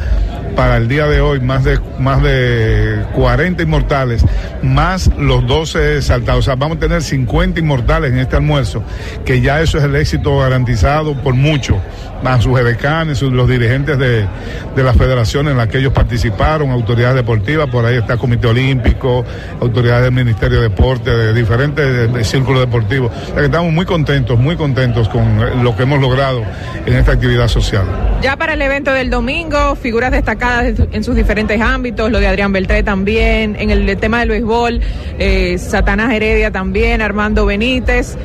para 0.55 0.77
el 0.77 0.89
día 0.89 1.07
de 1.07 1.21
hoy 1.21 1.41
más 1.41 1.65
de 1.65 1.79
más 1.99 2.23
de 2.23 3.05
40 3.15 3.63
inmortales, 3.63 4.25
más 4.63 5.11
los 5.19 5.47
12 5.47 5.82
15 5.83 6.03
saltados. 6.03 6.41
O 6.41 6.43
sea, 6.43 6.55
vamos 6.55 6.77
a 6.77 6.81
tener 6.81 7.03
50 7.03 7.61
inmortales 7.61 8.13
en 8.13 8.19
este 8.19 8.37
almuerzo, 8.37 8.83
que 9.25 9.41
ya 9.41 9.61
eso 9.61 9.79
es 9.79 9.85
el 9.85 9.97
éxito 9.97 10.39
garantizado 10.39 11.15
por 11.15 11.35
mucho. 11.35 11.81
Más 12.23 12.45
sus 12.45 12.59
edecanes, 12.59 13.21
los 13.21 13.49
dirigentes 13.49 13.99
de, 13.99 14.25
de 14.77 14.83
las 14.83 14.97
federaciones 14.97 15.53
en 15.53 15.59
las 15.59 15.67
que 15.67 15.79
ellos 15.79 15.93
participaron, 15.93 16.71
autoridades 16.71 17.17
deportivas, 17.17 17.69
por 17.69 17.85
ahí 17.85 17.97
está 17.97 18.17
Comité 18.17 18.47
Olímpico, 18.47 19.25
autoridades 19.61 20.05
del 20.05 20.13
Ministerio 20.13 20.61
de 20.61 20.69
Deporte, 20.69 21.11
de 21.11 21.33
diferentes 21.33 22.29
círculos 22.29 22.61
deportivos. 22.61 23.11
Que 23.35 23.45
estamos 23.45 23.73
muy 23.73 23.85
contentos, 23.85 24.39
muy 24.39 24.55
contentos 24.55 25.09
con 25.09 25.65
lo 25.65 25.77
que 25.77 25.83
hemos 25.83 26.01
logrado 26.01 26.43
en 26.87 26.95
esta 26.95 27.13
actividad 27.13 27.49
social. 27.49 27.85
Ya 28.23 28.37
para 28.37 28.55
el 28.55 28.63
evento 28.63 28.93
del 28.93 29.11
domingo, 29.11 29.75
figuras 29.75 30.13
destacadas 30.13 30.75
en 30.93 31.03
sus 31.03 31.17
diferentes 31.17 31.61
ámbitos, 31.61 32.09
lo 32.09 32.21
de 32.21 32.29
Adrián 32.29 32.53
Beltré 32.53 32.85
también, 32.85 33.57
en 33.59 33.71
el 33.71 33.97
tema 33.97 34.21
del 34.21 34.29
béisbol, 34.29 34.81
eh, 35.19 35.57
Satanás 35.73 36.13
Heredia 36.13 36.51
también, 36.51 37.01
Armando 37.01 37.47
Benítez. 37.47 38.19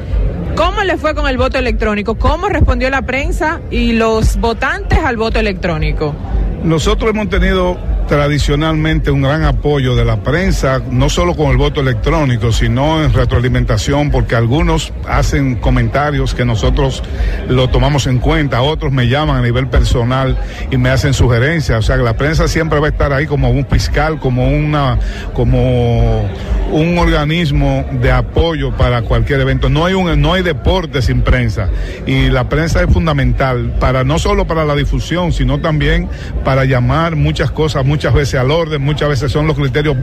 ¿Cómo 0.57 0.83
le 0.83 0.97
fue 0.97 1.15
con 1.15 1.29
el 1.29 1.37
voto 1.37 1.57
electrónico? 1.57 2.15
¿Cómo 2.15 2.49
respondió 2.49 2.89
la 2.89 3.03
prensa 3.03 3.61
y 3.71 3.93
los 3.93 4.35
votantes 4.35 4.99
al 4.99 5.15
voto 5.15 5.39
electrónico? 5.39 6.13
Nosotros 6.61 7.09
hemos 7.11 7.29
tenido 7.29 7.77
tradicionalmente 8.09 9.11
un 9.11 9.21
gran 9.21 9.45
apoyo 9.45 9.95
de 9.95 10.03
la 10.03 10.23
prensa, 10.23 10.81
no 10.91 11.07
solo 11.07 11.35
con 11.35 11.51
el 11.51 11.57
voto 11.57 11.79
electrónico, 11.79 12.51
sino 12.51 13.01
en 13.01 13.13
retroalimentación, 13.13 14.11
porque 14.11 14.35
algunos 14.35 14.91
hacen 15.07 15.55
comentarios 15.55 16.33
que 16.33 16.43
nosotros 16.43 17.01
lo 17.47 17.69
tomamos 17.69 18.07
en 18.07 18.19
cuenta, 18.19 18.61
otros 18.61 18.91
me 18.91 19.07
llaman 19.07 19.37
a 19.37 19.41
nivel 19.41 19.67
personal 19.67 20.37
y 20.69 20.75
me 20.75 20.89
hacen 20.89 21.13
sugerencias, 21.13 21.79
o 21.79 21.81
sea 21.81 21.95
que 21.95 22.03
la 22.03 22.17
prensa 22.17 22.49
siempre 22.49 22.79
va 22.79 22.87
a 22.87 22.89
estar 22.89 23.13
ahí 23.13 23.25
como 23.25 23.49
un 23.51 23.65
fiscal, 23.65 24.19
como 24.19 24.49
una, 24.49 24.99
como 25.33 26.25
un 26.71 26.97
organismo 26.97 27.85
de 28.01 28.11
apoyo 28.11 28.71
para 28.75 29.01
cualquier 29.01 29.41
evento. 29.41 29.69
No 29.69 29.85
hay 29.85 29.93
un, 29.93 30.21
no 30.21 30.33
hay 30.33 30.43
deporte 30.43 31.01
sin 31.01 31.21
prensa 31.21 31.69
y 32.05 32.29
la 32.29 32.49
prensa 32.49 32.81
es 32.83 32.91
fundamental 32.91 33.75
para 33.79 34.03
no 34.03 34.19
solo 34.19 34.47
para 34.47 34.65
la 34.65 34.75
difusión, 34.75 35.31
sino 35.31 35.59
también 35.59 36.09
para 36.43 36.65
llamar 36.65 37.15
muchas 37.15 37.51
cosas, 37.51 37.85
muchas 37.85 38.13
veces 38.13 38.39
al 38.39 38.51
orden, 38.51 38.81
muchas 38.81 39.09
veces 39.09 39.31
son 39.31 39.47
los 39.47 39.57
criterios 39.57 39.97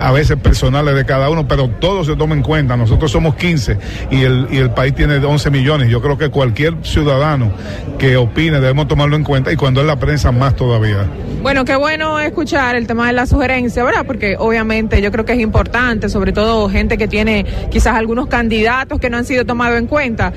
a 0.00 0.12
veces 0.12 0.36
personales 0.36 0.94
de 0.94 1.04
cada 1.04 1.30
uno, 1.30 1.46
pero 1.46 1.68
todo 1.68 2.04
se 2.04 2.16
toma 2.16 2.34
en 2.34 2.42
cuenta. 2.42 2.76
Nosotros 2.76 3.10
somos 3.10 3.34
15 3.36 3.78
y 4.10 4.22
el, 4.22 4.48
y 4.50 4.58
el 4.58 4.70
país 4.70 4.94
tiene 4.94 5.16
11 5.16 5.50
millones. 5.50 5.90
Yo 5.90 6.00
creo 6.00 6.18
que 6.18 6.30
cualquier 6.30 6.76
ciudadano 6.82 7.50
que 7.98 8.16
opine 8.16 8.60
debemos 8.60 8.88
tomarlo 8.88 9.16
en 9.16 9.24
cuenta 9.24 9.52
y 9.52 9.56
cuando 9.56 9.80
es 9.80 9.86
la 9.86 9.98
prensa 9.98 10.32
más 10.32 10.54
todavía. 10.56 11.06
Bueno, 11.42 11.64
qué 11.64 11.76
bueno 11.76 12.18
escuchar 12.18 12.76
el 12.76 12.86
tema 12.86 13.06
de 13.06 13.12
la 13.12 13.26
sugerencia, 13.26 13.84
¿verdad? 13.84 14.04
Porque 14.06 14.36
obviamente 14.38 15.00
yo 15.00 15.12
creo 15.12 15.24
que 15.24 15.34
es 15.34 15.40
importante, 15.40 16.05
sobre 16.08 16.32
todo 16.32 16.68
gente 16.68 16.98
que 16.98 17.08
tiene 17.08 17.44
quizás 17.70 17.96
algunos 17.96 18.26
candidatos 18.26 19.00
que 19.00 19.10
no 19.10 19.16
han 19.16 19.24
sido 19.24 19.44
tomados 19.44 19.78
en 19.78 19.86
cuenta. 19.86 20.32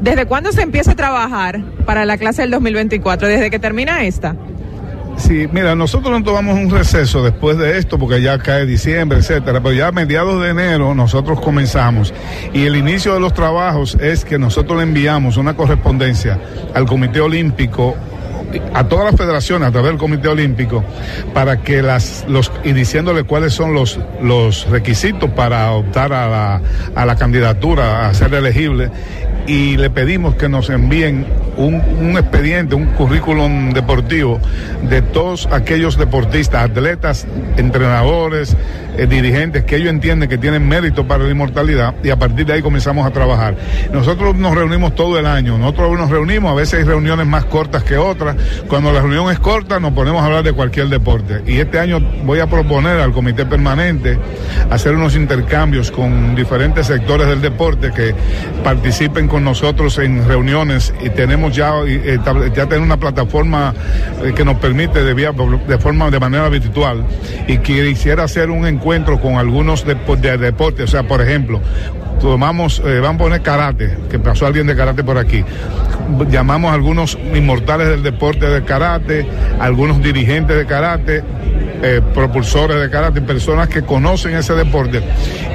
¿Desde 0.00 0.26
cuándo 0.26 0.52
se 0.52 0.62
empieza 0.62 0.92
a 0.92 0.96
trabajar 0.96 1.60
para 1.86 2.04
la 2.04 2.18
clase 2.18 2.42
del 2.42 2.50
2024? 2.50 3.28
¿Desde 3.28 3.50
que 3.50 3.58
termina 3.58 4.04
esta? 4.04 4.36
Sí, 5.16 5.48
mira, 5.50 5.74
nosotros 5.74 6.12
no 6.12 6.22
tomamos 6.22 6.58
un 6.58 6.70
receso 6.70 7.24
después 7.24 7.56
de 7.56 7.78
esto 7.78 7.98
porque 7.98 8.20
ya 8.20 8.38
cae 8.38 8.66
diciembre, 8.66 9.18
etcétera, 9.18 9.62
pero 9.62 9.74
ya 9.74 9.88
a 9.88 9.92
mediados 9.92 10.42
de 10.42 10.50
enero 10.50 10.94
nosotros 10.94 11.40
comenzamos 11.40 12.12
y 12.52 12.66
el 12.66 12.76
inicio 12.76 13.14
de 13.14 13.20
los 13.20 13.32
trabajos 13.32 13.96
es 13.98 14.26
que 14.26 14.38
nosotros 14.38 14.76
le 14.76 14.82
enviamos 14.82 15.38
una 15.38 15.56
correspondencia 15.56 16.38
al 16.74 16.84
Comité 16.84 17.20
Olímpico 17.20 17.96
a 18.74 18.84
todas 18.84 19.06
las 19.06 19.16
federaciones 19.16 19.68
a 19.68 19.72
través 19.72 19.90
del 19.90 19.98
Comité 19.98 20.28
Olímpico 20.28 20.84
para 21.34 21.62
que 21.62 21.82
las 21.82 22.24
los 22.28 22.50
y 22.64 22.72
diciéndole 22.72 23.24
cuáles 23.24 23.52
son 23.52 23.74
los 23.74 23.98
los 24.22 24.68
requisitos 24.68 25.30
para 25.30 25.72
optar 25.72 26.12
a 26.12 26.28
la, 26.28 26.60
a 26.94 27.06
la 27.06 27.16
candidatura 27.16 28.08
a 28.08 28.14
ser 28.14 28.34
elegible. 28.34 28.90
Y 29.46 29.76
le 29.76 29.90
pedimos 29.90 30.34
que 30.34 30.48
nos 30.48 30.70
envíen 30.70 31.24
un, 31.56 31.74
un, 32.00 32.18
expediente, 32.18 32.74
un 32.74 32.86
currículum 32.86 33.70
deportivo 33.70 34.40
de 34.82 35.02
todos 35.02 35.46
aquellos 35.52 35.96
deportistas, 35.96 36.64
atletas, 36.64 37.26
entrenadores, 37.56 38.56
eh, 38.96 39.06
dirigentes 39.06 39.64
que 39.64 39.76
ellos 39.76 39.90
entienden 39.90 40.28
que 40.28 40.38
tienen 40.38 40.66
mérito 40.66 41.06
para 41.06 41.24
la 41.24 41.30
inmortalidad 41.30 41.94
y 42.02 42.10
a 42.10 42.18
partir 42.18 42.46
de 42.46 42.54
ahí 42.54 42.62
comenzamos 42.62 43.06
a 43.06 43.10
trabajar. 43.10 43.54
Nosotros 43.92 44.34
nos 44.36 44.54
reunimos 44.54 44.94
todo 44.94 45.18
el 45.18 45.26
año, 45.26 45.58
nosotros 45.58 45.98
nos 45.98 46.10
reunimos, 46.10 46.50
a 46.50 46.54
veces 46.54 46.80
hay 46.80 46.84
reuniones 46.84 47.26
más 47.26 47.44
cortas 47.44 47.84
que 47.84 47.96
otras. 47.96 48.36
Cuando 48.68 48.92
la 48.92 49.00
reunión 49.00 49.30
es 49.30 49.38
corta 49.38 49.78
nos 49.80 49.92
ponemos 49.92 50.22
a 50.22 50.26
hablar 50.26 50.42
de 50.42 50.52
cualquier 50.52 50.88
deporte 50.88 51.42
y 51.46 51.58
este 51.58 51.78
año 51.78 52.00
voy 52.24 52.40
a 52.40 52.46
proponer 52.46 53.00
al 53.00 53.12
comité 53.12 53.44
permanente 53.44 54.18
hacer 54.70 54.94
unos 54.94 55.14
intercambios 55.14 55.90
con 55.90 56.34
diferentes 56.34 56.86
sectores 56.86 57.26
del 57.26 57.42
deporte 57.42 57.92
que 57.92 58.14
participen 58.64 59.28
con 59.28 59.44
nosotros 59.44 59.98
en 59.98 60.26
reuniones 60.26 60.94
y 61.04 61.10
tenemos 61.10 61.54
ya, 61.54 61.72
ya 62.54 62.66
tener 62.66 62.80
una 62.80 62.96
plataforma 62.96 63.74
eh, 64.24 64.32
que 64.34 64.44
nos 64.44 64.56
permite 64.56 65.04
de 65.04 65.78
forma 65.78 66.10
de 66.10 66.18
manera 66.18 66.48
virtual 66.48 67.04
y 67.46 67.58
quisiera 67.58 68.24
hacer 68.24 68.50
un 68.50 68.66
encuentro 68.66 68.85
con 69.20 69.34
algunos 69.34 69.84
de, 69.84 69.96
de 69.96 70.38
deportes, 70.38 70.84
o 70.84 70.86
sea, 70.86 71.02
por 71.02 71.20
ejemplo, 71.20 71.60
tomamos, 72.20 72.80
eh, 72.84 73.00
vamos 73.00 73.20
a 73.20 73.24
poner 73.24 73.42
karate, 73.42 73.98
que 74.08 74.20
pasó 74.20 74.46
alguien 74.46 74.68
de 74.68 74.76
karate 74.76 75.02
por 75.02 75.18
aquí. 75.18 75.44
Llamamos 76.30 76.70
a 76.70 76.74
algunos 76.74 77.18
inmortales 77.34 77.88
del 77.88 78.04
deporte 78.04 78.46
de 78.46 78.62
karate, 78.62 79.26
algunos 79.58 80.00
dirigentes 80.00 80.56
de 80.56 80.66
karate, 80.66 81.24
eh, 81.82 82.00
propulsores 82.14 82.80
de 82.80 82.88
karate, 82.88 83.20
personas 83.20 83.68
que 83.68 83.82
conocen 83.82 84.34
ese 84.34 84.54
deporte. 84.54 85.02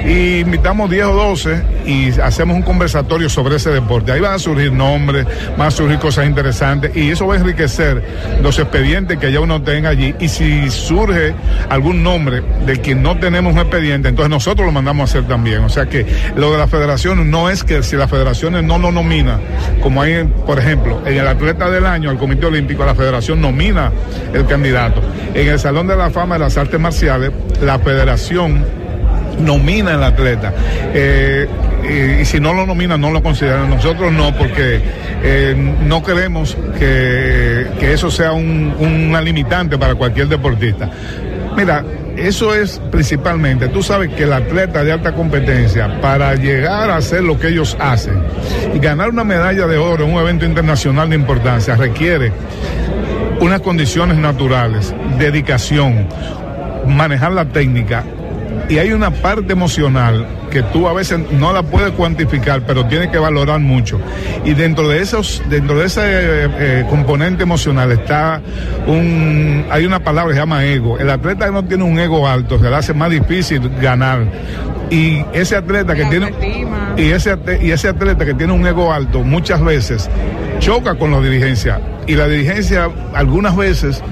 Y 0.06 0.40
invitamos 0.40 0.88
10 0.88 1.04
o 1.06 1.14
12 1.14 1.62
y 1.86 2.10
hacemos 2.20 2.56
un 2.56 2.62
conversatorio 2.62 3.28
sobre 3.28 3.56
ese 3.56 3.70
deporte. 3.70 4.12
Ahí 4.12 4.20
van 4.20 4.34
a 4.34 4.38
surgir 4.38 4.72
nombres, 4.72 5.26
van 5.56 5.68
a 5.68 5.70
surgir 5.70 5.98
cosas 5.98 6.26
interesantes 6.26 6.94
y 6.94 7.10
eso 7.10 7.26
va 7.26 7.34
a 7.34 7.38
enriquecer 7.38 8.02
los 8.40 8.58
expedientes 8.58 9.18
que 9.18 9.32
ya 9.32 9.40
uno 9.40 9.62
tenga 9.62 9.88
allí. 9.88 10.14
Y 10.20 10.28
si 10.28 10.70
surge 10.70 11.34
algún 11.68 12.02
nombre 12.02 12.42
del 12.66 12.80
que 12.80 12.94
no 12.94 13.16
tenemos 13.22 13.52
un 13.52 13.60
expediente, 13.60 14.08
entonces 14.08 14.30
nosotros 14.30 14.66
lo 14.66 14.72
mandamos 14.72 15.02
a 15.02 15.04
hacer 15.04 15.28
también. 15.28 15.62
O 15.62 15.68
sea 15.68 15.86
que 15.86 16.04
lo 16.34 16.50
de 16.50 16.58
la 16.58 16.66
federación 16.66 17.30
no 17.30 17.48
es 17.48 17.62
que 17.62 17.84
si 17.84 17.96
las 17.96 18.10
federaciones 18.10 18.64
no 18.64 18.78
lo 18.78 18.90
nomina, 18.90 19.38
como 19.80 20.02
hay, 20.02 20.24
por 20.44 20.58
ejemplo, 20.58 21.00
en 21.06 21.16
el 21.16 21.28
atleta 21.28 21.70
del 21.70 21.86
año, 21.86 22.10
al 22.10 22.18
Comité 22.18 22.46
Olímpico, 22.46 22.84
la 22.84 22.96
federación 22.96 23.40
nomina 23.40 23.92
el 24.34 24.44
candidato. 24.46 25.00
En 25.34 25.48
el 25.48 25.58
Salón 25.60 25.86
de 25.86 25.96
la 25.96 26.10
Fama 26.10 26.34
de 26.34 26.40
las 26.40 26.56
Artes 26.58 26.80
Marciales, 26.80 27.30
la 27.62 27.78
federación 27.78 28.66
nomina 29.38 29.94
al 29.94 30.02
atleta. 30.02 30.52
Eh, 30.92 31.46
y, 32.20 32.24
si 32.24 32.40
no 32.40 32.52
lo 32.52 32.66
nomina, 32.66 32.98
no 32.98 33.12
lo 33.12 33.22
consideran. 33.22 33.70
Nosotros 33.70 34.12
no, 34.12 34.36
porque 34.36 34.80
eh, 35.22 35.74
no 35.84 36.02
queremos 36.02 36.56
que, 36.76 37.68
que 37.78 37.92
eso 37.92 38.10
sea 38.10 38.32
un, 38.32 38.74
una 38.80 39.20
limitante 39.20 39.78
para 39.78 39.94
cualquier 39.94 40.26
deportista. 40.26 40.90
Mira, 41.56 41.84
eso 42.16 42.54
es 42.54 42.80
principalmente, 42.90 43.68
tú 43.68 43.82
sabes 43.82 44.10
que 44.14 44.24
el 44.24 44.32
atleta 44.32 44.84
de 44.84 44.92
alta 44.92 45.14
competencia, 45.14 46.00
para 46.00 46.34
llegar 46.34 46.90
a 46.90 46.96
hacer 46.96 47.22
lo 47.22 47.38
que 47.38 47.48
ellos 47.48 47.76
hacen 47.80 48.22
y 48.74 48.78
ganar 48.78 49.10
una 49.10 49.24
medalla 49.24 49.66
de 49.66 49.78
oro 49.78 50.04
en 50.04 50.12
un 50.12 50.20
evento 50.20 50.44
internacional 50.44 51.08
de 51.10 51.16
importancia, 51.16 51.76
requiere 51.76 52.32
unas 53.40 53.60
condiciones 53.60 54.16
naturales, 54.18 54.94
dedicación, 55.18 56.06
manejar 56.86 57.32
la 57.32 57.44
técnica. 57.44 58.04
Y 58.72 58.78
hay 58.78 58.90
una 58.94 59.10
parte 59.10 59.52
emocional 59.52 60.26
que 60.50 60.62
tú 60.62 60.88
a 60.88 60.94
veces 60.94 61.20
no 61.32 61.52
la 61.52 61.62
puedes 61.62 61.90
cuantificar, 61.90 62.62
pero 62.66 62.86
tienes 62.86 63.10
que 63.10 63.18
valorar 63.18 63.60
mucho. 63.60 64.00
Y 64.46 64.54
dentro 64.54 64.88
de 64.88 65.02
esos, 65.02 65.42
dentro 65.50 65.78
de 65.78 65.84
ese 65.84 66.00
eh, 66.00 66.48
eh, 66.58 66.86
componente 66.88 67.42
emocional 67.42 67.92
está 67.92 68.40
un, 68.86 69.66
hay 69.70 69.84
una 69.84 70.02
palabra 70.02 70.30
que 70.30 70.36
se 70.36 70.40
llama 70.40 70.64
ego. 70.64 70.98
El 70.98 71.10
atleta 71.10 71.44
que 71.44 71.52
no 71.52 71.62
tiene 71.66 71.84
un 71.84 71.98
ego 71.98 72.26
alto 72.26 72.58
se 72.58 72.70
le 72.70 72.74
hace 72.74 72.94
más 72.94 73.10
difícil 73.10 73.60
ganar. 73.78 74.24
Y 74.88 75.22
ese 75.34 75.56
atleta 75.56 75.94
que 75.94 76.06
tiene 76.06 76.32
y 76.96 77.10
ese, 77.10 77.36
y 77.60 77.72
ese 77.72 77.88
atleta 77.88 78.24
que 78.24 78.32
tiene 78.32 78.54
un 78.54 78.66
ego 78.66 78.90
alto 78.90 79.20
muchas 79.20 79.62
veces 79.62 80.08
choca 80.60 80.94
con 80.94 81.10
la 81.10 81.20
dirigencia 81.20 81.78
y 82.06 82.14
la 82.14 82.26
dirigencia 82.26 82.88
algunas 83.12 83.54
veces 83.54 84.02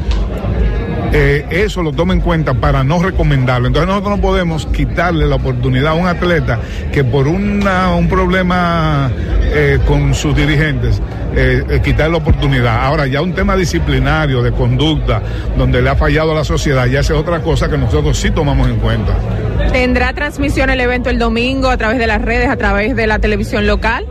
eh, 1.12 1.46
eso 1.50 1.82
lo 1.82 1.92
toma 1.92 2.14
en 2.14 2.20
cuenta 2.20 2.54
para 2.54 2.84
no 2.84 3.02
recomendarlo. 3.02 3.66
Entonces 3.66 3.88
nosotros 3.88 4.16
no 4.16 4.22
podemos 4.22 4.66
quitarle 4.66 5.26
la 5.26 5.36
oportunidad 5.36 5.92
a 5.92 5.94
un 5.94 6.06
atleta 6.06 6.58
que 6.92 7.04
por 7.04 7.26
una, 7.26 7.94
un 7.94 8.08
problema 8.08 9.10
eh, 9.52 9.78
con 9.86 10.14
sus 10.14 10.34
dirigentes, 10.36 11.02
eh, 11.34 11.64
eh, 11.68 11.94
la 11.98 12.16
oportunidad. 12.16 12.84
Ahora 12.84 13.06
ya 13.06 13.20
un 13.20 13.34
tema 13.34 13.56
disciplinario, 13.56 14.42
de 14.42 14.52
conducta, 14.52 15.20
donde 15.56 15.82
le 15.82 15.90
ha 15.90 15.96
fallado 15.96 16.32
a 16.32 16.34
la 16.34 16.44
sociedad, 16.44 16.86
ya 16.86 17.00
es 17.00 17.10
otra 17.10 17.40
cosa 17.40 17.68
que 17.68 17.76
nosotros 17.76 18.16
sí 18.16 18.30
tomamos 18.30 18.68
en 18.68 18.76
cuenta. 18.76 19.12
¿Tendrá 19.72 20.12
transmisión 20.12 20.70
el 20.70 20.80
evento 20.80 21.10
el 21.10 21.18
domingo 21.18 21.68
a 21.68 21.76
través 21.76 21.98
de 21.98 22.06
las 22.06 22.22
redes, 22.22 22.48
a 22.48 22.56
través 22.56 22.94
de 22.94 23.06
la 23.06 23.18
televisión 23.18 23.66
local? 23.66 24.06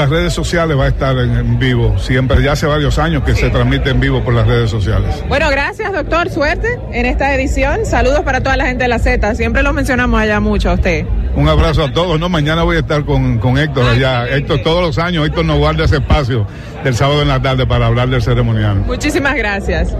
Las 0.00 0.08
redes 0.08 0.32
sociales 0.32 0.78
va 0.78 0.84
a 0.84 0.88
estar 0.88 1.16
en, 1.18 1.36
en, 1.36 1.58
vivo. 1.58 1.98
Siempre, 1.98 2.42
ya 2.42 2.52
hace 2.52 2.66
varios 2.66 2.98
años 2.98 3.22
que 3.22 3.34
sí. 3.34 3.42
se 3.42 3.50
transmite 3.50 3.90
en 3.90 4.00
vivo 4.00 4.24
por 4.24 4.32
las 4.32 4.46
redes 4.46 4.70
sociales. 4.70 5.22
Bueno, 5.28 5.50
gracias, 5.50 5.92
doctor. 5.92 6.30
Suerte 6.30 6.68
en 6.90 7.04
esta 7.04 7.34
edición. 7.34 7.84
Saludos 7.84 8.20
para 8.20 8.40
toda 8.42 8.56
la 8.56 8.64
gente 8.66 8.84
de 8.84 8.88
la 8.88 8.98
Z. 8.98 9.34
Siempre 9.34 9.62
lo 9.62 9.74
mencionamos 9.74 10.18
allá 10.18 10.40
mucho 10.40 10.70
a 10.70 10.74
usted. 10.74 11.04
Un 11.36 11.48
abrazo 11.48 11.84
a 11.84 11.92
todos. 11.92 12.18
No, 12.18 12.30
mañana 12.30 12.62
voy 12.62 12.76
a 12.76 12.80
estar 12.80 13.04
con, 13.04 13.38
con 13.38 13.58
Héctor 13.58 13.86
allá. 13.86 14.26
Héctor, 14.26 14.62
todos 14.62 14.82
los 14.82 14.98
años, 14.98 15.26
Héctor 15.26 15.44
nos 15.44 15.58
guarda 15.58 15.84
ese 15.84 15.96
espacio 15.96 16.46
del 16.82 16.94
sábado 16.94 17.20
en 17.20 17.28
la 17.28 17.42
tarde 17.42 17.66
para 17.66 17.86
hablar 17.86 18.08
del 18.08 18.22
ceremonial. 18.22 18.76
Muchísimas 18.86 19.34
gracias. 19.36 19.94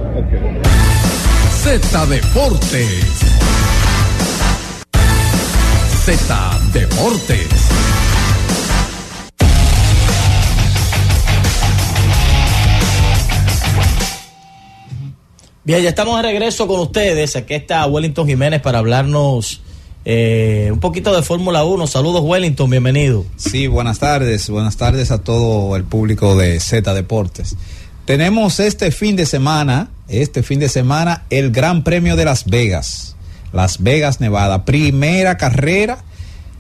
Z 1.63 2.07
Deportes. 2.07 3.05
Z 6.07 6.59
Deportes. 6.73 7.60
Bien, 15.71 15.85
ya 15.85 15.91
estamos 15.91 16.17
de 16.17 16.23
regreso 16.23 16.67
con 16.67 16.81
ustedes. 16.81 17.37
Aquí 17.37 17.55
está 17.55 17.87
Wellington 17.87 18.27
Jiménez 18.27 18.61
para 18.61 18.81
hablarnos 18.81 19.61
eh, 20.05 20.69
un 20.73 20.81
poquito 20.81 21.15
de 21.15 21.23
Fórmula 21.23 21.63
1. 21.63 21.87
Saludos, 21.87 22.23
Wellington, 22.25 22.69
bienvenido. 22.69 23.25
Sí, 23.37 23.69
buenas 23.69 24.01
tardes. 24.01 24.51
Buenas 24.51 24.77
tardes 24.77 25.13
a 25.13 25.19
todo 25.19 25.77
el 25.77 25.85
público 25.85 26.37
de 26.37 26.59
Z 26.59 26.93
Deportes. 26.93 27.55
Tenemos 28.05 28.59
este 28.59 28.91
fin 28.91 29.15
de 29.15 29.27
semana, 29.27 29.91
este 30.09 30.43
fin 30.43 30.59
de 30.59 30.69
semana, 30.69 31.23
el 31.31 31.53
Gran 31.53 31.85
Premio 31.85 32.17
de 32.17 32.25
Las 32.25 32.47
Vegas. 32.47 33.15
Las 33.53 33.81
Vegas, 33.81 34.21
Nevada. 34.21 34.65
Primera 34.65 35.37
carrera 35.37 36.03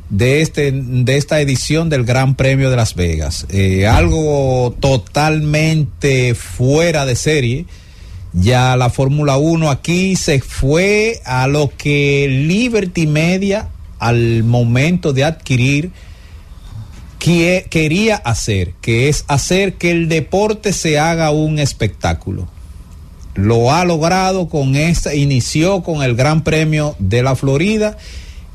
de, 0.09 0.41
este, 0.41 0.71
de 0.71 1.17
esta 1.17 1.41
edición 1.41 1.89
del 1.89 2.05
Gran 2.05 2.37
Premio 2.37 2.71
de 2.71 2.77
Las 2.77 2.95
Vegas. 2.95 3.45
Eh, 3.49 3.89
algo 3.89 4.77
totalmente 4.79 6.37
fuera 6.37 7.07
de 7.07 7.17
serie. 7.17 7.67
Ya 8.33 8.77
la 8.77 8.91
Fórmula 8.91 9.37
1 9.39 9.71
aquí 9.71 10.15
se 10.17 10.41
fue 10.41 11.21
a 11.25 11.47
lo 11.49 11.71
que 11.77 12.29
Liberty 12.47 13.07
Media 13.07 13.69
al 13.99 14.45
momento 14.45 15.13
de 15.13 15.25
adquirir 15.25 15.91
que- 17.19 17.67
quería 17.69 18.17
hacer, 18.17 18.73
que 18.81 19.09
es 19.09 19.25
hacer 19.29 19.75
que 19.75 19.91
el 19.91 20.09
deporte 20.09 20.73
se 20.73 20.99
haga 20.99 21.31
un 21.33 21.59
espectáculo. 21.59 22.49
Lo 23.35 23.73
ha 23.73 23.85
logrado 23.85 24.49
con 24.49 24.75
esta, 24.77 25.15
inició 25.15 25.83
con 25.83 26.03
el 26.03 26.15
Gran 26.15 26.43
Premio 26.43 26.97
de 26.99 27.23
la 27.23 27.37
Florida 27.37 27.99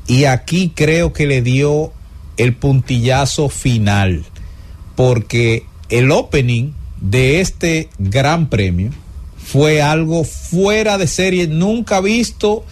y 0.06 0.24
aquí 0.24 0.72
creo 0.74 1.12
que 1.12 1.26
le 1.26 1.42
dio 1.42 1.92
el 2.36 2.54
puntillazo 2.54 3.48
final, 3.48 4.24
porque 4.96 5.64
el 5.88 6.10
opening 6.10 6.72
de 7.00 7.40
este 7.40 7.88
Gran 7.98 8.48
Premio 8.48 8.90
fue 9.46 9.80
algo 9.80 10.24
fuera 10.24 10.98
de 10.98 11.06
serie, 11.06 11.46
nunca 11.46 12.00
visto. 12.00 12.64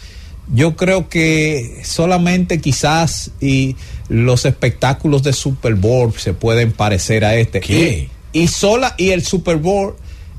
Yo 0.52 0.76
creo 0.76 1.08
que 1.08 1.80
solamente 1.84 2.60
quizás 2.60 3.30
y 3.40 3.76
los 4.08 4.44
espectáculos 4.44 5.22
de 5.22 5.32
Super 5.32 5.76
Bowl 5.76 6.12
se 6.18 6.34
pueden 6.34 6.72
parecer 6.72 7.24
a 7.24 7.36
este. 7.36 7.60
¿Qué? 7.60 8.08
Y, 8.32 8.42
y 8.42 8.48
sola 8.48 8.94
y 8.98 9.10
el 9.10 9.24
Super 9.24 9.56
Bowl 9.56 9.94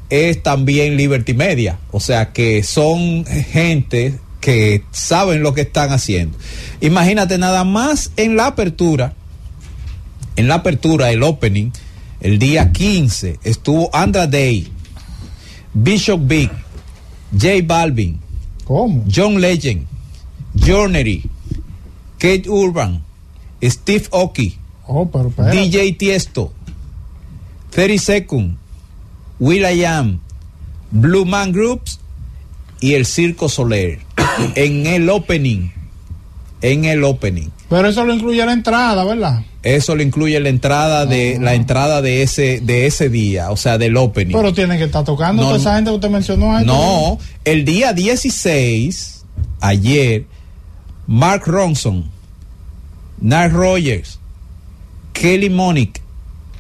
es 0.10 0.44
también 0.44 0.98
Liberty 0.98 1.34
Media, 1.34 1.80
o 1.92 2.00
sea 2.00 2.32
que 2.34 2.62
son 2.64 3.26
gente 3.26 4.20
que 4.42 4.84
saben 4.92 5.42
lo 5.42 5.54
que 5.54 5.62
están 5.62 5.92
haciendo. 5.92 6.38
Imagínate 6.82 7.38
nada 7.38 7.64
más 7.64 8.12
en 8.18 8.36
la 8.36 8.48
apertura, 8.48 9.14
en 10.36 10.50
la 10.50 10.56
apertura, 10.56 11.12
el 11.12 11.24
opening, 11.24 11.72
el 12.20 12.40
día 12.40 12.72
15 12.72 13.40
estuvo 13.44 13.90
Andra 13.94 14.28
Day, 14.28 14.72
Bishop 15.76 16.22
Big, 16.28 16.50
J 17.38 17.62
Balvin, 17.64 18.20
¿Cómo? 18.66 19.04
John 19.08 19.40
Legend, 19.42 19.86
Journey, 20.56 21.22
Kate 22.18 22.50
Urban, 22.50 23.04
Steve 23.62 24.08
Oki, 24.12 24.58
Oh. 24.88 25.10
DJ 25.52 25.98
Tiesto, 25.98 26.52
30 27.72 27.98
Second, 28.02 28.58
Will 29.40 29.66
I 29.66 29.84
Am, 29.86 30.20
Blue 30.92 31.26
Man 31.26 31.52
Groups 31.52 32.00
y 32.80 32.94
el 32.94 33.06
Circo 33.06 33.50
Soler 33.50 34.00
en 34.56 34.86
el 34.86 35.10
opening. 35.10 35.72
En 36.62 36.86
el 36.86 37.04
opening. 37.04 37.50
Pero 37.70 37.88
eso 37.88 38.06
lo 38.06 38.14
incluye 38.14 38.46
la 38.46 38.54
entrada, 38.54 39.04
¿verdad? 39.04 39.42
Eso 39.64 39.96
lo 39.96 40.04
incluye 40.04 40.40
la 40.40 40.50
entrada 40.50 41.06
de 41.08 41.40
la 41.42 41.56
entrada 41.56 42.02
de 42.04 42.22
ese 42.22 42.60
de 42.62 42.86
ese 42.86 43.10
día, 43.10 43.50
o 43.50 43.58
sea, 43.58 43.78
del 43.80 43.98
opening. 43.98 44.36
Pero 44.36 44.54
tiene 44.54 44.78
que 44.78 44.84
estar 44.84 45.04
tocando 45.04 45.42
No, 45.42 45.48
toda 45.50 45.60
esa 45.60 45.76
gente 45.76 45.90
que 45.90 45.96
usted 45.96 46.10
mencionó. 46.10 46.56
ahí. 46.56 46.64
No, 46.66 47.18
el 47.44 47.66
día 47.66 47.92
16, 47.94 49.26
ayer, 49.62 50.26
Mark 51.08 51.44
Ronson, 51.48 52.06
Nile 53.20 53.50
Rogers, 53.50 54.20
Kelly 55.14 55.50
Monick, 55.50 56.02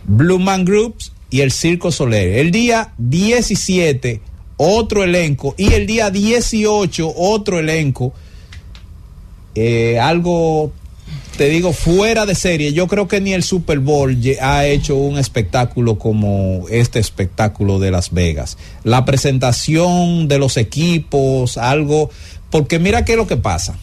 Blue 0.05 0.39
Man 0.39 0.65
Groups 0.65 1.11
y 1.29 1.41
el 1.41 1.51
Circo 1.51 1.91
Soler. 1.91 2.39
El 2.39 2.49
día 2.49 2.93
17, 2.97 4.21
otro 4.57 5.03
elenco. 5.03 5.53
Y 5.57 5.73
el 5.73 5.85
día 5.85 6.09
18, 6.09 7.13
otro 7.15 7.59
elenco. 7.59 8.13
Eh, 9.53 9.99
algo, 9.99 10.71
te 11.38 11.49
digo, 11.49 11.73
fuera 11.73 12.25
de 12.25 12.36
serie. 12.36 12.73
Yo 12.73 12.88
creo 12.88 13.07
que 13.07 13.21
ni 13.21 13.33
el 13.33 13.43
Super 13.43 13.79
Bowl 13.79 14.17
ha 14.41 14.65
hecho 14.65 14.95
un 14.95 15.17
espectáculo 15.17 15.97
como 15.97 16.65
este 16.69 16.99
espectáculo 16.99 17.79
de 17.79 17.91
Las 17.91 18.11
Vegas. 18.11 18.57
La 18.83 19.05
presentación 19.05 20.27
de 20.27 20.39
los 20.39 20.57
equipos, 20.57 21.57
algo. 21.57 22.09
Porque 22.49 22.79
mira 22.79 23.05
qué 23.05 23.13
es 23.13 23.17
lo 23.17 23.27
que 23.27 23.38
pasa. 23.38 23.77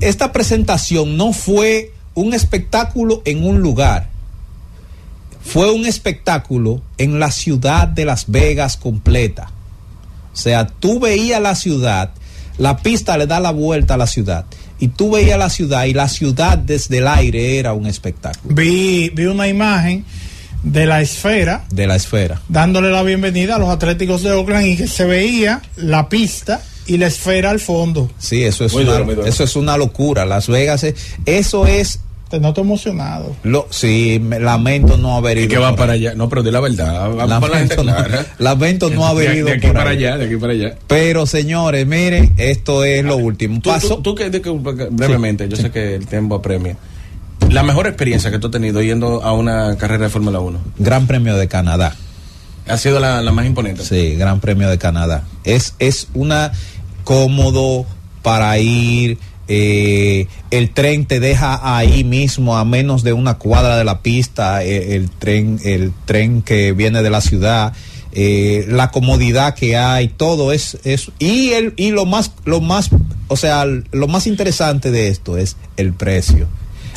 Esta 0.00 0.32
presentación 0.32 1.16
no 1.16 1.32
fue 1.32 1.92
un 2.14 2.34
espectáculo 2.34 3.22
en 3.24 3.44
un 3.44 3.60
lugar. 3.60 4.08
Fue 5.44 5.72
un 5.72 5.86
espectáculo 5.86 6.82
en 6.98 7.18
la 7.18 7.32
ciudad 7.32 7.88
de 7.88 8.04
Las 8.04 8.30
Vegas 8.30 8.76
completa. 8.76 9.50
O 10.32 10.36
sea, 10.36 10.66
tú 10.66 11.00
veías 11.00 11.42
la 11.42 11.54
ciudad, 11.54 12.10
la 12.58 12.78
pista 12.78 13.18
le 13.18 13.26
da 13.26 13.40
la 13.40 13.50
vuelta 13.50 13.94
a 13.94 13.98
la 13.98 14.06
ciudad, 14.06 14.46
y 14.82 14.88
tú 14.88 15.12
veías 15.12 15.38
la 15.38 15.48
ciudad, 15.48 15.84
y 15.84 15.92
la 15.94 16.08
ciudad 16.08 16.58
desde 16.58 16.98
el 16.98 17.06
aire 17.06 17.58
era 17.58 17.72
un 17.72 17.86
espectáculo 17.86 18.54
Vi, 18.54 19.10
vi 19.14 19.26
una 19.26 19.46
imagen 19.46 20.04
de 20.64 20.86
la 20.86 21.00
esfera 21.00 21.64
de 21.70 21.86
la 21.86 21.94
esfera. 21.96 22.40
dándole 22.48 22.90
la 22.90 23.02
bienvenida 23.02 23.56
a 23.56 23.58
los 23.58 23.68
Atléticos 23.68 24.22
de 24.22 24.32
Oakland 24.32 24.66
y 24.66 24.76
que 24.76 24.86
se 24.88 25.04
veía 25.04 25.62
la 25.76 26.08
pista 26.08 26.60
y 26.86 26.96
la 26.96 27.06
esfera 27.06 27.50
al 27.50 27.60
fondo. 27.60 28.10
Sí, 28.18 28.42
eso 28.42 28.64
es, 28.64 28.72
Muy 28.72 28.82
una, 28.82 28.92
duro, 28.94 29.04
muy 29.04 29.14
duro. 29.14 29.26
eso 29.28 29.44
es 29.44 29.54
una 29.54 29.76
locura. 29.76 30.24
Las 30.24 30.48
Vegas, 30.48 30.82
es- 30.82 30.94
eso 31.26 31.66
es, 31.66 32.00
Te 32.32 32.40
noto 32.40 32.62
emocionado. 32.62 33.36
lo, 33.42 33.66
sí, 33.68 34.18
me 34.18 34.40
lamento 34.40 34.96
no 34.96 35.16
haber 35.16 35.36
¿Y 35.36 35.40
ido. 35.42 35.50
que 35.50 35.58
va 35.58 35.68
por 35.72 35.80
para 35.80 35.92
allá? 35.92 36.14
No, 36.14 36.30
pero 36.30 36.42
de 36.42 36.50
la 36.50 36.60
verdad. 36.60 37.10
Vamos 37.14 37.40
para 37.40 37.52
la 37.52 37.58
gente 37.58 37.76
Lamento 37.76 37.84
no, 38.38 38.44
lamento 38.44 38.90
no 38.90 39.06
haber 39.06 39.36
ido 39.36 39.46
de 39.48 39.52
aquí 39.52 39.66
por 39.66 39.76
para 39.76 39.90
ahí. 39.90 39.98
allá, 39.98 40.16
de 40.16 40.24
aquí 40.24 40.36
para 40.36 40.52
allá. 40.54 40.74
Pero 40.86 41.26
señores, 41.26 41.86
miren, 41.86 42.32
esto 42.38 42.84
es 42.84 43.04
lo 43.04 43.16
último. 43.18 43.60
Tú, 43.60 43.68
Pasó, 43.68 43.96
tú, 43.96 44.02
tú 44.02 44.14
que, 44.14 44.30
de 44.30 44.40
que- 44.40 44.50
brevemente, 44.50 45.46
yo 45.46 45.56
sé 45.58 45.70
que 45.70 45.94
el 45.96 46.06
tiempo 46.06 46.36
apremia. 46.36 46.78
La 47.50 47.62
mejor 47.62 47.86
experiencia 47.86 48.30
que 48.30 48.38
tú 48.38 48.46
has 48.46 48.52
tenido 48.52 48.80
yendo 48.80 49.22
a 49.22 49.34
una 49.34 49.76
carrera 49.76 50.04
de 50.04 50.08
Fórmula 50.08 50.40
1 50.40 50.58
Gran 50.78 51.06
Premio 51.06 51.36
de 51.36 51.48
Canadá. 51.48 51.94
ha 52.66 52.78
sido 52.78 52.98
la, 52.98 53.20
la 53.20 53.32
más 53.32 53.44
imponente. 53.44 53.84
Sí, 53.84 54.14
Gran 54.16 54.40
Premio 54.40 54.70
de 54.70 54.78
Canadá. 54.78 55.24
Es, 55.44 55.74
es 55.78 56.08
una 56.14 56.52
cómodo 57.04 57.84
para 58.22 58.56
ir. 58.58 59.18
Eh, 59.48 60.26
el 60.50 60.70
tren 60.70 61.06
te 61.06 61.20
deja 61.20 61.76
ahí 61.76 62.04
mismo 62.04 62.56
a 62.56 62.64
menos 62.64 63.02
de 63.02 63.12
una 63.12 63.38
cuadra 63.38 63.76
de 63.76 63.84
la 63.84 64.00
pista. 64.00 64.64
eh, 64.64 64.96
el 64.96 65.10
tren, 65.10 65.58
el 65.64 65.92
tren 66.04 66.42
que 66.42 66.72
viene 66.72 67.02
de 67.02 67.10
la 67.10 67.20
ciudad. 67.20 67.72
eh, 68.14 68.66
la 68.68 68.90
comodidad 68.90 69.54
que 69.54 69.76
hay, 69.76 70.08
todo 70.08 70.52
es, 70.52 70.78
es 70.84 71.10
y 71.18 71.52
el 71.52 71.72
y 71.76 71.90
lo 71.92 72.04
más 72.04 72.32
lo 72.44 72.60
más, 72.60 72.90
o 73.28 73.36
sea, 73.36 73.64
lo 73.64 74.06
más 74.08 74.26
interesante 74.26 74.90
de 74.90 75.08
esto 75.08 75.38
es 75.38 75.56
el 75.76 75.92
precio. 75.94 76.46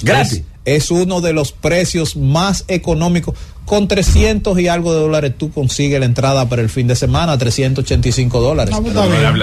Gratis. 0.01 0.43
Es, 0.65 0.83
es 0.83 0.91
uno 0.91 1.21
de 1.21 1.31
los 1.31 1.51
precios 1.51 2.17
más 2.17 2.65
económicos. 2.67 3.35
Con 3.65 3.87
300 3.87 4.59
y 4.59 4.67
algo 4.67 4.93
de 4.93 4.99
dólares 4.99 5.33
tú 5.37 5.51
consigues 5.51 5.99
la 5.99 6.05
entrada 6.05 6.47
para 6.47 6.61
el 6.61 6.69
fin 6.69 6.85
de 6.87 6.95
semana, 6.95 7.35
385 7.37 8.39
dólares. 8.39 8.75
No 8.75 8.81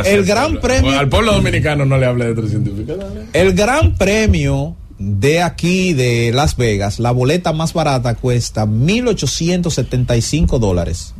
así 0.00 0.10
El 0.10 0.18
al 0.20 0.24
gran 0.24 0.44
pueblo. 0.52 0.60
premio- 0.60 0.98
Al 0.98 1.08
pueblo 1.08 1.32
dominicano 1.34 1.84
no 1.84 1.98
le 1.98 2.06
hable 2.06 2.26
de 2.26 2.34
300 2.34 2.72
y 2.72 2.76
pico 2.82 2.92
dólares. 2.96 3.24
El 3.32 3.52
gran 3.54 3.96
premio 3.96 4.76
de 4.98 5.42
aquí 5.42 5.92
de 5.94 6.30
Las 6.32 6.56
Vegas, 6.56 7.00
la 7.00 7.10
boleta 7.10 7.52
más 7.52 7.72
barata 7.72 8.14
cuesta 8.14 8.64
1.875 8.64 10.58
dólares. 10.60 11.14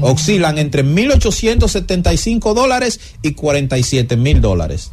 Oscilan 0.00 0.58
entre 0.58 0.82
1.875 0.84 2.54
dólares 2.54 3.00
y 3.22 3.32
47 3.32 4.16
mil 4.16 4.40
dólares. 4.40 4.92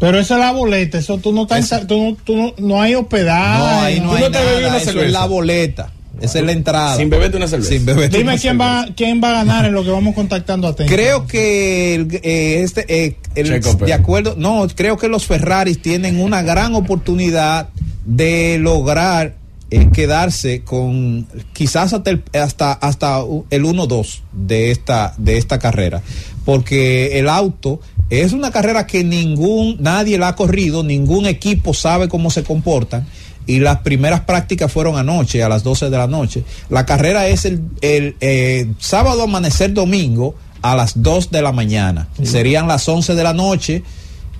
Pero 0.00 0.18
esa 0.18 0.34
es 0.34 0.40
la 0.40 0.50
boleta, 0.52 0.98
eso 0.98 1.18
tú 1.18 1.32
no 1.32 1.42
estás, 1.42 1.86
tú 1.86 1.96
no, 2.02 2.16
tú 2.24 2.34
no, 2.36 2.54
no 2.58 2.82
hay 2.82 2.94
hospedaje. 2.96 3.58
no, 3.58 3.80
ahí 3.82 4.00
no 4.00 4.10
tú 4.10 4.16
hay 4.16 4.22
no 4.22 4.30
te 4.30 4.38
nada, 4.38 4.58
una 4.68 4.76
eso 4.78 5.00
es 5.00 5.12
la 5.12 5.26
boleta. 5.26 5.92
Esa 6.24 6.38
es 6.38 6.44
la 6.44 6.52
entrada. 6.52 6.96
Sin 6.96 7.10
beberte 7.10 7.36
una 7.36 7.46
cerveza. 7.48 7.70
Sin 7.70 7.84
beberte 7.86 8.16
Dime 8.18 8.32
una 8.32 8.40
quién 8.40 8.58
cerveza. 8.58 8.86
va, 8.88 8.94
quién 8.96 9.20
va 9.22 9.28
a 9.30 9.32
ganar 9.44 9.64
en 9.66 9.72
lo 9.74 9.84
que 9.84 9.90
vamos 9.90 10.14
contactando 10.14 10.68
a 10.68 10.74
Tenco. 10.74 10.92
Creo 10.92 11.26
que 11.26 11.94
el, 11.94 12.20
eh, 12.22 12.62
este, 12.62 12.84
eh, 12.88 13.16
el- 13.34 13.60
de 13.60 13.92
acuerdo, 13.92 14.34
no, 14.36 14.66
creo 14.74 14.96
que 14.96 15.08
los 15.08 15.26
Ferraris 15.26 15.80
tienen 15.82 16.20
una 16.20 16.42
gran 16.42 16.74
oportunidad 16.74 17.68
de 18.04 18.58
lograr 18.60 19.36
eh, 19.70 19.88
quedarse 19.92 20.62
con 20.62 21.26
quizás 21.52 21.94
hasta 21.94 22.10
el, 22.10 22.22
hasta, 22.34 22.72
hasta 22.74 23.20
el 23.50 23.64
1-2 23.64 24.20
de 24.32 24.70
esta, 24.70 25.14
de 25.16 25.36
esta 25.38 25.58
carrera, 25.58 26.00
porque 26.44 27.18
el 27.18 27.28
auto 27.28 27.80
es 28.10 28.32
una 28.34 28.50
carrera 28.52 28.86
que 28.86 29.02
ningún, 29.02 29.78
nadie 29.80 30.18
la 30.18 30.28
ha 30.28 30.36
corrido, 30.36 30.84
ningún 30.84 31.26
equipo 31.26 31.74
sabe 31.74 32.08
cómo 32.08 32.30
se 32.30 32.44
comportan 32.44 33.06
y 33.46 33.60
las 33.60 33.78
primeras 33.80 34.20
prácticas 34.20 34.72
fueron 34.72 34.96
anoche, 34.96 35.42
a 35.42 35.48
las 35.48 35.62
12 35.62 35.90
de 35.90 35.98
la 35.98 36.06
noche. 36.06 36.44
La 36.70 36.86
carrera 36.86 37.28
es 37.28 37.44
el, 37.44 37.60
el 37.80 38.16
eh, 38.20 38.66
sábado 38.78 39.24
amanecer 39.24 39.72
domingo 39.72 40.34
a 40.62 40.76
las 40.76 41.02
2 41.02 41.30
de 41.30 41.42
la 41.42 41.52
mañana. 41.52 42.08
Serían 42.22 42.66
las 42.66 42.88
11 42.88 43.14
de 43.14 43.22
la 43.22 43.34
noche 43.34 43.82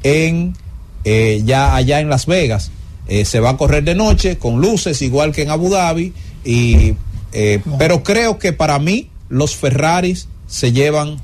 en 0.03 0.55
eh, 1.05 1.43
ya 1.45 1.75
allá 1.75 2.01
en 2.01 2.09
Las 2.09 2.27
Vegas. 2.27 2.71
Eh, 3.09 3.27
se 3.27 3.41
va 3.41 3.51
a 3.51 3.57
correr 3.59 3.85
de 3.85 3.95
noche 3.95 4.39
con 4.39 4.61
luces 4.61 5.03
igual 5.03 5.33
que 5.33 5.43
en 5.43 5.51
Abu 5.51 5.69
Dhabi 5.69 6.15
y 6.45 6.95
pero 7.79 8.05
creo 8.05 8.39
que 8.39 8.53
para 8.53 8.79
mí 8.79 9.11
los 9.29 9.57
Ferraris 9.57 10.29
se 10.47 10.71
llevan 10.71 11.17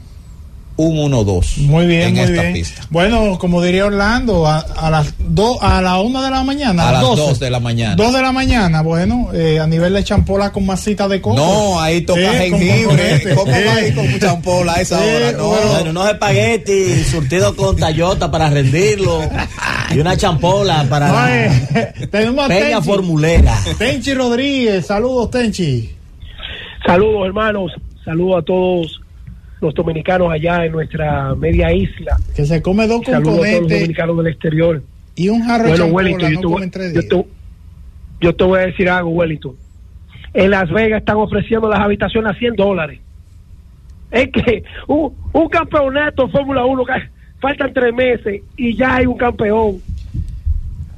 un 0.87 1.11
1-2 1.12 1.57
muy 1.66 1.87
bien, 1.87 2.09
en 2.09 2.14
muy 2.14 2.22
esta 2.24 2.43
bien. 2.43 2.53
pista. 2.55 2.83
Bueno, 2.91 3.39
como 3.39 3.62
diría 3.62 3.87
Orlando, 3.87 4.47
a, 4.47 4.59
a 4.61 4.91
las 4.91 5.14
dos, 5.18 5.59
a 5.61 5.81
la 5.83 5.99
una 6.01 6.24
de 6.24 6.31
la 6.31 6.43
mañana, 6.43 6.89
A 6.89 6.93
las 6.93 7.03
12. 7.03 7.22
2 7.22 7.41
de 7.41 7.51
la 7.51 7.61
mañana. 7.61 7.95
2 7.97 8.12
de 8.12 8.22
la 8.22 8.33
mañana, 8.33 8.83
bueno, 8.83 9.28
eh, 9.33 9.59
a 9.61 9.66
nivel 9.66 9.93
de 9.95 10.05
champola 10.05 10.51
con 10.53 10.66
masita 10.66 11.07
de 11.09 11.20
coco. 11.20 11.37
No, 11.37 11.81
ahí 11.81 12.01
toca 12.03 12.20
Sí, 12.20 12.51
con 12.51 12.61
jengibre. 12.61 13.35
¿Cómo 13.35 13.53
Sí. 13.55 13.62
va 13.66 13.74
ahí 13.74 13.93
con 13.93 14.11
mucha 14.11 14.31
ampola 14.31 14.72
a 14.74 14.81
esa 14.81 14.99
Sí, 14.99 15.05
hora? 15.09 15.33
No. 15.33 15.49
bueno. 15.49 15.68
Bueno, 15.72 15.91
unos 15.91 16.09
espaguetis 16.11 17.07
surtidos 17.09 17.55
con 17.55 17.76
tallota 17.76 18.31
para 18.31 18.51
rendirlo 18.51 19.20
y 19.95 19.99
una 19.99 20.16
champola 20.16 20.87
para 20.89 21.12
la 21.12 21.24
Oye, 21.97 22.07
tenemos 22.09 22.45
a 22.45 22.49
peña 22.49 22.68
Tenchi. 22.76 22.87
formulera. 22.87 23.59
Tenchi 23.78 24.14
Rodríguez, 24.14 24.87
saludos 24.87 25.31
Tenchi. 25.31 25.91
Saludos 26.87 27.26
hermanos, 27.26 27.72
saludos 28.05 28.43
a 28.43 28.45
todos 28.45 28.99
los 29.61 29.74
dominicanos 29.74 30.30
allá 30.32 30.64
en 30.64 30.72
nuestra 30.72 31.34
media 31.34 31.72
isla. 31.72 32.16
Que 32.34 32.44
se 32.44 32.62
come 32.62 32.86
dos 32.86 33.04
Saludos 33.04 33.20
a 33.20 33.22
todos 33.22 33.36
los 33.36 33.46
componentes 33.46 33.80
dominicanos 33.80 34.16
del 34.16 34.26
exterior. 34.28 34.82
y 35.14 35.28
un 35.28 35.42
jarro 35.42 35.68
Bueno, 35.68 35.86
Wellington, 35.86 36.32
yo, 36.32 36.40
no 36.40 36.70
te, 36.70 36.94
yo, 36.94 37.02
te, 37.02 37.26
yo 38.20 38.34
te 38.34 38.44
voy 38.44 38.58
a 38.58 38.66
decir 38.66 38.88
algo, 38.88 39.11
Wellington. 39.11 39.54
En 40.32 40.50
Las 40.50 40.70
Vegas 40.70 41.00
están 41.00 41.16
ofreciendo 41.16 41.68
las 41.68 41.80
habitaciones 41.80 42.30
a 42.34 42.38
100 42.38 42.56
dólares. 42.56 43.00
Es 44.11 44.30
que 44.30 44.64
un, 44.86 45.14
un 45.32 45.48
campeonato 45.48 46.28
Fórmula 46.28 46.64
1, 46.64 46.84
que 46.84 46.92
faltan 47.40 47.72
tres 47.72 47.94
meses 47.94 48.42
y 48.56 48.76
ya 48.76 48.96
hay 48.96 49.06
un 49.06 49.16
campeón. 49.16 49.78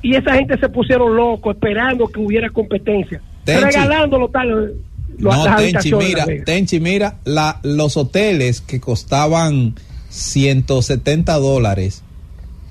Y 0.02 0.16
esa 0.16 0.34
gente 0.34 0.58
se 0.58 0.68
pusieron 0.68 1.14
locos 1.14 1.54
esperando 1.54 2.08
que 2.08 2.20
hubiera 2.20 2.50
competencia. 2.50 3.20
Tenchi. 3.44 3.64
Regalándolo 3.64 4.28
tal. 4.28 4.74
No, 5.18 5.44
las 5.44 5.56
Tenchi, 5.56 5.94
mira. 5.94 6.26
Tenchi, 6.44 6.80
mira, 6.80 7.18
la, 7.24 7.60
los 7.62 7.96
hoteles 7.96 8.60
que 8.60 8.80
costaban 8.80 9.74
170 10.10 11.34
dólares, 11.38 12.02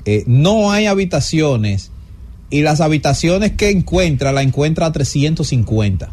eh, 0.06 0.24
no 0.28 0.72
hay 0.72 0.86
habitaciones 0.88 1.92
y 2.50 2.62
las 2.62 2.82
habitaciones 2.82 3.52
que 3.54 3.70
encuentra, 3.70 4.32
la 4.32 4.42
encuentra 4.42 4.88
a 4.88 4.92
350. 4.92 6.10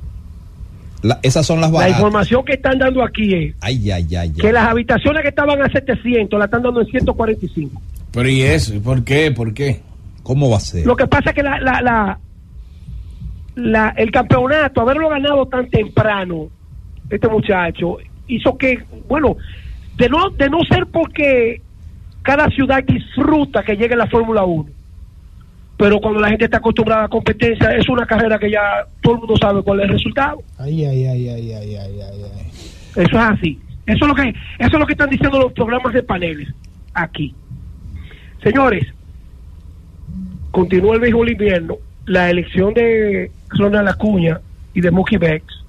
La- 1.02 1.20
esas 1.22 1.46
son 1.46 1.60
las 1.60 1.70
La 1.70 1.78
baratas. 1.78 1.98
información 1.98 2.44
que 2.44 2.54
están 2.54 2.78
dando 2.78 3.02
aquí 3.04 3.32
es 3.34 3.54
Ay, 3.60 3.90
ay, 3.90 4.16
ay, 4.16 4.30
que 4.32 4.48
ay. 4.48 4.52
las 4.52 4.66
habitaciones 4.68 5.22
que 5.22 5.28
estaban 5.28 5.62
a 5.62 5.70
700 5.70 6.38
la 6.38 6.44
están 6.46 6.62
dando 6.62 6.80
en 6.80 6.86
145. 6.88 7.80
Pero 8.12 8.28
¿y 8.28 8.42
eso? 8.42 8.74
¿Y 8.74 8.80
¿Por 8.80 9.04
qué? 9.04 9.30
¿Por 9.30 9.54
qué? 9.54 9.80
¿Cómo 10.22 10.50
va 10.50 10.56
a 10.56 10.60
ser? 10.60 10.84
Lo 10.86 10.96
que 10.96 11.06
pasa 11.06 11.30
es 11.30 11.36
que 11.36 11.42
la, 11.42 11.60
la, 11.60 11.80
la, 11.82 12.18
la- 13.58 13.94
el 13.96 14.10
campeonato, 14.10 14.80
haberlo 14.80 15.08
ganado 15.08 15.46
tan 15.46 15.68
temprano, 15.68 16.48
este 17.10 17.28
muchacho, 17.28 17.98
hizo 18.26 18.56
que, 18.56 18.84
bueno, 19.08 19.36
de 19.96 20.08
no, 20.08 20.30
de 20.30 20.48
no 20.48 20.62
ser 20.64 20.86
porque 20.86 21.60
cada 22.22 22.48
ciudad 22.50 22.82
disfruta 22.84 23.62
que 23.62 23.76
llegue 23.76 23.96
la 23.96 24.06
Fórmula 24.06 24.44
1, 24.44 24.66
pero 25.76 25.98
cuando 26.00 26.20
la 26.20 26.28
gente 26.28 26.44
está 26.44 26.58
acostumbrada 26.58 27.04
a 27.04 27.08
competencia, 27.08 27.74
es 27.76 27.88
una 27.88 28.06
carrera 28.06 28.38
que 28.38 28.50
ya 28.50 28.84
todo 29.00 29.14
el 29.14 29.18
mundo 29.20 29.36
sabe 29.36 29.62
cuál 29.62 29.80
es 29.80 29.86
el 29.86 29.92
resultado. 29.92 30.42
Ay, 30.58 30.84
ay, 30.84 31.06
ay, 31.06 31.28
ay, 31.28 31.52
ay, 31.52 31.74
ay, 31.76 32.00
ay, 32.00 32.00
ay. 32.00 32.46
Eso 32.96 33.00
es 33.02 33.14
así. 33.16 33.60
Eso 33.86 34.04
es 34.04 34.08
lo 34.08 34.14
que, 34.14 34.28
eso 34.28 34.36
es 34.58 34.72
lo 34.78 34.86
que 34.86 34.92
están 34.92 35.08
diciendo 35.10 35.38
los 35.40 35.52
programas 35.52 35.94
de 35.94 36.02
paneles 36.02 36.48
aquí. 36.94 37.34
Señores, 38.42 38.86
continúa 40.50 40.94
el 40.94 41.00
béisbol 41.00 41.30
invierno. 41.30 41.76
La 42.08 42.30
elección 42.30 42.72
de 42.72 43.30
Ronald 43.50 43.88
Acuña 43.88 44.40
y 44.72 44.80
de 44.80 44.90
Mookie 44.90 45.18
Betts, 45.18 45.64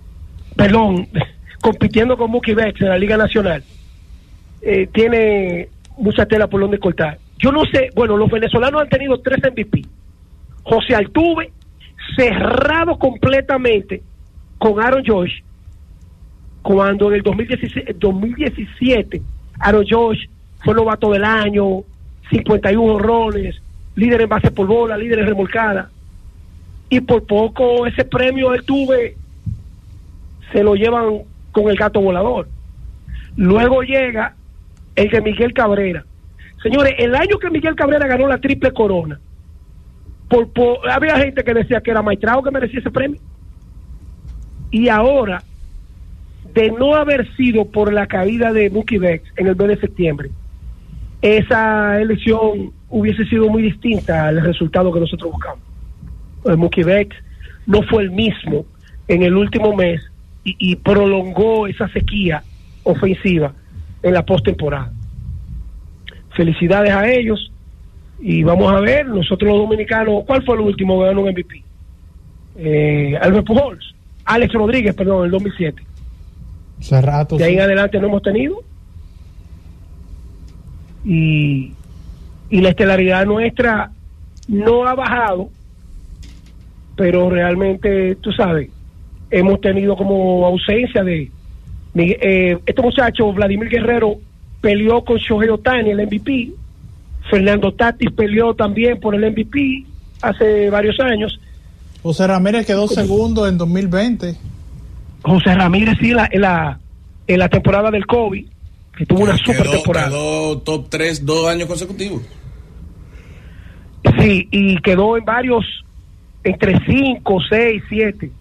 perdón, 0.56 1.08
compitiendo 1.62 2.16
con 2.18 2.32
Mookie 2.32 2.54
Betts 2.54 2.82
en 2.82 2.90
la 2.90 2.98
Liga 2.98 3.18
Nacional, 3.18 3.62
eh, 4.62 4.88
tiene 4.92 5.68
mucha 5.98 6.26
tela 6.26 6.48
por 6.48 6.62
donde 6.62 6.80
cortar. 6.80 7.20
Yo 7.38 7.52
no 7.52 7.66
sé, 7.66 7.90
bueno, 7.94 8.16
los 8.16 8.32
venezolanos 8.32 8.82
han 8.82 8.90
tenido 8.90 9.20
tres 9.20 9.40
MVP. 9.40 9.84
José 10.64 10.96
Altuve, 10.96 11.52
cerrado 12.16 12.98
completamente 12.98 14.02
con 14.58 14.82
Aaron 14.82 15.04
Josh, 15.06 15.42
cuando 16.62 17.10
en 17.10 17.16
el 17.16 17.22
2017, 17.22 17.96
2017 17.98 19.22
Aaron 19.60 19.86
Josh 19.90 20.26
fue 20.64 20.74
novato 20.74 21.12
del 21.12 21.26
año, 21.26 21.84
51 22.30 22.94
honrones, 22.94 23.62
líder 23.96 24.22
en 24.22 24.30
base 24.30 24.52
por 24.52 24.68
bola, 24.68 24.98
líder 24.98 25.20
en 25.20 25.28
remolcada. 25.28 25.90
Y 26.90 27.02
por 27.02 27.26
poco 27.26 27.86
ese 27.86 28.04
premio 28.04 28.54
él 28.54 28.64
tuve 28.64 29.16
se 30.52 30.64
lo 30.64 30.76
llevan 30.76 31.20
con 31.52 31.70
el 31.70 31.78
gato 31.78 32.02
volador. 32.02 32.48
Luego 33.36 33.84
llega 33.84 34.36
el 34.96 35.10
de 35.10 35.22
Miguel 35.22 35.54
Cabrera. 35.54 36.04
Señores, 36.62 36.96
el 36.98 37.16
año 37.16 37.38
que 37.38 37.50
Miguel 37.50 37.76
Cabrera 37.76 38.08
ganó 38.08 38.28
la 38.28 38.40
triple 38.40 38.72
corona, 38.72 39.20
por, 40.28 40.80
había 40.90 41.18
gente 41.18 41.44
que 41.44 41.54
decía 41.54 41.82
que 41.82 41.92
era 41.92 42.02
Maitrao 42.02 42.44
que 42.44 42.52
merecía 42.52 42.80
ese 42.80 42.92
premio. 42.92 43.20
Y 44.72 44.90
ahora, 44.90 45.42
de 46.54 46.72
no 46.72 46.96
haber 46.96 47.34
sido 47.36 47.66
por 47.66 47.92
la 47.94 48.08
caída 48.08 48.52
de 48.52 48.70
Mookie 48.70 48.98
Betts 48.98 49.32
en 49.38 49.48
el 49.48 49.56
mes 49.56 49.68
de 49.70 49.78
septiembre, 49.78 50.30
esa 51.22 52.00
elección 52.00 52.72
hubiese 52.90 53.26
sido 53.26 53.50
muy 53.50 53.64
distinta 53.64 54.28
al 54.28 54.42
resultado 54.42 54.92
que 54.92 55.00
nosotros 55.00 55.32
buscamos. 55.32 55.69
Mookie 56.46 56.84
no 57.66 57.82
fue 57.84 58.04
el 58.04 58.12
mismo 58.12 58.66
en 59.08 59.24
el 59.24 59.36
último 59.36 59.76
mes 59.76 60.02
y, 60.44 60.56
y 60.60 60.76
prolongó 60.76 61.68
esa 61.68 61.88
sequía 61.90 62.44
ofensiva 62.84 63.54
en 64.04 64.14
la 64.14 64.26
postemporada. 64.26 64.92
Felicidades 66.36 66.92
a 66.92 67.10
ellos 67.10 67.52
y 68.22 68.44
vamos 68.44 68.72
a 68.72 68.80
ver, 68.80 69.08
nosotros 69.08 69.50
los 69.50 69.60
dominicanos, 69.60 70.24
¿cuál 70.26 70.44
fue 70.44 70.56
el 70.56 70.62
último 70.62 71.00
que 71.00 71.06
ganó 71.08 71.22
un 71.22 71.30
MVP? 71.30 71.64
Eh, 72.58 73.18
Albert 73.22 73.46
Pujols, 73.46 73.96
Alex 74.26 74.54
Rodríguez, 74.54 74.94
perdón, 74.94 75.20
en 75.20 75.26
el 75.26 75.32
2007. 75.32 75.84
Hace 76.80 77.02
rato. 77.02 77.38
De 77.38 77.46
ahí 77.46 77.52
sí. 77.52 77.58
en 77.58 77.64
adelante 77.64 78.00
no 78.00 78.08
hemos 78.08 78.22
tenido. 78.22 78.62
Y, 81.06 81.74
y 82.50 82.62
la 82.62 82.70
estelaridad 82.70 83.26
nuestra 83.26 83.92
no 84.50 84.86
ha 84.86 84.96
bajado, 84.96 85.50
pero 87.00 87.30
realmente, 87.30 88.16
tú 88.16 88.30
sabes, 88.34 88.70
hemos 89.32 89.62
tenido 89.62 89.96
como 89.96 90.46
ausencia 90.46 91.02
de... 91.02 91.32
Eh, 91.96 92.58
este 92.66 92.82
muchacho, 92.82 93.32
Vladimir 93.32 93.70
Guerrero, 93.70 94.18
peleó 94.60 95.06
con 95.06 95.18
Shohei 95.18 95.48
Otani, 95.48 95.92
el 95.92 96.06
MVP. 96.06 96.52
Fernando 97.30 97.74
Tatis 97.74 98.12
peleó 98.12 98.54
también 98.54 99.00
por 99.00 99.16
el 99.16 99.32
MVP 99.32 99.86
hace 100.22 100.70
varios 100.70 101.00
años. 101.00 101.40
José 102.04 102.28
Ramírez 102.28 102.66
quedó 102.68 102.86
segundo 102.90 103.48
en 103.48 103.58
2020. 103.58 104.36
José 105.22 105.56
Ramírez 105.56 105.98
sí 106.02 106.10
en 106.10 106.18
la, 106.18 106.30
en 106.30 106.42
la, 106.42 106.80
en 107.28 107.40
la 107.40 107.48
temporada 107.48 107.92
del 107.92 108.06
COVID, 108.06 108.46
que 108.98 109.06
tuvo 109.06 109.24
una 109.24 109.38
super 109.38 109.70
temporada. 109.70 110.10
quedó 110.10 110.58
top 110.60 110.88
3 110.90 111.26
dos 111.26 111.48
años 111.48 111.70
consecutivos. 111.70 112.24
Sí, 114.20 114.50
y 114.52 114.82
quedó 114.82 115.16
en 115.16 115.24
varios, 115.24 115.66
entre 116.44 116.80
5, 116.86 117.40
6, 117.50 117.84
7. 117.90 118.32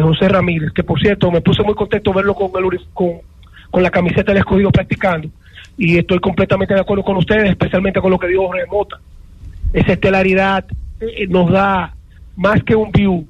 José 0.00 0.28
Ramírez, 0.28 0.70
que 0.72 0.84
por 0.84 1.00
cierto 1.00 1.32
me 1.32 1.40
puse 1.40 1.64
muy 1.64 1.74
contento 1.74 2.12
verlo 2.12 2.34
con, 2.34 2.50
el, 2.62 2.80
con, 2.92 3.14
con 3.70 3.82
la 3.82 3.90
camiseta 3.90 4.30
del 4.30 4.38
escogido 4.38 4.70
practicando. 4.70 5.28
Y 5.76 5.98
estoy 5.98 6.20
completamente 6.20 6.74
de 6.74 6.80
acuerdo 6.80 7.02
con 7.02 7.16
ustedes, 7.16 7.50
especialmente 7.50 8.00
con 8.00 8.12
lo 8.12 8.18
que 8.18 8.28
dijo 8.28 8.46
Jorge 8.46 8.66
Mota. 8.70 9.00
Esa 9.72 9.94
estelaridad 9.94 10.64
eh, 11.00 11.26
nos 11.26 11.50
da 11.50 11.92
más 12.36 12.62
que 12.62 12.76
un 12.76 12.92
view, 12.92 13.26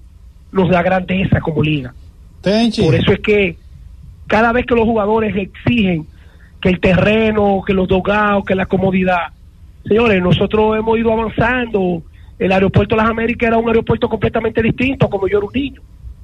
nos 0.53 0.69
da 0.69 0.83
grandeza 0.83 1.41
como 1.41 1.63
liga. 1.63 1.95
Tenchi. 2.43 2.83
Por 2.83 2.95
eso 2.95 3.13
es 3.13 3.21
que 3.21 3.57
cada 4.27 4.53
vez 4.53 4.67
que 4.67 4.75
los 4.75 4.85
jugadores 4.85 5.35
exigen 5.35 6.07
que 6.61 6.69
el 6.69 6.81
terreno, 6.81 7.63
que 7.67 7.73
los 7.73 7.89
dogados, 7.89 8.45
que 8.45 8.55
la 8.55 8.67
comodidad, 8.67 9.33
señores, 9.87 10.23
nosotros 10.23 10.79
hemos 10.79 10.99
ido 10.99 11.13
avanzando 11.13 12.03
El 12.39 12.53
aeropuerto 12.53 12.97
de 12.97 13.03
las 13.03 13.11
Américas 13.11 13.49
era 13.49 13.59
un 13.59 13.69
aeropuerto 13.69 14.09
completamente 14.09 14.63
distinto, 14.63 15.09
como 15.09 15.29
yo 15.29 15.39
era 15.39 15.47
un 15.47 15.53
niño. 15.53 15.81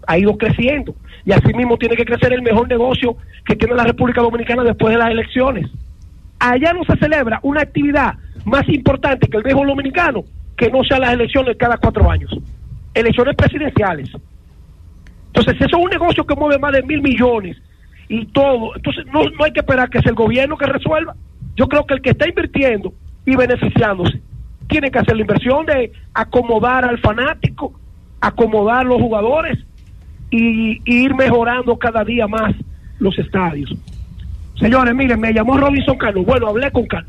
Ha 0.06 0.18
ido 0.18 0.36
creciendo. 0.36 0.94
Y 1.24 1.32
así 1.32 1.52
mismo 1.54 1.76
tiene 1.76 1.96
que 1.96 2.04
crecer 2.04 2.32
el 2.32 2.42
mejor 2.42 2.68
negocio 2.68 3.16
que 3.44 3.54
tiene 3.54 3.74
la 3.74 3.84
República 3.84 4.20
Dominicana 4.20 4.64
después 4.64 4.92
de 4.92 4.98
las 4.98 5.10
elecciones. 5.10 5.70
Allá 6.38 6.72
no 6.72 6.84
se 6.84 6.96
celebra 6.96 7.38
una 7.42 7.60
actividad 7.60 8.14
más 8.44 8.68
importante 8.68 9.28
que 9.28 9.36
el 9.36 9.42
béisbol 9.42 9.68
dominicano 9.68 10.24
que 10.56 10.70
no 10.70 10.82
sean 10.84 11.02
las 11.02 11.12
elecciones 11.12 11.56
cada 11.56 11.76
cuatro 11.76 12.10
años. 12.10 12.30
Elecciones 12.94 13.36
presidenciales. 13.36 14.10
Entonces, 15.28 15.54
eso 15.60 15.76
es 15.76 15.84
un 15.84 15.90
negocio 15.90 16.24
que 16.26 16.34
mueve 16.34 16.58
más 16.58 16.72
de 16.72 16.82
mil 16.82 17.00
millones 17.02 17.56
y 18.08 18.26
todo. 18.26 18.74
Entonces, 18.74 19.04
no, 19.12 19.22
no 19.30 19.44
hay 19.44 19.52
que 19.52 19.60
esperar 19.60 19.88
que 19.88 20.00
sea 20.00 20.10
el 20.10 20.16
gobierno 20.16 20.56
que 20.56 20.66
resuelva. 20.66 21.14
Yo 21.54 21.68
creo 21.68 21.86
que 21.86 21.94
el 21.94 22.02
que 22.02 22.10
está 22.10 22.28
invirtiendo 22.28 22.92
y 23.24 23.36
beneficiándose 23.36 24.20
tiene 24.70 24.90
que 24.90 24.98
hacer 24.98 25.16
la 25.16 25.22
inversión 25.22 25.66
de 25.66 25.92
acomodar 26.14 26.84
al 26.84 26.98
fanático, 26.98 27.78
acomodar 28.20 28.86
los 28.86 29.00
jugadores 29.00 29.58
y, 30.30 30.80
y 30.84 31.04
ir 31.04 31.14
mejorando 31.14 31.78
cada 31.78 32.04
día 32.04 32.26
más 32.26 32.54
los 32.98 33.18
estadios. 33.18 33.74
Señores, 34.58 34.94
miren, 34.94 35.20
me 35.20 35.32
llamó 35.32 35.56
Robinson 35.56 35.96
Cano. 35.96 36.22
Bueno, 36.22 36.48
hablé 36.48 36.70
con 36.70 36.86
Cano. 36.86 37.08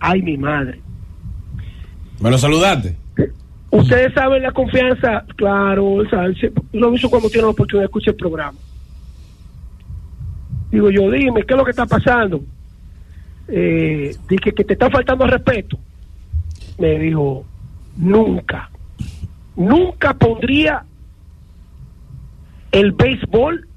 Ay, 0.00 0.22
mi 0.22 0.36
madre. 0.36 0.80
¿Me 2.20 2.30
lo 2.30 2.38
saludaste? 2.38 2.96
Ustedes 3.70 4.12
saben 4.14 4.42
la 4.42 4.50
confianza, 4.50 5.24
claro, 5.36 6.02
¿sabes? 6.10 6.36
lo 6.72 6.92
hizo 6.92 7.08
cuando 7.08 7.30
tiene 7.30 7.44
la 7.44 7.50
oportunidad 7.50 7.82
de 7.82 7.86
escuchar 7.86 8.14
el 8.14 8.18
programa. 8.18 8.58
Digo 10.72 10.90
yo, 10.90 11.10
dime, 11.10 11.44
¿qué 11.44 11.54
es 11.54 11.58
lo 11.58 11.64
que 11.64 11.70
está 11.70 11.86
pasando? 11.86 12.42
Eh, 13.46 14.14
dije 14.28 14.52
que 14.52 14.64
te 14.64 14.72
está 14.72 14.90
faltando 14.90 15.26
respeto. 15.26 15.78
Me 16.80 16.98
dijo, 16.98 17.44
nunca, 17.98 18.70
nunca 19.54 20.14
pondría 20.14 20.82
el 22.72 22.92
béisbol 22.92 23.68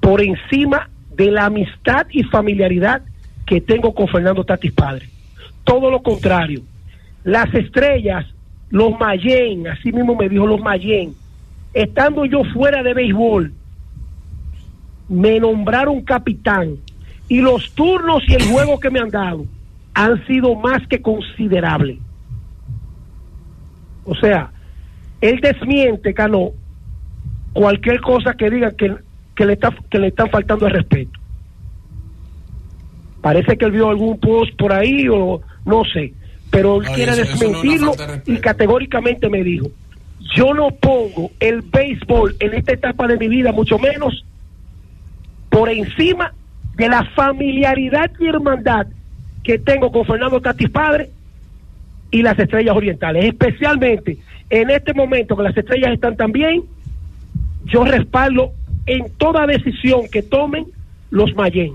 por 0.00 0.22
encima 0.22 0.88
de 1.14 1.30
la 1.30 1.44
amistad 1.44 2.06
y 2.10 2.22
familiaridad 2.22 3.02
que 3.44 3.60
tengo 3.60 3.94
con 3.94 4.08
Fernando 4.08 4.42
Tatis 4.42 4.72
Padre. 4.72 5.06
Todo 5.64 5.90
lo 5.90 6.02
contrario. 6.02 6.62
Las 7.24 7.52
estrellas, 7.52 8.24
los 8.70 8.98
Mayen, 8.98 9.68
así 9.68 9.92
mismo 9.92 10.16
me 10.16 10.30
dijo 10.30 10.46
los 10.46 10.60
Mayen, 10.60 11.14
estando 11.74 12.24
yo 12.24 12.42
fuera 12.54 12.82
de 12.82 12.94
béisbol, 12.94 13.52
me 15.10 15.38
nombraron 15.38 16.00
capitán 16.00 16.76
y 17.28 17.42
los 17.42 17.70
turnos 17.72 18.22
y 18.26 18.34
el 18.34 18.44
juego 18.44 18.80
que 18.80 18.88
me 18.88 19.00
han 19.00 19.10
dado 19.10 19.44
han 19.98 20.24
sido 20.28 20.54
más 20.54 20.86
que 20.86 21.02
considerables. 21.02 21.98
O 24.04 24.14
sea, 24.14 24.52
él 25.20 25.40
desmiente, 25.40 26.14
Cano, 26.14 26.50
cualquier 27.52 28.00
cosa 28.00 28.34
que 28.34 28.48
diga 28.48 28.70
que, 28.70 28.94
que, 29.34 29.44
le, 29.44 29.54
está, 29.54 29.74
que 29.90 29.98
le 29.98 30.06
están 30.08 30.30
faltando 30.30 30.68
el 30.68 30.72
respeto. 30.74 31.18
Parece 33.20 33.56
que 33.56 33.64
él 33.64 33.72
vio 33.72 33.88
algún 33.88 34.20
post 34.20 34.56
por 34.56 34.72
ahí 34.72 35.08
o 35.08 35.40
no 35.64 35.82
sé, 35.92 36.14
pero 36.52 36.76
él 36.80 36.84
No, 36.86 36.92
quiere 36.94 37.12
eso- 37.12 37.22
eso 37.22 37.30
no 37.32 37.34
es 37.34 37.42
una 37.42 37.50
desmentirlo 37.62 37.92
de 38.24 38.32
y 38.32 38.38
categóricamente 38.38 39.28
me 39.28 39.42
dijo, 39.42 39.66
yo 40.36 40.54
no 40.54 40.70
pongo 40.70 41.32
el 41.40 41.62
béisbol 41.62 42.36
en 42.38 42.54
esta 42.54 42.72
etapa 42.74 43.08
de 43.08 43.16
mi 43.18 43.26
vida, 43.26 43.50
mucho 43.50 43.80
menos 43.80 44.24
por 45.50 45.68
encima 45.68 46.32
de 46.76 46.88
la 46.88 47.02
familiaridad 47.16 48.12
y 48.20 48.28
hermandad 48.28 48.86
que 49.42 49.58
tengo 49.58 49.90
con 49.92 50.04
Fernando 50.04 50.40
Tatis 50.40 50.70
Padre 50.70 51.10
y 52.10 52.22
las 52.22 52.38
estrellas 52.38 52.76
orientales, 52.76 53.24
especialmente 53.24 54.18
en 54.50 54.70
este 54.70 54.94
momento 54.94 55.36
que 55.36 55.42
las 55.42 55.56
estrellas 55.56 55.92
están 55.92 56.16
tan 56.16 56.32
bien, 56.32 56.62
yo 57.66 57.84
respaldo 57.84 58.52
en 58.86 59.10
toda 59.18 59.46
decisión 59.46 60.02
que 60.10 60.22
tomen 60.22 60.66
los 61.10 61.34
Mayen, 61.34 61.72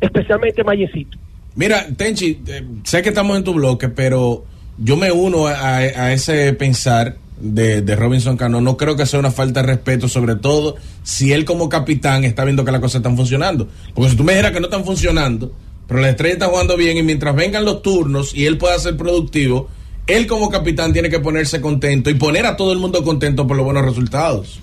especialmente 0.00 0.64
Mayencito. 0.64 1.18
Mira, 1.54 1.86
Tenchi, 1.96 2.40
eh, 2.46 2.64
sé 2.84 3.02
que 3.02 3.10
estamos 3.10 3.36
en 3.36 3.44
tu 3.44 3.54
bloque, 3.54 3.88
pero 3.88 4.44
yo 4.78 4.96
me 4.96 5.12
uno 5.12 5.46
a, 5.46 5.76
a- 5.76 6.12
ese 6.12 6.52
pensar 6.54 7.16
de, 7.38 7.82
de 7.82 7.94
Robinson 7.96 8.36
Cano. 8.36 8.60
No 8.60 8.76
creo 8.76 8.96
que 8.96 9.04
sea 9.06 9.20
una 9.20 9.30
falta 9.30 9.60
de 9.60 9.66
respeto, 9.68 10.08
sobre 10.08 10.34
todo 10.36 10.76
si 11.02 11.32
él 11.32 11.44
como 11.44 11.68
capitán 11.68 12.24
está 12.24 12.44
viendo 12.44 12.64
que 12.64 12.72
las 12.72 12.80
cosas 12.80 12.96
están 13.00 13.16
funcionando. 13.16 13.68
Porque 13.94 14.10
si 14.10 14.16
tú 14.16 14.24
me 14.24 14.32
dijeras 14.32 14.52
que 14.52 14.60
no 14.60 14.66
están 14.66 14.84
funcionando, 14.84 15.52
pero 15.86 16.00
la 16.00 16.10
estrella 16.10 16.34
está 16.34 16.46
jugando 16.46 16.76
bien 16.76 16.96
y 16.96 17.02
mientras 17.02 17.34
vengan 17.34 17.64
los 17.64 17.82
turnos 17.82 18.34
y 18.34 18.46
él 18.46 18.58
pueda 18.58 18.78
ser 18.78 18.96
productivo, 18.96 19.68
él 20.06 20.26
como 20.26 20.50
capitán 20.50 20.92
tiene 20.92 21.10
que 21.10 21.20
ponerse 21.20 21.60
contento 21.60 22.10
y 22.10 22.14
poner 22.14 22.46
a 22.46 22.56
todo 22.56 22.72
el 22.72 22.78
mundo 22.78 23.02
contento 23.04 23.46
por 23.46 23.56
los 23.56 23.64
buenos 23.64 23.84
resultados. 23.84 24.60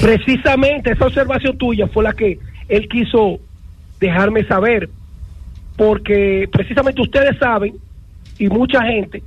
Precisamente 0.00 0.92
esa 0.92 1.06
observación 1.06 1.56
tuya 1.58 1.86
fue 1.88 2.04
la 2.04 2.12
que 2.12 2.38
él 2.68 2.88
quiso 2.88 3.40
dejarme 3.98 4.44
saber, 4.44 4.88
porque 5.76 6.48
precisamente 6.50 7.02
ustedes 7.02 7.38
saben, 7.38 7.74
y 8.38 8.48
mucha 8.48 8.82
gente, 8.82 9.22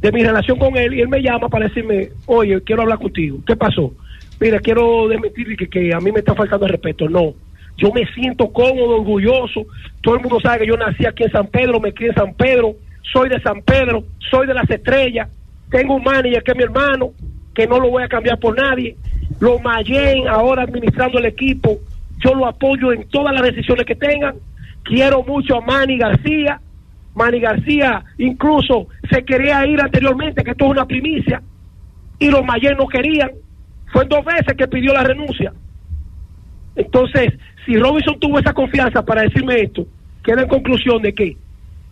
de 0.00 0.12
mi 0.12 0.22
relación 0.22 0.58
con 0.58 0.76
él, 0.76 0.94
y 0.94 1.00
él 1.00 1.08
me 1.08 1.20
llama 1.20 1.48
para 1.48 1.68
decirme, 1.68 2.10
oye, 2.26 2.60
quiero 2.62 2.82
hablar 2.82 2.98
contigo, 2.98 3.38
¿qué 3.46 3.56
pasó? 3.56 3.92
Mira, 4.40 4.60
quiero 4.60 5.08
desmentir 5.08 5.56
que, 5.56 5.68
que 5.68 5.92
a 5.92 6.00
mí 6.00 6.12
me 6.12 6.20
está 6.20 6.34
faltando 6.34 6.66
el 6.66 6.72
respeto, 6.72 7.08
no. 7.08 7.34
Yo 7.78 7.92
me 7.92 8.04
siento 8.12 8.52
cómodo, 8.52 8.96
orgulloso, 8.96 9.64
todo 10.02 10.16
el 10.16 10.20
mundo 10.20 10.40
sabe 10.40 10.60
que 10.60 10.66
yo 10.66 10.76
nací 10.76 11.06
aquí 11.06 11.22
en 11.22 11.30
San 11.30 11.46
Pedro, 11.46 11.80
me 11.80 11.94
crié 11.94 12.10
en 12.10 12.16
San 12.16 12.34
Pedro, 12.34 12.74
soy 13.12 13.28
de 13.28 13.40
San 13.40 13.62
Pedro, 13.62 14.04
soy 14.30 14.46
de 14.46 14.54
las 14.54 14.68
estrellas, 14.68 15.28
tengo 15.70 15.94
un 15.94 16.02
manager 16.02 16.42
que 16.42 16.50
es 16.50 16.56
mi 16.56 16.64
hermano, 16.64 17.12
que 17.54 17.66
no 17.66 17.78
lo 17.78 17.90
voy 17.90 18.02
a 18.02 18.08
cambiar 18.08 18.38
por 18.38 18.56
nadie. 18.56 18.96
Los 19.40 19.60
Mayen 19.62 20.26
ahora 20.28 20.62
administrando 20.62 21.18
el 21.18 21.26
equipo, 21.26 21.78
yo 22.18 22.34
lo 22.34 22.46
apoyo 22.46 22.92
en 22.92 23.08
todas 23.08 23.32
las 23.32 23.42
decisiones 23.42 23.84
que 23.86 23.94
tengan. 23.94 24.34
Quiero 24.82 25.22
mucho 25.22 25.56
a 25.56 25.60
Manny 25.60 25.98
García. 25.98 26.60
Manny 27.14 27.40
García 27.40 28.04
incluso 28.16 28.88
se 29.10 29.24
quería 29.24 29.66
ir 29.66 29.80
anteriormente, 29.80 30.42
que 30.42 30.52
esto 30.52 30.64
es 30.64 30.70
una 30.70 30.86
primicia, 30.86 31.42
y 32.18 32.30
los 32.30 32.44
Mayen 32.44 32.76
no 32.76 32.86
querían. 32.86 33.30
Fue 33.92 34.04
dos 34.04 34.24
veces 34.24 34.56
que 34.56 34.68
pidió 34.68 34.92
la 34.92 35.04
renuncia. 35.04 35.52
Entonces, 36.78 37.34
si 37.66 37.76
Robinson 37.76 38.18
tuvo 38.18 38.38
esa 38.38 38.54
confianza 38.54 39.04
para 39.04 39.22
decirme 39.22 39.60
esto, 39.60 39.86
queda 40.22 40.42
en 40.42 40.48
conclusión 40.48 41.02
de 41.02 41.12
que 41.12 41.36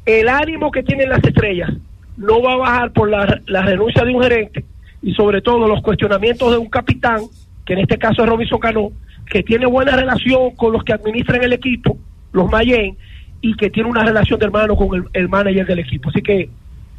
el 0.06 0.28
ánimo 0.28 0.70
que 0.70 0.84
tienen 0.84 1.08
las 1.08 1.22
estrellas 1.24 1.70
no 2.16 2.40
va 2.40 2.52
a 2.52 2.56
bajar 2.56 2.92
por 2.92 3.10
la, 3.10 3.40
la 3.46 3.62
renuncia 3.62 4.04
de 4.04 4.14
un 4.14 4.22
gerente 4.22 4.64
y 5.02 5.12
sobre 5.14 5.42
todo 5.42 5.66
los 5.66 5.82
cuestionamientos 5.82 6.52
de 6.52 6.58
un 6.58 6.68
capitán, 6.68 7.22
que 7.64 7.72
en 7.72 7.80
este 7.80 7.98
caso 7.98 8.22
es 8.22 8.28
Robinson 8.28 8.60
Cano, 8.60 8.92
que 9.28 9.42
tiene 9.42 9.66
buena 9.66 9.96
relación 9.96 10.52
con 10.52 10.72
los 10.72 10.84
que 10.84 10.92
administran 10.92 11.42
el 11.42 11.52
equipo, 11.52 11.98
los 12.32 12.48
Mayen, 12.48 12.96
y 13.40 13.54
que 13.54 13.68
tiene 13.68 13.90
una 13.90 14.04
relación 14.04 14.38
de 14.38 14.46
hermano 14.46 14.76
con 14.76 15.08
el, 15.12 15.28
manager 15.28 15.66
del 15.66 15.80
equipo. 15.80 16.10
Así 16.10 16.22
que 16.22 16.42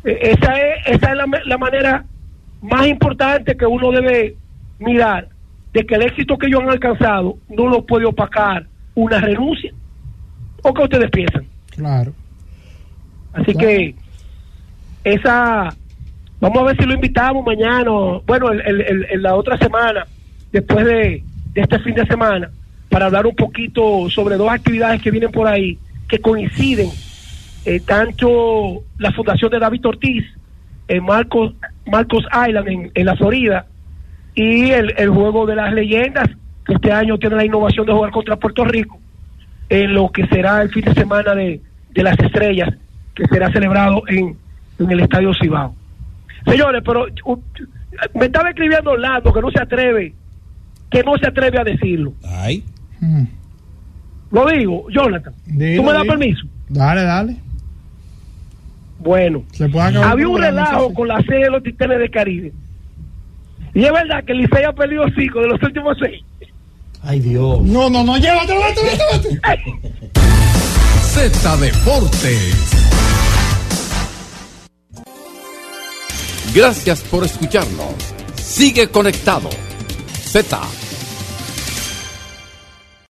eh, 0.04 0.20
esa 0.22 0.60
es, 0.60 0.88
esa 0.88 1.12
es 1.12 1.18
la, 1.18 1.26
la 1.46 1.58
manera 1.58 2.06
más 2.62 2.86
importante 2.86 3.56
que 3.56 3.66
uno 3.66 3.92
debe 3.92 4.36
mirar 4.78 5.30
de 5.78 5.86
que 5.86 5.94
el 5.94 6.02
éxito 6.02 6.38
que 6.40 6.48
ellos 6.48 6.62
han 6.64 6.70
alcanzado 6.72 7.38
no 7.50 7.68
lo 7.68 7.86
puede 7.86 8.06
opacar 8.06 8.66
una 8.96 9.20
renuncia. 9.22 9.72
¿O 10.64 10.74
qué 10.74 10.82
ustedes 10.82 11.12
piensan? 11.12 11.46
Claro. 11.70 12.14
Así 13.34 13.52
Claro. 13.54 13.60
que 13.68 13.96
esa, 15.04 15.70
vamos 16.40 16.58
a 16.58 16.64
ver 16.64 16.78
si 16.78 16.84
lo 16.86 16.96
invitamos 16.96 17.46
mañana, 17.46 17.92
o, 17.92 18.22
bueno, 18.26 18.52
el, 18.52 18.62
el- 18.62 18.82
el- 18.82 19.06
el- 19.12 19.22
la 19.22 19.36
otra 19.36 19.56
semana, 19.60 20.08
después 20.52 20.84
de, 20.84 21.24
de 21.54 21.62
este 21.62 21.78
fin 21.80 21.94
de 21.94 22.08
semana, 22.08 22.50
para 22.90 23.06
hablar 23.06 23.28
un 23.28 23.36
poquito 23.36 24.10
sobre 24.10 24.36
dos 24.36 24.50
actividades 24.52 25.00
que 25.02 25.12
vienen 25.12 25.32
por 25.32 25.48
ahí, 25.48 25.78
que 26.10 26.20
coinciden, 26.20 26.90
eh, 27.66 27.80
tanto 27.82 28.82
la 28.98 29.12
fundación 29.12 29.52
de 29.52 29.60
David 29.60 29.86
Ortiz 29.86 30.26
en 30.88 31.04
Marcos, 31.04 31.54
Marcos 31.86 32.24
Island, 32.48 32.68
en, 32.68 32.92
en 32.96 33.06
la 33.06 33.16
Florida, 33.16 33.68
y 34.38 34.70
el, 34.72 34.94
el 34.98 35.10
juego 35.10 35.48
de 35.48 35.56
las 35.56 35.74
leyendas, 35.74 36.30
que 36.64 36.76
este 36.76 36.92
año 36.92 37.18
tiene 37.18 37.38
la 37.38 37.46
innovación 37.46 37.88
de 37.88 37.94
jugar 37.94 38.12
contra 38.12 38.36
Puerto 38.36 38.64
Rico, 38.64 39.00
en 39.68 39.96
lo 39.96 40.12
que 40.12 40.28
será 40.28 40.62
el 40.62 40.70
fin 40.70 40.86
de 40.86 40.94
semana 40.94 41.34
de, 41.34 41.60
de 41.90 42.04
las 42.04 42.18
estrellas, 42.20 42.70
que 43.16 43.26
será 43.26 43.52
celebrado 43.52 44.04
en, 44.08 44.38
en 44.78 44.92
el 44.92 45.00
Estadio 45.00 45.34
Cibao. 45.34 45.74
Señores, 46.46 46.84
pero 46.86 47.08
uh, 47.26 47.38
me 48.14 48.28
estaba 48.28 48.50
escribiendo 48.50 48.92
Orlando 48.92 49.34
que 49.34 49.42
no 49.42 49.50
se 49.50 49.60
atreve, 49.60 50.14
que 50.92 51.02
no 51.02 51.18
se 51.18 51.28
atreve 51.28 51.60
a 51.60 51.64
decirlo. 51.64 52.14
Ay. 52.24 52.64
Mm. 53.00 53.24
Lo 54.32 54.46
digo, 54.46 54.88
Jonathan. 54.92 55.34
Dilo, 55.48 55.82
¿Tú 55.82 55.88
me 55.88 55.94
das 55.94 56.04
dilo. 56.04 56.14
permiso? 56.14 56.48
Dale, 56.70 57.02
dale. 57.02 57.38
Bueno, 59.00 59.44
Se 59.52 59.68
puede 59.68 59.88
acabar 59.88 60.12
había 60.12 60.28
un 60.28 60.40
relajo 60.40 60.94
con 60.94 61.08
la 61.08 61.22
serie 61.24 61.46
de 61.46 61.50
los 61.52 61.64
Titanes 61.64 61.98
del 61.98 62.12
Caribe. 62.12 62.52
Y 63.78 63.86
es 63.86 63.92
verdad 63.92 64.24
que 64.26 64.32
el 64.32 64.40
Licey 64.40 64.64
ha 64.64 64.74
perdido 64.74 65.04
cinco 65.16 65.40
de 65.40 65.50
los 65.50 65.62
últimos 65.62 65.96
seis. 66.02 66.24
Ay, 67.04 67.20
Dios. 67.20 67.62
No, 67.62 67.92
no, 67.92 68.04
no, 68.04 68.18
llévatelo, 68.18 68.60
llévatelo, 68.60 68.88
llévatelo. 68.90 69.80
Z 71.04 71.58
Deportes. 71.58 72.72
Gracias 76.56 77.02
por 77.04 77.24
escucharnos. 77.24 77.94
Sigue 78.36 78.88
conectado. 78.88 79.48
Z 80.26 80.60